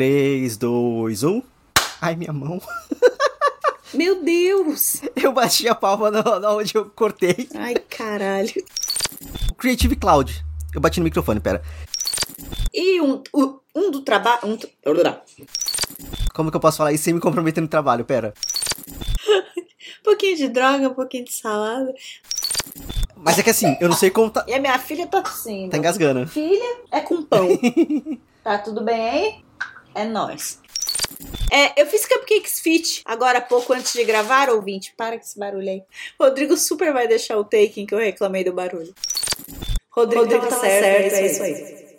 3, 0.00 0.56
2, 0.56 1.24
1. 1.24 1.42
Ai, 2.00 2.16
minha 2.16 2.32
mão. 2.32 2.58
Meu 3.92 4.24
Deus! 4.24 5.02
Eu 5.14 5.30
bati 5.30 5.68
a 5.68 5.74
palma 5.74 6.10
na, 6.10 6.40
na 6.40 6.54
onde 6.54 6.74
eu 6.74 6.86
cortei. 6.86 7.46
Ai, 7.54 7.74
caralho. 7.74 8.50
Creative 9.58 9.94
Cloud. 9.96 10.42
Eu 10.74 10.80
bati 10.80 11.00
no 11.00 11.04
microfone, 11.04 11.38
pera. 11.38 11.60
E 12.72 12.98
um, 12.98 13.22
um, 13.34 13.58
um 13.74 13.90
do 13.90 14.00
trabalho. 14.00 14.40
Um, 14.44 14.56
Como 16.32 16.50
que 16.50 16.56
eu 16.56 16.60
posso 16.60 16.78
falar 16.78 16.94
isso 16.94 17.04
sem 17.04 17.12
me 17.12 17.20
comprometer 17.20 17.60
no 17.60 17.68
trabalho? 17.68 18.02
Pera. 18.06 18.32
um 19.28 19.42
pouquinho 20.02 20.38
de 20.38 20.48
droga, 20.48 20.88
um 20.88 20.94
pouquinho 20.94 21.26
de 21.26 21.32
salada. 21.32 21.92
Mas 23.14 23.38
é 23.38 23.42
que 23.42 23.50
assim, 23.50 23.76
eu 23.78 23.90
não 23.90 23.96
sei 23.96 24.08
como 24.08 24.30
tá. 24.30 24.46
E 24.48 24.54
a 24.54 24.58
minha 24.58 24.78
filha 24.78 25.06
tá 25.06 25.20
tossindo. 25.20 25.68
Tá 25.68 25.76
engasgando. 25.76 26.26
Filha 26.26 26.78
é 26.90 27.02
com 27.02 27.22
pão. 27.22 27.48
tá 28.42 28.56
tudo 28.56 28.82
bem 28.82 28.98
aí? 28.98 29.49
É 29.94 30.04
nóis. 30.04 30.58
É, 31.50 31.80
eu 31.80 31.86
fiz 31.86 32.06
Cupcakes 32.06 32.60
Fit 32.60 33.02
agora 33.04 33.38
há 33.38 33.42
pouco 33.42 33.72
antes 33.72 33.92
de 33.92 34.04
gravar, 34.04 34.48
ouvinte. 34.50 34.94
Para 34.96 35.16
com 35.16 35.24
esse 35.24 35.38
barulho 35.38 35.68
aí. 35.68 35.82
Rodrigo 36.18 36.56
super 36.56 36.92
vai 36.92 37.08
deixar 37.08 37.36
o 37.38 37.44
taking 37.44 37.86
que 37.86 37.94
eu 37.94 37.98
reclamei 37.98 38.44
do 38.44 38.52
barulho. 38.52 38.94
Rodrigo, 39.90 40.22
Rodrigo 40.22 40.46
tava 40.46 40.60
certo, 40.60 41.10
certo, 41.10 41.14
é 41.14 41.26
isso 41.26 41.42
aí. 41.42 41.89